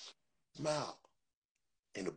smiled. 0.55 0.95
And 1.95 2.07
the 2.07 2.13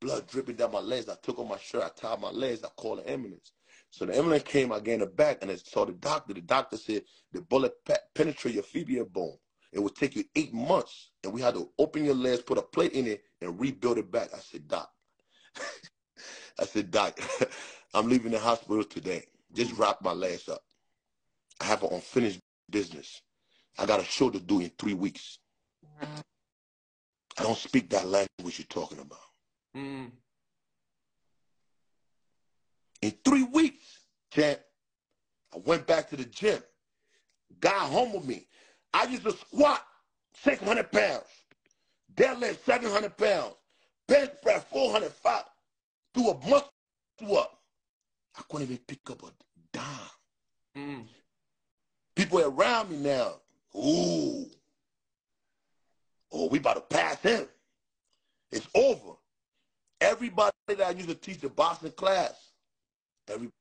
blood 0.00 0.26
dripping 0.28 0.56
down 0.56 0.72
my 0.72 0.80
legs. 0.80 1.08
I 1.08 1.16
took 1.22 1.38
off 1.38 1.48
my 1.48 1.58
shirt. 1.58 1.82
I 1.82 1.90
tied 2.00 2.20
my 2.20 2.30
legs. 2.30 2.62
I 2.64 2.68
called 2.76 2.98
the 3.00 3.10
ambulance. 3.10 3.52
So 3.90 4.04
the 4.06 4.16
ambulance 4.16 4.42
came. 4.42 4.72
I 4.72 4.80
gained 4.80 5.02
the 5.02 5.06
back. 5.06 5.38
And 5.42 5.50
I 5.50 5.56
saw 5.56 5.84
the 5.84 5.92
doctor. 5.92 6.34
The 6.34 6.40
doctor 6.42 6.76
said 6.76 7.02
the 7.32 7.40
bullet 7.40 7.72
penetrated 8.14 8.54
your 8.54 8.62
fibula 8.62 9.04
bone. 9.06 9.36
It 9.72 9.80
would 9.80 9.96
take 9.96 10.16
you 10.16 10.24
eight 10.34 10.52
months. 10.52 11.10
And 11.24 11.32
we 11.32 11.40
had 11.40 11.54
to 11.54 11.70
open 11.78 12.04
your 12.04 12.14
legs, 12.14 12.42
put 12.42 12.58
a 12.58 12.62
plate 12.62 12.92
in 12.92 13.06
it, 13.06 13.22
and 13.40 13.58
rebuild 13.60 13.98
it 13.98 14.10
back. 14.10 14.30
I 14.34 14.38
said, 14.38 14.66
Doc. 14.68 14.90
I 16.58 16.64
said, 16.64 16.90
Doc, 16.90 17.18
I'm 17.94 18.08
leaving 18.08 18.32
the 18.32 18.38
hospital 18.38 18.84
today. 18.84 19.24
Just 19.52 19.76
wrap 19.78 20.02
my 20.02 20.12
legs 20.12 20.48
up. 20.48 20.62
I 21.60 21.64
have 21.64 21.82
an 21.82 21.92
unfinished 21.92 22.40
business. 22.70 23.22
I 23.78 23.86
got 23.86 24.00
a 24.00 24.04
show 24.04 24.30
to 24.30 24.40
do 24.40 24.60
in 24.60 24.70
three 24.78 24.94
weeks. 24.94 25.38
I 26.00 27.42
don't 27.42 27.56
speak 27.56 27.90
that 27.90 28.06
language 28.06 28.58
you're 28.58 28.66
talking 28.68 28.98
about. 28.98 29.18
Mm. 29.76 30.10
In 33.02 33.12
three 33.24 33.44
weeks, 33.44 34.00
champ, 34.32 34.58
I 35.54 35.58
went 35.58 35.86
back 35.86 36.10
to 36.10 36.16
the 36.16 36.24
gym. 36.24 36.60
God 37.60 37.92
humbled 37.92 38.26
me. 38.26 38.46
I 38.92 39.04
used 39.04 39.24
to 39.24 39.32
squat 39.32 39.84
600 40.42 40.90
pounds, 40.90 41.24
deadlift 42.14 42.64
700 42.64 43.16
pounds, 43.16 43.54
bench 44.06 44.30
press 44.42 44.64
405, 44.72 45.44
do 46.14 46.28
a 46.30 46.34
muscle 46.48 47.38
up. 47.38 47.60
I 48.36 48.42
couldn't 48.48 48.66
even 48.66 48.78
pick 48.78 49.00
up 49.10 49.22
a 49.22 49.30
dime. 49.72 49.84
Mm. 50.76 51.04
People 52.16 52.40
around 52.40 52.90
me 52.90 52.96
now, 52.96 53.34
ooh, 53.76 54.46
oh, 56.32 56.48
we 56.50 56.58
about 56.58 56.74
to 56.74 56.96
pass 56.96 57.20
him. 57.20 57.46
It's 58.50 58.66
over. 58.74 59.12
Everybody 60.00 60.52
that 60.68 60.80
I 60.80 60.90
used 60.90 61.08
to 61.08 61.14
teach 61.14 61.40
the 61.40 61.48
boxing 61.48 61.90
class, 61.92 62.32
everybody 63.28 63.52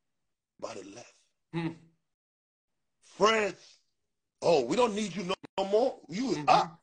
left. 0.93 1.13
Mm. 1.55 1.75
Friends, 3.01 3.79
oh, 4.41 4.65
we 4.65 4.75
don't 4.75 4.93
need 4.95 5.15
you 5.15 5.23
no, 5.23 5.33
no 5.57 5.65
more. 5.65 5.99
You 6.09 6.27
was 6.27 6.37
Mhm. 6.37 6.49
up. 6.49 6.81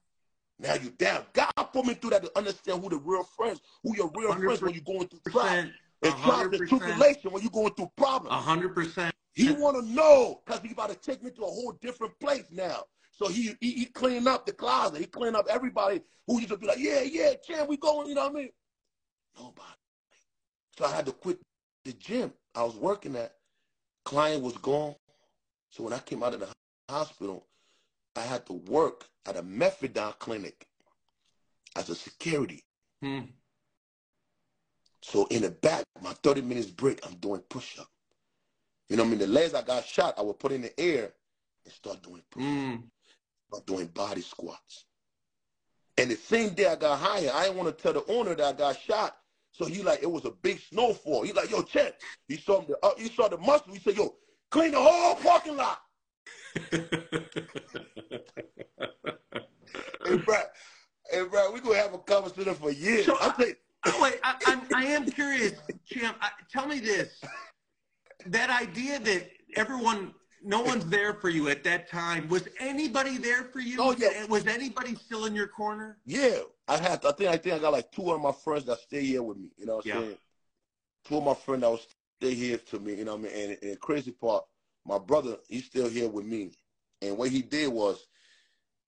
Now 0.59 0.75
you 0.75 0.91
down. 0.91 1.27
God 1.33 1.51
put 1.73 1.85
me 1.85 1.95
through 1.95 2.11
that 2.11 2.23
to 2.23 2.39
understand 2.39 2.83
who 2.83 2.89
the 2.89 2.97
real 2.99 3.25
friends, 3.25 3.61
who 3.83 3.97
your 3.97 4.11
real 4.15 4.35
friends 4.35 4.63
when 4.63 4.75
you're 4.75 4.83
going 4.85 5.09
through 5.09 5.21
trials. 5.31 5.71
And 6.03 6.15
trials 6.23 6.53
and 6.53 6.69
tribulation 6.69 7.33
when 7.33 7.43
you're 7.43 7.51
going 7.51 7.75
through 7.75 7.87
A 7.87 8.01
problems. 8.01 8.45
hundred 8.45 8.75
percent. 8.75 9.15
He 9.33 9.51
want 9.51 9.77
to 9.77 9.83
know 9.83 10.43
because 10.45 10.61
he 10.63 10.71
about 10.73 10.91
to 10.91 10.97
take 10.97 11.23
me 11.23 11.31
to 11.33 11.43
a 11.43 11.47
whole 11.47 11.73
different 11.81 12.19
place 12.21 12.45
now. 12.51 12.85
So 13.17 13.29
he, 13.29 13.55
he 13.61 13.73
he 13.73 13.85
cleaned 13.87 14.27
up 14.27 14.45
the 14.45 14.53
closet. 14.53 14.99
He 14.99 15.07
cleaned 15.07 15.37
up 15.37 15.47
everybody 15.49 16.03
who 16.27 16.39
used 16.39 16.51
to 16.51 16.57
be 16.57 16.67
like, 16.67 16.79
yeah, 16.79 17.03
yeah, 17.03 17.35
champ, 17.35 17.69
we 17.69 17.77
going. 17.77 18.09
You 18.09 18.15
know 18.15 18.25
what 18.25 18.33
I 18.33 18.35
mean? 18.35 18.51
Nobody. 19.37 19.69
So 20.77 20.85
I 20.85 20.91
had 20.91 21.07
to 21.07 21.13
quit 21.13 21.39
the 21.85 21.93
gym 21.93 22.33
I 22.55 22.65
was 22.65 22.75
working 22.75 23.17
at. 23.17 23.35
Client 24.05 24.43
was 24.43 24.57
gone. 24.59 24.95
So 25.71 25.85
when 25.85 25.93
I 25.93 25.99
came 25.99 26.23
out 26.23 26.35
of 26.35 26.41
the 26.41 26.49
hospital, 26.89 27.47
I 28.17 28.21
had 28.21 28.47
to 28.47 28.53
work 28.53 29.07
at 29.27 29.37
a 29.37 29.43
methadone 29.43 30.19
clinic 30.19 30.67
as 31.77 31.89
a 31.89 31.95
security. 31.95 32.65
Hmm. 33.03 33.21
So 35.03 35.27
in 35.27 35.43
the 35.43 35.51
back, 35.51 35.85
my 36.03 36.13
30 36.23 36.43
minutes 36.43 36.69
break, 36.69 37.05
I'm 37.07 37.15
doing 37.17 37.43
push-up. 37.49 37.89
You 38.89 38.97
know 38.97 39.03
what 39.03 39.09
I 39.09 39.11
mean? 39.11 39.19
The 39.21 39.27
legs 39.27 39.55
I 39.55 39.63
got 39.63 39.85
shot, 39.85 40.15
I 40.19 40.23
would 40.23 40.39
put 40.39 40.53
in 40.53 40.63
the 40.63 40.79
air 40.81 41.13
and 41.65 41.75
start 41.75 42.03
doing 42.03 42.23
push-ups. 42.31 42.53
Hmm. 42.53 42.77
Doing 43.67 43.87
body 43.89 44.21
squats. 44.21 44.87
And 45.97 46.11
the 46.11 46.17
same 46.17 46.55
day 46.55 46.67
I 46.67 46.77
got 46.77 46.99
hired, 46.99 47.31
I 47.31 47.45
didn't 47.45 47.57
want 47.57 47.77
to 47.77 47.83
tell 47.83 47.93
the 47.93 48.05
owner 48.13 48.35
that 48.35 48.45
I 48.45 48.53
got 48.53 48.79
shot. 48.79 49.17
So 49.53 49.67
he 49.67 49.83
like, 49.83 50.03
it 50.03 50.11
was 50.11 50.25
a 50.25 50.31
big 50.31 50.59
snowfall. 50.59 51.23
He 51.23 51.33
like, 51.33 51.51
yo, 51.51 51.63
Chet. 51.63 52.01
He 52.27 52.37
saw 52.37 52.61
the 52.63 52.77
uh, 52.83 52.91
he 52.99 53.09
saw 53.09 53.29
the 53.29 53.39
muscle. 53.39 53.73
He 53.73 53.79
said, 53.79 53.97
yo, 53.97 54.15
clean 54.51 54.73
the 54.73 54.81
whole 54.81 55.15
parking 55.17 55.57
lot. 55.57 55.81
Hey, 60.07 60.19
Brad, 60.19 60.47
hey, 61.11 61.25
Brad, 61.25 61.53
we 61.53 61.61
gonna 61.61 61.77
have 61.77 61.95
a 61.95 61.99
conversation 61.99 62.55
for 62.55 62.71
years. 62.71 63.07
So, 63.07 63.17
I 63.21 63.31
think 63.31 63.57
Oh, 63.87 64.03
wait, 64.03 64.19
I, 64.23 64.35
I'm, 64.47 64.63
I 64.73 64.87
am 64.87 65.11
curious, 65.11 65.53
Champ. 65.85 66.17
I, 66.21 66.31
tell 66.51 66.67
me 66.67 66.81
this: 66.81 67.21
that 68.27 68.49
idea 68.49 68.99
that 68.99 69.31
everyone, 69.57 70.15
no 70.45 70.61
one's 70.61 70.87
there 70.87 71.15
for 71.15 71.29
you 71.29 71.49
at 71.49 71.65
that 71.65 71.89
time. 71.89 72.29
Was 72.29 72.49
anybody 72.61 73.17
there 73.19 73.45
for 73.45 73.61
you? 73.61 73.79
Oh, 73.81 73.95
yeah. 73.99 74.25
Was 74.27 74.47
anybody 74.47 74.95
still 74.95 75.25
in 75.25 75.35
your 75.35 75.47
corner? 75.47 75.99
Yeah, 76.05 76.41
I 76.69 76.77
had. 76.77 77.05
I 77.05 77.13
think. 77.13 77.31
I 77.31 77.37
think 77.37 77.55
I 77.55 77.59
got 77.59 77.73
like 77.73 77.91
two 77.91 78.11
of 78.13 78.21
my 78.21 78.33
friends 78.33 78.65
that 78.67 78.79
stay 78.79 79.05
here 79.05 79.23
with 79.23 79.39
me. 79.39 79.49
You 79.57 79.67
know 79.67 79.77
what 79.77 79.87
I'm 79.87 79.91
Yeah. 79.91 80.01
saying? 80.01 80.19
Two 81.05 81.17
of 81.19 81.25
my 81.25 81.35
friends 81.35 81.63
that 81.63 81.71
will 81.71 81.81
stay 82.21 82.35
here 82.35 82.59
to 82.59 82.79
me. 82.79 82.95
You 82.95 83.05
know 83.05 83.17
what 83.17 83.31
I 83.31 83.35
mean? 83.35 83.51
And, 83.51 83.59
and 83.63 83.73
the 83.73 83.77
crazy 83.77 84.13
part, 84.13 84.45
my 84.87 84.99
brother, 84.99 85.37
he's 85.49 85.65
still 85.67 85.89
here 85.89 86.09
with 86.09 86.27
me. 86.27 86.53
And 87.03 87.17
what 87.19 87.31
he 87.31 87.43
did 87.43 87.73
was, 87.73 88.07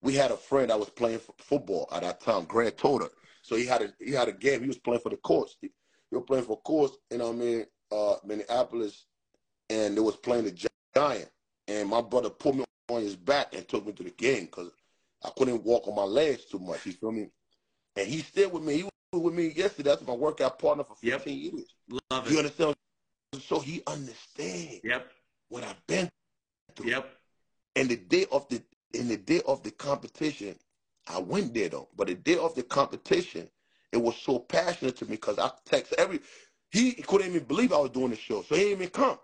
we 0.02 0.14
had 0.14 0.30
a 0.30 0.36
friend 0.36 0.70
that 0.70 0.78
was 0.78 0.90
playing 0.90 1.20
football 1.38 1.88
at 1.92 2.02
that 2.02 2.20
time, 2.20 2.44
Grant 2.44 2.76
Toter. 2.78 3.08
So 3.42 3.56
he 3.56 3.66
had 3.66 3.82
a 3.82 3.92
he 3.98 4.12
had 4.12 4.28
a 4.28 4.32
game. 4.32 4.60
He 4.60 4.68
was 4.68 4.78
playing 4.78 5.00
for 5.00 5.10
the 5.10 5.16
course. 5.18 5.56
He, 5.60 5.70
he 6.10 6.16
was 6.16 6.24
playing 6.26 6.44
for 6.44 6.60
course. 6.60 6.92
You 7.10 7.18
know 7.18 7.28
what 7.28 7.36
I 7.36 7.38
mean? 7.38 7.66
Uh, 7.92 8.14
Minneapolis, 8.24 9.06
and 9.70 9.96
they 9.96 10.00
was 10.00 10.16
playing 10.16 10.44
the 10.44 10.68
Giant. 10.94 11.30
And 11.68 11.88
my 11.88 12.00
brother 12.00 12.30
put 12.30 12.54
me 12.54 12.64
on 12.88 13.02
his 13.02 13.16
back 13.16 13.54
and 13.54 13.66
took 13.68 13.86
me 13.86 13.92
to 13.92 14.02
the 14.02 14.10
game 14.10 14.44
because 14.46 14.70
I 15.24 15.30
couldn't 15.36 15.64
walk 15.64 15.88
on 15.88 15.96
my 15.96 16.04
legs 16.04 16.44
too 16.44 16.58
much. 16.58 16.86
You 16.86 16.92
feel 16.92 17.12
me? 17.12 17.28
And 17.96 18.06
he 18.06 18.18
stayed 18.18 18.52
with 18.52 18.62
me. 18.62 18.76
He 18.76 18.82
was 18.84 18.92
with 19.12 19.34
me 19.34 19.52
yesterday. 19.56 19.90
That's 19.90 20.06
my 20.06 20.14
workout 20.14 20.58
partner 20.58 20.84
for 20.84 20.96
Yep. 21.02 21.20
15 21.20 21.38
years. 21.38 21.74
Love 22.10 22.26
it. 22.26 22.32
You 22.32 22.38
understand? 22.38 22.74
So 23.40 23.60
he 23.60 23.82
understands 23.86 24.80
Yep. 24.84 25.12
what 25.48 25.64
I've 25.64 25.86
been 25.86 26.08
through. 26.74 26.90
Yep. 26.90 27.10
And 27.76 27.88
the 27.88 27.96
day 27.96 28.26
of 28.32 28.48
the 28.48 28.62
in 28.94 29.08
the 29.08 29.16
day 29.16 29.42
of 29.46 29.62
the 29.62 29.70
competition, 29.72 30.56
I 31.08 31.18
went 31.18 31.52
there 31.52 31.68
though. 31.68 31.88
But 31.96 32.06
the 32.08 32.14
day 32.14 32.38
of 32.38 32.54
the 32.54 32.62
competition, 32.62 33.48
it 33.92 33.98
was 33.98 34.16
so 34.16 34.38
passionate 34.38 34.96
to 34.98 35.04
me 35.04 35.12
because 35.12 35.38
I 35.38 35.50
text 35.64 35.94
every. 35.98 36.20
He 36.70 36.92
couldn't 36.92 37.28
even 37.28 37.44
believe 37.44 37.72
I 37.72 37.78
was 37.78 37.90
doing 37.90 38.10
the 38.10 38.16
show, 38.16 38.42
so 38.42 38.54
he 38.54 38.62
didn't 38.62 38.82
even 38.82 38.90
come. 38.90 39.18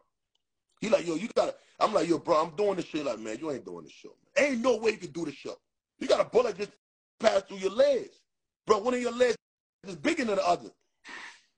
He 0.83 0.89
like, 0.89 1.07
yo, 1.07 1.15
you 1.15 1.29
gotta. 1.35 1.55
I'm 1.79 1.95
like, 1.95 2.09
yo, 2.09 2.19
bro, 2.19 2.43
I'm 2.43 2.57
doing 2.57 2.75
this 2.75 2.87
shit. 2.87 3.07
Like, 3.07 3.21
man, 3.21 3.39
you 3.41 3.53
ain't 3.53 3.65
doing 3.65 3.85
the 3.85 3.91
show. 3.91 4.17
Man. 4.37 4.53
Ain't 4.53 4.61
no 4.61 4.77
way 4.77 4.91
you 4.91 4.97
can 4.97 5.13
do 5.13 5.25
the 5.25 5.33
show. 5.33 5.55
You 6.01 6.09
got 6.09 6.21
a 6.21 6.25
bullet 6.29 6.59
just 6.59 6.73
pass 7.21 7.43
through 7.43 7.59
your 7.59 7.71
legs, 7.71 8.21
bro. 8.67 8.79
One 8.79 8.93
of 8.93 9.01
your 9.01 9.13
legs 9.13 9.37
is 9.87 9.95
bigger 9.95 10.25
than 10.25 10.37
the 10.37 10.47
other. 10.47 10.71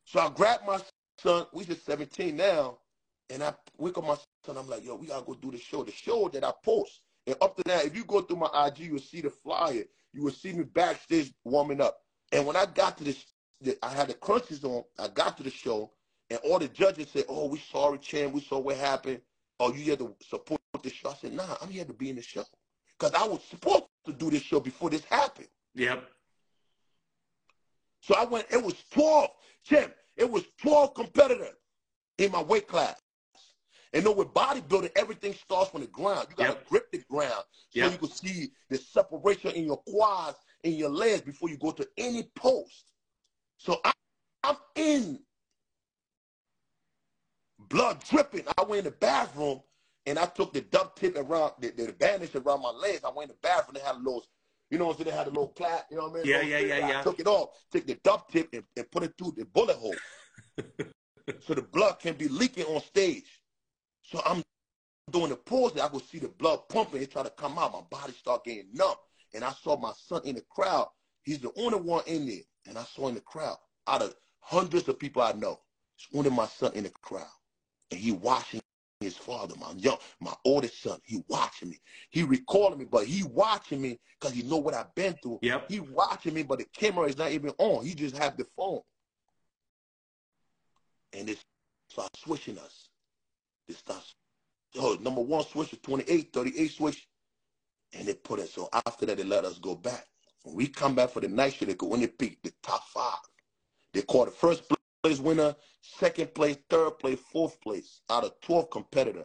So 0.05 0.21
I 0.21 0.29
grabbed 0.29 0.67
my 0.67 0.79
son. 1.19 1.47
We 1.55 1.65
just 1.65 1.87
17 1.87 2.37
now, 2.37 2.77
and 3.31 3.43
I 3.43 3.55
wake 3.79 3.97
up 3.97 4.07
my 4.07 4.19
son. 4.45 4.59
I'm 4.59 4.69
like, 4.69 4.85
yo, 4.85 4.95
we 4.95 5.07
gotta 5.07 5.25
go 5.25 5.33
do 5.33 5.51
the 5.51 5.59
show. 5.59 5.83
The 5.83 5.93
show 5.93 6.29
that 6.29 6.45
I 6.45 6.53
post. 6.63 7.01
And 7.27 7.37
up 7.41 7.57
to 7.57 7.63
that, 7.65 7.87
if 7.87 7.97
you 7.97 8.05
go 8.05 8.21
through 8.21 8.37
my 8.37 8.67
IG, 8.67 8.81
you'll 8.81 8.99
see 8.99 9.23
the 9.23 9.31
flyer. 9.31 9.85
You 10.13 10.23
will 10.23 10.33
see 10.33 10.53
me 10.53 10.65
backstage 10.65 11.33
warming 11.45 11.81
up. 11.81 11.97
And 12.31 12.47
when 12.47 12.57
I 12.57 12.67
got 12.67 12.99
to 12.99 13.05
this, 13.05 13.25
I 13.83 13.89
had 13.89 14.09
the 14.09 14.15
crunches 14.15 14.63
on. 14.65 14.85
I 14.99 15.09
got 15.09 15.39
to 15.39 15.43
the 15.43 15.51
show, 15.51 15.93
and 16.31 16.39
all 16.45 16.59
the 16.59 16.69
judges 16.69 17.09
said, 17.11 17.25
"Oh, 17.29 17.47
we 17.47 17.59
sorry, 17.59 17.99
Chan. 17.99 18.33
We 18.33 18.41
saw 18.41 18.59
what 18.59 18.77
happened. 18.77 19.21
Oh, 19.61 19.73
you 19.73 19.81
here 19.83 19.97
to 19.97 20.15
support 20.23 20.61
the 20.83 20.91
show?" 20.91 21.11
I 21.11 21.15
said, 21.15 21.33
"Nah, 21.35 21.57
I'm 21.61 21.71
here 21.71 21.85
to 21.85 21.93
be 21.93 22.11
in 22.11 22.17
the 22.17 22.23
show 22.23 22.45
because 22.99 23.15
I 23.15 23.27
was 23.27 23.43
supposed 23.45 23.85
to 24.07 24.13
do 24.13 24.31
this 24.31 24.43
show 24.43 24.61
before 24.61 24.91
this 24.91 25.05
happened." 25.05 25.49
Yep. 25.75 26.05
So 28.01 28.15
I 28.15 28.25
went. 28.25 28.47
It 28.51 28.63
was 28.63 28.75
12, 28.91 29.31
Tim. 29.65 29.93
It 30.17 30.31
was 30.31 30.45
12 30.61 30.95
competitors 30.95 31.57
in 32.19 32.31
my 32.33 32.43
weight 32.43 32.69
class. 32.69 33.01
And 33.93 34.05
know 34.05 34.13
with 34.13 34.29
bodybuilding, 34.29 34.91
everything 34.97 35.35
starts 35.35 35.71
from 35.71 35.83
the 35.83 35.87
ground. 35.87 36.27
You 36.31 36.37
gotta 36.37 36.55
Yep. 36.55 36.69
grip 36.69 36.91
the 36.91 36.99
ground 37.09 37.45
so 37.71 37.81
Yep. 37.81 37.93
you 37.93 37.99
can 37.99 38.11
see 38.11 38.53
the 38.69 38.77
separation 38.77 39.53
in 39.53 39.65
your 39.67 39.77
quads 39.89 40.39
and 40.65 40.75
your 40.75 40.91
legs 40.91 41.23
before 41.23 41.49
you 41.49 41.57
go 41.57 41.71
to 41.71 41.89
any 41.97 42.25
post. 42.35 42.93
So 43.57 43.81
I, 43.85 43.93
I'm 44.43 44.57
in 44.75 45.25
blood 47.69 48.03
dripping. 48.09 48.45
I 48.59 48.63
went 48.65 48.81
in 48.81 48.85
the 48.85 48.91
bathroom 48.99 49.61
and 50.07 50.19
I 50.19 50.27
took 50.27 50.53
the 50.53 50.61
duct 50.61 50.99
tape 50.99 51.17
around 51.17 51.53
the, 51.61 51.71
the 51.71 51.93
bandage 51.93 52.35
around 52.35 52.63
my 52.63 52.71
legs. 52.71 53.03
I 53.05 53.11
went 53.11 53.31
in 53.31 53.37
the 53.37 53.49
bathroom. 53.49 53.75
They 53.75 53.81
had 53.81 53.97
a 53.97 53.99
little, 53.99 54.25
you 54.71 54.79
know 54.79 54.87
what 54.87 54.93
I'm 54.93 54.97
saying? 54.99 55.11
They 55.11 55.17
had 55.17 55.27
a 55.27 55.31
little 55.31 55.49
plait. 55.49 55.83
You 55.91 55.99
know 55.99 56.09
what 56.09 56.13
I 56.13 56.15
mean? 56.17 56.27
Yeah, 56.27 56.37
Little 56.39 56.51
yeah, 56.51 56.59
yeah, 56.59 56.87
I 56.87 56.91
yeah. 56.91 57.03
took 57.03 57.21
it 57.21 57.27
off, 57.27 57.51
took 57.71 57.87
the 57.87 57.99
duct 58.03 58.33
tape 58.33 58.49
and, 58.53 58.65
and 58.77 58.91
put 58.91 59.03
it 59.03 59.15
through 59.19 59.35
the 59.37 59.45
bullet 59.47 59.77
hole, 59.77 59.95
so 61.41 61.55
the 61.55 61.63
blood 61.63 61.99
can 62.01 62.15
be 62.15 62.29
leaking 62.29 62.65
on 62.67 62.83
stage. 62.83 63.41
So 64.03 64.21
I'm 64.27 64.43
doing 65.11 65.31
the 65.31 65.37
pause. 65.37 65.79
I 65.79 65.89
could 65.89 66.05
see 66.07 66.19
the 66.19 66.29
blood 66.29 66.69
pumping. 66.69 67.03
It 67.03 67.11
try 67.13 67.23
to 67.23 67.31
come 67.31 67.59
out. 67.59 67.73
My 67.73 67.99
body 67.99 68.13
start 68.13 68.45
getting 68.45 68.69
numb. 68.75 68.95
And 69.35 69.45
I 69.45 69.51
saw 69.53 69.77
my 69.77 69.93
son 69.97 70.23
in 70.25 70.37
the 70.37 70.45
crowd. 70.51 70.89
He's 71.23 71.41
the 71.41 71.51
only 71.57 71.79
one 71.79 72.03
in 72.07 72.27
there. 72.27 72.43
And 72.67 72.79
I 72.79 72.85
saw 72.85 73.09
in 73.09 73.15
the 73.15 73.21
crowd, 73.21 73.57
out 73.87 74.03
of 74.03 74.15
hundreds 74.41 74.89
of 74.89 74.99
people 74.99 75.23
I 75.23 75.33
know, 75.33 75.59
it's 75.97 76.09
only 76.15 76.31
my 76.31 76.47
son 76.47 76.73
in 76.75 76.85
the 76.85 76.91
crowd. 76.91 77.27
And 77.91 78.01
he 78.01 78.13
watching 78.13 78.61
his 79.01 79.17
father, 79.17 79.55
my 79.61 79.73
young, 79.77 79.99
my 80.21 80.33
oldest 80.45 80.83
son. 80.83 80.99
He 81.05 81.23
watching 81.29 81.71
me. 81.71 81.81
He 82.11 82.23
recalling 82.23 82.79
me, 82.79 82.87
but 82.91 83.07
he 83.07 83.23
watching 83.23 83.81
me 83.81 84.01
because 84.19 84.35
he 84.35 84.43
know 84.43 84.57
what 84.57 84.75
I've 84.75 84.95
been 84.95 85.15
through. 85.23 85.39
Yep. 85.43 85.71
He 85.71 85.81
watching 85.81 86.35
me, 86.35 86.43
but 86.43 86.59
the 86.59 86.67
camera 86.77 87.07
is 87.07 87.19
not 87.19 87.31
even 87.31 87.51
on. 87.59 87.85
He 87.85 87.95
just 87.95 88.17
have 88.17 88.37
the 88.37 88.47
phone. 88.57 88.81
And 91.13 91.29
it 91.29 91.39
start 91.89 92.11
switching 92.17 92.59
us. 92.59 92.89
It 93.69 93.77
starts, 93.77 94.15
oh, 94.77 94.97
number 95.01 95.21
one 95.21 95.45
switch 95.45 95.73
is 95.73 95.79
28, 95.81 96.33
38 96.33 96.71
switch. 96.71 97.07
And 97.93 98.09
they 98.09 98.15
put 98.15 98.41
it, 98.41 98.49
so 98.49 98.69
after 98.87 99.07
that, 99.07 99.19
they 99.19 99.25
let 99.25 99.45
us 99.45 99.59
go 99.59 99.77
back. 99.77 100.07
When 100.43 100.57
we 100.57 100.67
come 100.67 100.97
back 100.97 101.11
for 101.11 101.21
the 101.21 101.29
night 101.29 101.55
show, 101.55 101.65
they 101.65 101.75
go, 101.75 101.87
when 101.87 102.01
they 102.01 102.09
pick 102.09 102.43
the 102.43 102.53
top 102.63 102.83
five, 102.89 103.21
they 103.93 104.03
call 104.03 104.25
the 104.25 104.33
first 104.33 104.65
place 105.05 105.21
winner, 105.21 105.55
second 105.83 106.33
place, 106.33 106.57
third 106.71 106.99
place, 106.99 107.19
fourth 107.31 107.61
place. 107.61 108.01
Out 108.09 108.25
of 108.25 108.41
12 108.41 108.71
competitor, 108.71 109.25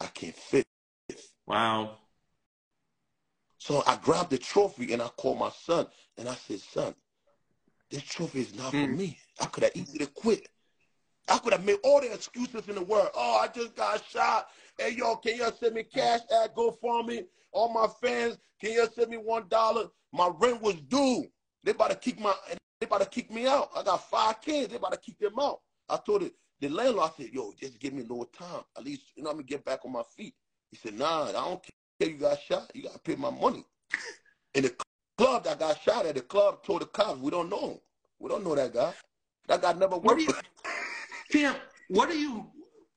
I 0.00 0.06
came 0.06 0.32
fifth. 0.32 0.66
Wow. 1.46 1.98
So 3.58 3.84
I 3.86 3.96
grabbed 4.02 4.30
the 4.30 4.38
trophy 4.38 4.92
and 4.92 5.00
I 5.00 5.06
called 5.06 5.38
my 5.38 5.50
son 5.50 5.86
and 6.18 6.28
I 6.28 6.34
said, 6.34 6.58
son, 6.58 6.94
this 7.88 8.02
trophy 8.02 8.40
is 8.40 8.54
not 8.56 8.72
for 8.72 8.78
Mm. 8.78 8.96
me. 8.96 9.18
I 9.40 9.46
could 9.46 9.62
have 9.62 9.76
easily 9.76 10.06
quit. 10.06 10.48
I 11.28 11.38
could 11.38 11.52
have 11.52 11.64
made 11.64 11.78
all 11.84 12.00
the 12.00 12.12
excuses 12.12 12.68
in 12.68 12.74
the 12.74 12.82
world. 12.82 13.10
Oh, 13.14 13.38
I 13.38 13.46
just 13.46 13.76
got 13.76 14.04
shot. 14.04 14.48
Hey, 14.76 14.90
y'all, 14.96 15.16
can 15.16 15.36
y'all 15.36 15.52
send 15.52 15.76
me 15.76 15.84
cash 15.84 16.22
at 16.42 16.56
GoFundMe? 16.56 17.26
All 17.52 17.72
my 17.72 17.86
fans, 18.00 18.38
can 18.60 18.72
y'all 18.72 18.88
send 18.88 19.10
me 19.10 19.18
one 19.18 19.46
dollar? 19.48 19.86
My 20.12 20.32
rent 20.40 20.60
was 20.60 20.80
due. 20.88 21.26
They 21.62 21.70
about 21.70 21.90
to 21.90 21.96
kick 21.96 22.18
my, 22.18 22.34
they 22.82 22.86
about 22.86 23.00
to 23.00 23.06
kick 23.06 23.30
me 23.30 23.46
out. 23.46 23.70
I 23.76 23.84
got 23.84 24.10
five 24.10 24.40
kids. 24.40 24.70
They 24.70 24.76
about 24.76 24.92
to 24.92 24.98
kick 24.98 25.16
them 25.20 25.38
out. 25.40 25.60
I 25.88 25.98
told 26.04 26.24
it, 26.24 26.32
the 26.60 26.68
landlord, 26.68 27.10
I 27.12 27.22
said, 27.22 27.32
yo, 27.32 27.52
just 27.56 27.78
give 27.78 27.92
me 27.92 28.00
a 28.00 28.06
little 28.06 28.24
time. 28.24 28.62
At 28.76 28.82
least, 28.82 29.02
you 29.14 29.22
know, 29.22 29.30
I'm 29.30 29.36
gonna 29.36 29.44
get 29.44 29.64
back 29.64 29.84
on 29.84 29.92
my 29.92 30.02
feet. 30.16 30.34
He 30.68 30.76
said, 30.76 30.98
nah, 30.98 31.28
I 31.28 31.32
don't 31.32 31.62
care 31.62 32.08
you 32.10 32.16
got 32.16 32.40
shot. 32.40 32.72
You 32.74 32.82
gotta 32.82 32.98
pay 32.98 33.14
my 33.14 33.30
money. 33.30 33.64
And 34.56 34.64
the 34.64 34.74
club 35.16 35.44
that 35.44 35.60
got 35.60 35.80
shot 35.80 36.06
at, 36.06 36.16
the 36.16 36.22
club 36.22 36.64
told 36.64 36.80
the 36.80 36.86
cops, 36.86 37.20
we 37.20 37.30
don't 37.30 37.48
know 37.48 37.70
him. 37.70 37.78
We 38.18 38.28
don't 38.28 38.42
know 38.42 38.56
that 38.56 38.74
guy. 38.74 38.92
That 39.46 39.62
guy 39.62 39.74
never 39.74 39.96
What 39.96 40.16
worked 40.16 40.18
do 40.18 40.24
you, 40.24 40.34
Champ? 41.30 41.58
What 41.86 42.08
are 42.08 42.14
you? 42.14 42.50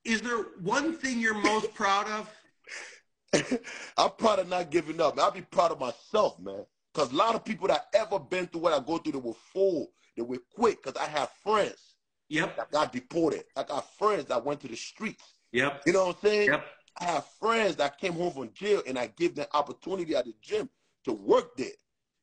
Is 0.04 0.22
there 0.24 0.46
one 0.64 0.94
thing 0.98 1.20
you're 1.20 1.36
most 1.36 1.76
proud 1.76 2.08
of? 2.10 3.60
I'm 3.98 4.12
proud 4.18 4.40
of 4.40 4.50
not 4.50 4.72
giving 4.72 5.00
up. 5.00 5.20
I'll 5.20 5.30
be 5.30 5.42
proud 5.42 5.72
of 5.72 5.80
myself, 5.80 6.40
man. 6.40 6.66
Because 6.96 7.12
a 7.12 7.16
lot 7.16 7.36
of 7.36 7.44
people 7.44 7.68
that 7.68 7.88
ever 7.94 8.18
been 8.18 8.48
through 8.48 8.62
what 8.62 8.74
I 8.74 8.80
go 8.80 8.98
through, 8.98 9.12
they 9.12 9.18
were 9.20 9.34
full. 9.34 9.92
They 10.16 10.22
were 10.22 10.38
quick. 10.56 10.82
Because 10.82 11.00
I 11.02 11.10
have 11.10 11.30
friends 11.44 11.96
Yep. 12.30 12.56
that 12.56 12.72
got 12.72 12.94
deported. 12.94 13.44
I 13.58 13.64
got 13.64 13.94
friends 13.98 14.26
that 14.26 14.44
went 14.44 14.62
to 14.62 14.70
the 14.70 14.78
streets. 14.78 15.34
Yep. 15.52 15.82
You 15.86 15.94
know 15.94 16.08
what 16.08 16.16
I'm 16.24 16.30
saying? 16.30 16.50
Yep. 16.52 16.66
I 17.02 17.04
have 17.04 17.26
friends 17.40 17.76
that 17.76 18.00
came 18.00 18.14
home 18.14 18.32
from 18.32 18.50
jail 18.54 18.82
and 18.88 18.98
I 18.98 19.08
give 19.18 19.36
them 19.36 19.46
opportunity 19.54 20.16
at 20.16 20.24
the 20.26 20.34
gym 20.42 20.70
to 21.04 21.12
work 21.12 21.58
there. 21.58 21.68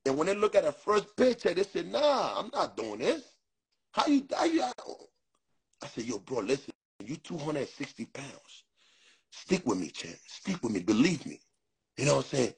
And 0.07 0.17
when 0.17 0.27
they 0.27 0.35
look 0.35 0.55
at 0.55 0.65
the 0.65 0.73
first 0.73 1.15
paycheck, 1.17 1.57
they 1.57 1.63
say, 1.65 1.83
nah, 1.83 2.41
I'm 2.41 2.51
not 2.53 2.75
doing 2.75 2.99
this. 3.01 3.23
How 3.93 4.07
you, 4.07 4.27
how 4.35 4.45
you, 4.47 4.63
I 4.63 5.87
said, 5.87 6.05
yo, 6.05 6.19
bro, 6.19 6.39
listen, 6.39 6.73
you 7.05 7.17
260 7.17 8.07
pounds. 8.07 8.65
Stick 9.31 9.67
with 9.67 9.79
me, 9.79 9.91
champ. 9.91 10.17
Stick 10.27 10.63
with 10.63 10.73
me. 10.73 10.81
Believe 10.81 11.27
me. 11.27 11.41
You 11.99 12.07
know 12.07 12.17
what 12.17 12.25
I'm 12.25 12.31
saying? 12.39 12.55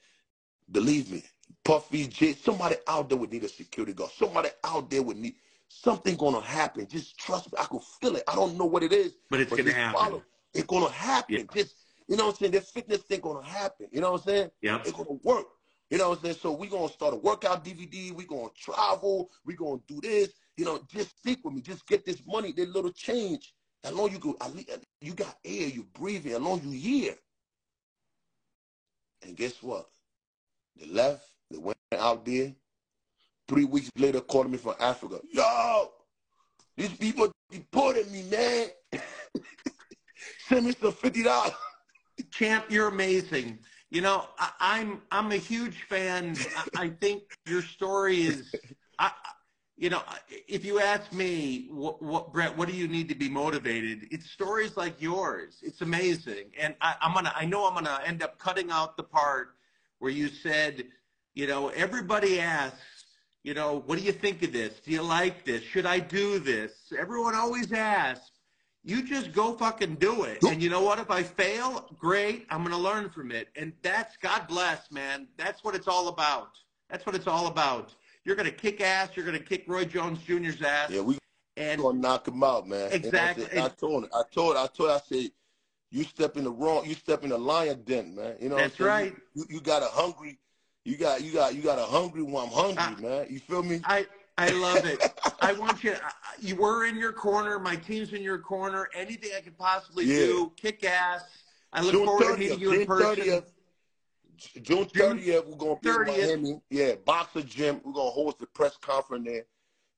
Believe 0.71 1.11
me. 1.11 1.25
Puffy, 1.65 2.07
J, 2.07 2.35
somebody 2.35 2.77
out 2.87 3.09
there 3.09 3.19
would 3.19 3.33
need 3.33 3.45
a 3.45 3.49
security 3.49 3.93
guard. 3.93 4.11
Somebody 4.13 4.51
out 4.65 4.91
there 4.91 5.03
would 5.03 5.17
need 5.17 5.35
something 5.69 6.17
gonna 6.17 6.41
happen. 6.41 6.87
Just 6.87 7.19
trust 7.19 7.53
me. 7.53 7.59
I 7.59 7.65
can 7.65 7.81
feel 8.01 8.17
it. 8.17 8.25
I 8.29 8.35
don't 8.35 8.57
know 8.57 8.67
what 8.67 8.83
it 8.83 8.93
is. 8.93 9.15
But 9.31 9.41
it's 9.41 9.55
gonna 9.55 9.73
happen. 9.73 10.01
Follow. 10.01 10.23
It's 10.53 10.67
gonna 10.67 10.91
happen. 10.91 11.37
Yeah. 11.37 11.43
Just 11.55 11.77
you 12.07 12.17
know 12.17 12.27
what 12.27 12.35
I'm 12.35 12.39
saying? 12.39 12.53
This 12.53 12.71
fitness 12.71 13.03
thing 13.03 13.21
gonna 13.21 13.47
happen. 13.47 13.89
You 13.91 14.01
know 14.01 14.13
what 14.13 14.21
I'm 14.23 14.27
saying? 14.27 14.51
Yeah. 14.61 14.81
It's 14.81 14.93
gonna 14.93 15.19
work. 15.23 15.47
You 15.91 15.99
know 15.99 16.11
what 16.11 16.19
I'm 16.19 16.25
saying? 16.25 16.37
So 16.41 16.53
we're 16.53 16.71
gonna 16.71 16.89
start 16.89 17.15
a 17.15 17.17
workout 17.17 17.65
DVD, 17.65 18.13
we're 18.13 18.27
gonna 18.27 18.49
travel, 18.57 19.31
we're 19.45 19.57
gonna 19.57 19.81
do 19.87 20.01
this, 20.01 20.31
you 20.57 20.65
know, 20.65 20.81
just 20.89 21.19
stick 21.19 21.39
with 21.45 21.55
me, 21.55 21.61
just 21.61 21.87
get 21.87 22.05
this 22.05 22.23
money, 22.27 22.53
that 22.53 22.69
little 22.71 22.91
change. 22.91 23.55
As 23.85 23.93
long 23.93 24.11
you 24.11 24.19
go, 24.19 24.37
you 25.01 25.13
got 25.13 25.37
air, 25.45 25.69
you 25.69 25.87
breathing, 25.93 26.33
as 26.33 26.41
long 26.41 26.63
you 26.65 26.71
here. 26.71 27.15
And 29.23 29.37
guess 29.37 29.63
what? 29.63 29.91
They 30.77 30.87
left, 30.87 31.29
went 31.59 31.79
out 31.93 32.25
there. 32.25 32.53
Three 33.47 33.65
weeks 33.65 33.91
later, 33.97 34.21
called 34.21 34.51
me 34.51 34.57
from 34.57 34.75
Africa. 34.81 35.21
Yo, 35.31 35.91
these 36.77 36.93
people 36.95 37.31
deported 37.51 38.11
me, 38.11 38.23
man. 38.25 38.69
Send 40.49 40.67
me 40.67 40.75
some 40.81 40.93
fifty 40.93 41.23
dollars. 41.23 41.53
Champ, 42.31 42.67
you're 42.71 42.89
amazing. 42.89 43.59
You 43.91 44.01
know, 44.01 44.25
I, 44.39 44.81
am 44.81 45.03
I'm, 45.11 45.27
I'm 45.27 45.33
a 45.33 45.37
huge 45.37 45.85
fan. 45.89 46.37
I, 46.57 46.85
I 46.85 46.89
think 46.89 47.23
your 47.47 47.63
story 47.63 48.23
is, 48.23 48.55
I, 48.99 49.13
you 49.77 49.91
know, 49.91 50.03
if 50.49 50.65
you 50.65 50.81
ask 50.81 51.13
me, 51.13 51.69
what, 51.71 52.03
what, 52.03 52.33
Brett, 52.33 52.57
what 52.57 52.69
do 52.69 52.75
you 52.75 52.89
need 52.89 53.09
to 53.09 53.15
be 53.15 53.29
motivated? 53.29 54.09
It's 54.11 54.31
stories 54.31 54.77
like 54.77 55.01
yours. 55.01 55.59
It's 55.63 55.81
amazing, 55.81 56.47
and 56.59 56.75
I, 56.81 56.95
I'm 57.01 57.13
gonna. 57.13 57.33
I 57.37 57.45
know 57.45 57.67
I'm 57.67 57.75
gonna 57.75 58.01
end 58.05 58.23
up 58.23 58.39
cutting 58.39 58.71
out 58.71 58.97
the 58.97 59.03
part 59.03 59.57
where 59.99 60.13
you 60.13 60.29
said, 60.29 60.85
you 61.35 61.47
know, 61.47 61.68
everybody 61.68 62.41
asks, 62.41 62.78
you 63.43 63.55
know, 63.55 63.82
what 63.87 63.99
do 63.99 64.05
you 64.05 64.12
think 64.12 64.43
of 64.43 64.53
this? 64.53 64.80
Do 64.80 64.91
you 64.91 65.03
like 65.03 65.45
this? 65.45 65.62
Should 65.62 65.87
I 65.87 65.99
do 65.99 66.39
this? 66.39 66.72
Everyone 66.99 67.35
always 67.35 67.72
asks. 67.72 68.30
You 68.87 69.03
just 69.03 69.32
go 69.32 69.55
fucking 69.55 69.95
do 69.95 70.24
it. 70.24 70.43
And 70.43 70.62
you 70.62 70.68
know 70.68 70.82
what? 70.82 70.99
If 70.99 71.11
I 71.11 71.22
fail, 71.22 71.91
great. 71.99 72.47
I'm 72.51 72.61
going 72.61 72.72
to 72.72 72.78
learn 72.78 73.09
from 73.11 73.32
it. 73.32 73.49
And 73.57 73.72
that's, 73.82 74.16
God 74.18 74.47
bless, 74.47 74.91
man. 74.91 75.26
That's 75.39 75.64
what 75.64 75.74
it's 75.74 75.89
all 75.89 76.09
about. 76.09 76.51
That's 76.91 77.07
what 77.07 77.14
it's 77.14 77.26
all 77.26 77.47
about. 77.47 77.95
You're 78.24 78.37
going 78.37 78.49
to 78.49 78.55
kick 78.55 78.80
ass. 78.82 79.11
You're 79.14 79.24
going 79.24 79.39
to 79.39 79.45
kick 79.45 79.64
Roy 79.66 79.85
Jones 79.87 80.18
Jr.'s 80.26 80.61
ass. 80.62 80.91
Yeah, 80.91 81.01
we 81.01 81.18
and 81.57 81.80
going 81.80 81.97
to 81.97 82.03
knock 82.03 82.28
him 82.28 82.43
out, 82.43 82.68
man. 82.68 82.93
Exactly. 82.93 83.47
I, 83.59 83.66
I, 83.66 83.68
told 83.68 84.05
him. 84.05 84.11
I 84.14 84.22
told. 84.32 84.57
I 84.57 84.66
told. 84.66 84.91
I 84.91 85.01
said, 85.09 85.30
you 85.91 86.05
step 86.05 86.37
in 86.37 86.45
the 86.45 86.51
wrong. 86.51 86.85
You 86.85 86.95
step 86.95 87.22
in 87.22 87.30
the 87.30 87.39
lion 87.39 87.82
den, 87.85 88.16
man. 88.16 88.37
You 88.41 88.49
know. 88.49 88.57
That's 88.57 88.80
right. 88.80 89.14
You, 89.35 89.45
you, 89.49 89.61
got 89.61 89.82
a 89.82 89.87
hungry. 89.87 90.39
You 90.85 90.97
got 90.97 91.22
you 91.22 91.32
got 91.32 91.55
you 91.55 91.62
got 91.62 91.78
a 91.78 91.85
hungry 91.85 92.22
one. 92.22 92.47
I'm 92.47 92.53
hungry, 92.53 93.07
uh, 93.07 93.09
man. 93.09 93.26
You 93.30 93.39
feel 93.39 93.62
me? 93.62 93.80
I 93.85 94.07
I 94.37 94.51
love 94.51 94.85
it. 94.85 95.01
I 95.41 95.53
want 95.55 95.82
you. 95.82 95.95
You 96.41 96.57
were 96.57 96.85
in 96.87 96.97
your 96.97 97.12
corner. 97.12 97.59
My 97.59 97.76
team's 97.76 98.12
in 98.12 98.22
your 98.22 98.39
corner. 98.39 98.89
Anything 98.95 99.30
I 99.37 99.41
could 99.41 99.57
possibly 99.57 100.05
yeah. 100.05 100.26
do, 100.26 100.53
kick 100.57 100.85
ass. 100.85 101.22
I 101.72 101.82
look 101.82 101.93
June 101.93 102.05
forward 102.05 102.24
30th, 102.24 102.32
to 102.32 102.39
meeting 102.39 102.61
you 102.61 102.72
in 102.72 102.87
person. 102.87 103.24
30th, 103.24 103.45
June 104.62 104.85
30th, 104.85 105.47
we're 105.47 105.57
going 105.57 105.76
to 105.76 105.82
be 105.82 105.89
30th. 105.89 106.28
in 106.28 106.43
Miami. 106.43 106.61
Yeah, 106.70 106.93
Boxer 107.05 107.43
Gym. 107.43 107.80
We're 107.85 107.93
going 107.93 108.09
to 108.09 108.14
host 108.14 108.39
the 108.39 108.47
press 108.47 108.76
conference 108.76 109.26
there. 109.26 109.45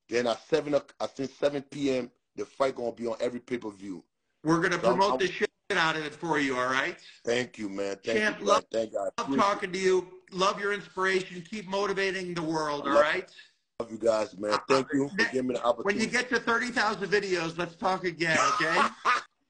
Then 0.09 0.27
at 0.27 0.41
7, 0.47 0.73
I 0.99 1.07
think 1.07 1.31
7 1.31 1.61
p.m., 1.63 2.09
the 2.35 2.45
fight 2.45 2.75
going 2.75 2.95
to 2.95 3.01
be 3.01 3.07
on 3.07 3.17
every 3.19 3.39
pay-per-view. 3.39 4.03
We're 4.43 4.59
going 4.59 4.71
to 4.71 4.79
so 4.79 4.87
promote 4.87 5.13
I'm, 5.13 5.17
the 5.19 5.27
shit 5.27 5.49
out 5.71 5.97
of 5.97 6.05
it 6.05 6.15
for 6.15 6.39
you, 6.39 6.57
all 6.57 6.67
right? 6.67 6.97
Thank 7.25 7.57
you, 7.57 7.67
man. 7.67 7.97
Thank 8.03 8.19
Champ, 8.19 8.39
you, 8.39 8.45
love, 8.45 8.65
Thank 8.71 8.93
God. 8.93 9.11
love 9.17 9.35
talking 9.35 9.71
to 9.71 9.79
you. 9.79 10.07
Love 10.31 10.59
your 10.59 10.73
inspiration. 10.73 11.43
Keep 11.49 11.67
motivating 11.67 12.33
the 12.33 12.43
world, 12.43 12.87
all 12.87 12.93
right? 12.93 13.29
Love 13.79 13.91
you 13.91 13.97
guys, 13.97 14.37
man. 14.37 14.53
Uh, 14.53 14.57
Thank 14.67 14.87
you 14.93 15.09
for 15.09 15.15
giving 15.31 15.47
me 15.47 15.55
the 15.55 15.63
opportunity. 15.63 15.83
When 15.83 15.99
you 15.99 16.07
get 16.07 16.29
to 16.29 16.39
30,000 16.39 17.07
videos, 17.09 17.57
let's 17.57 17.75
talk 17.75 18.03
again, 18.05 18.37
okay? 18.55 18.81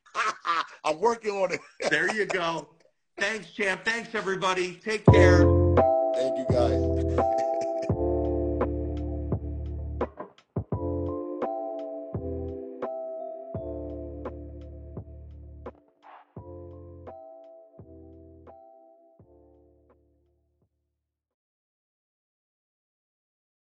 I'm 0.84 1.00
working 1.00 1.32
on 1.32 1.54
it. 1.54 1.62
there 1.90 2.14
you 2.14 2.26
go. 2.26 2.70
Thanks, 3.20 3.52
champ. 3.52 3.84
Thanks, 3.84 4.14
everybody. 4.14 4.76
Take 4.84 5.06
care. 5.06 5.57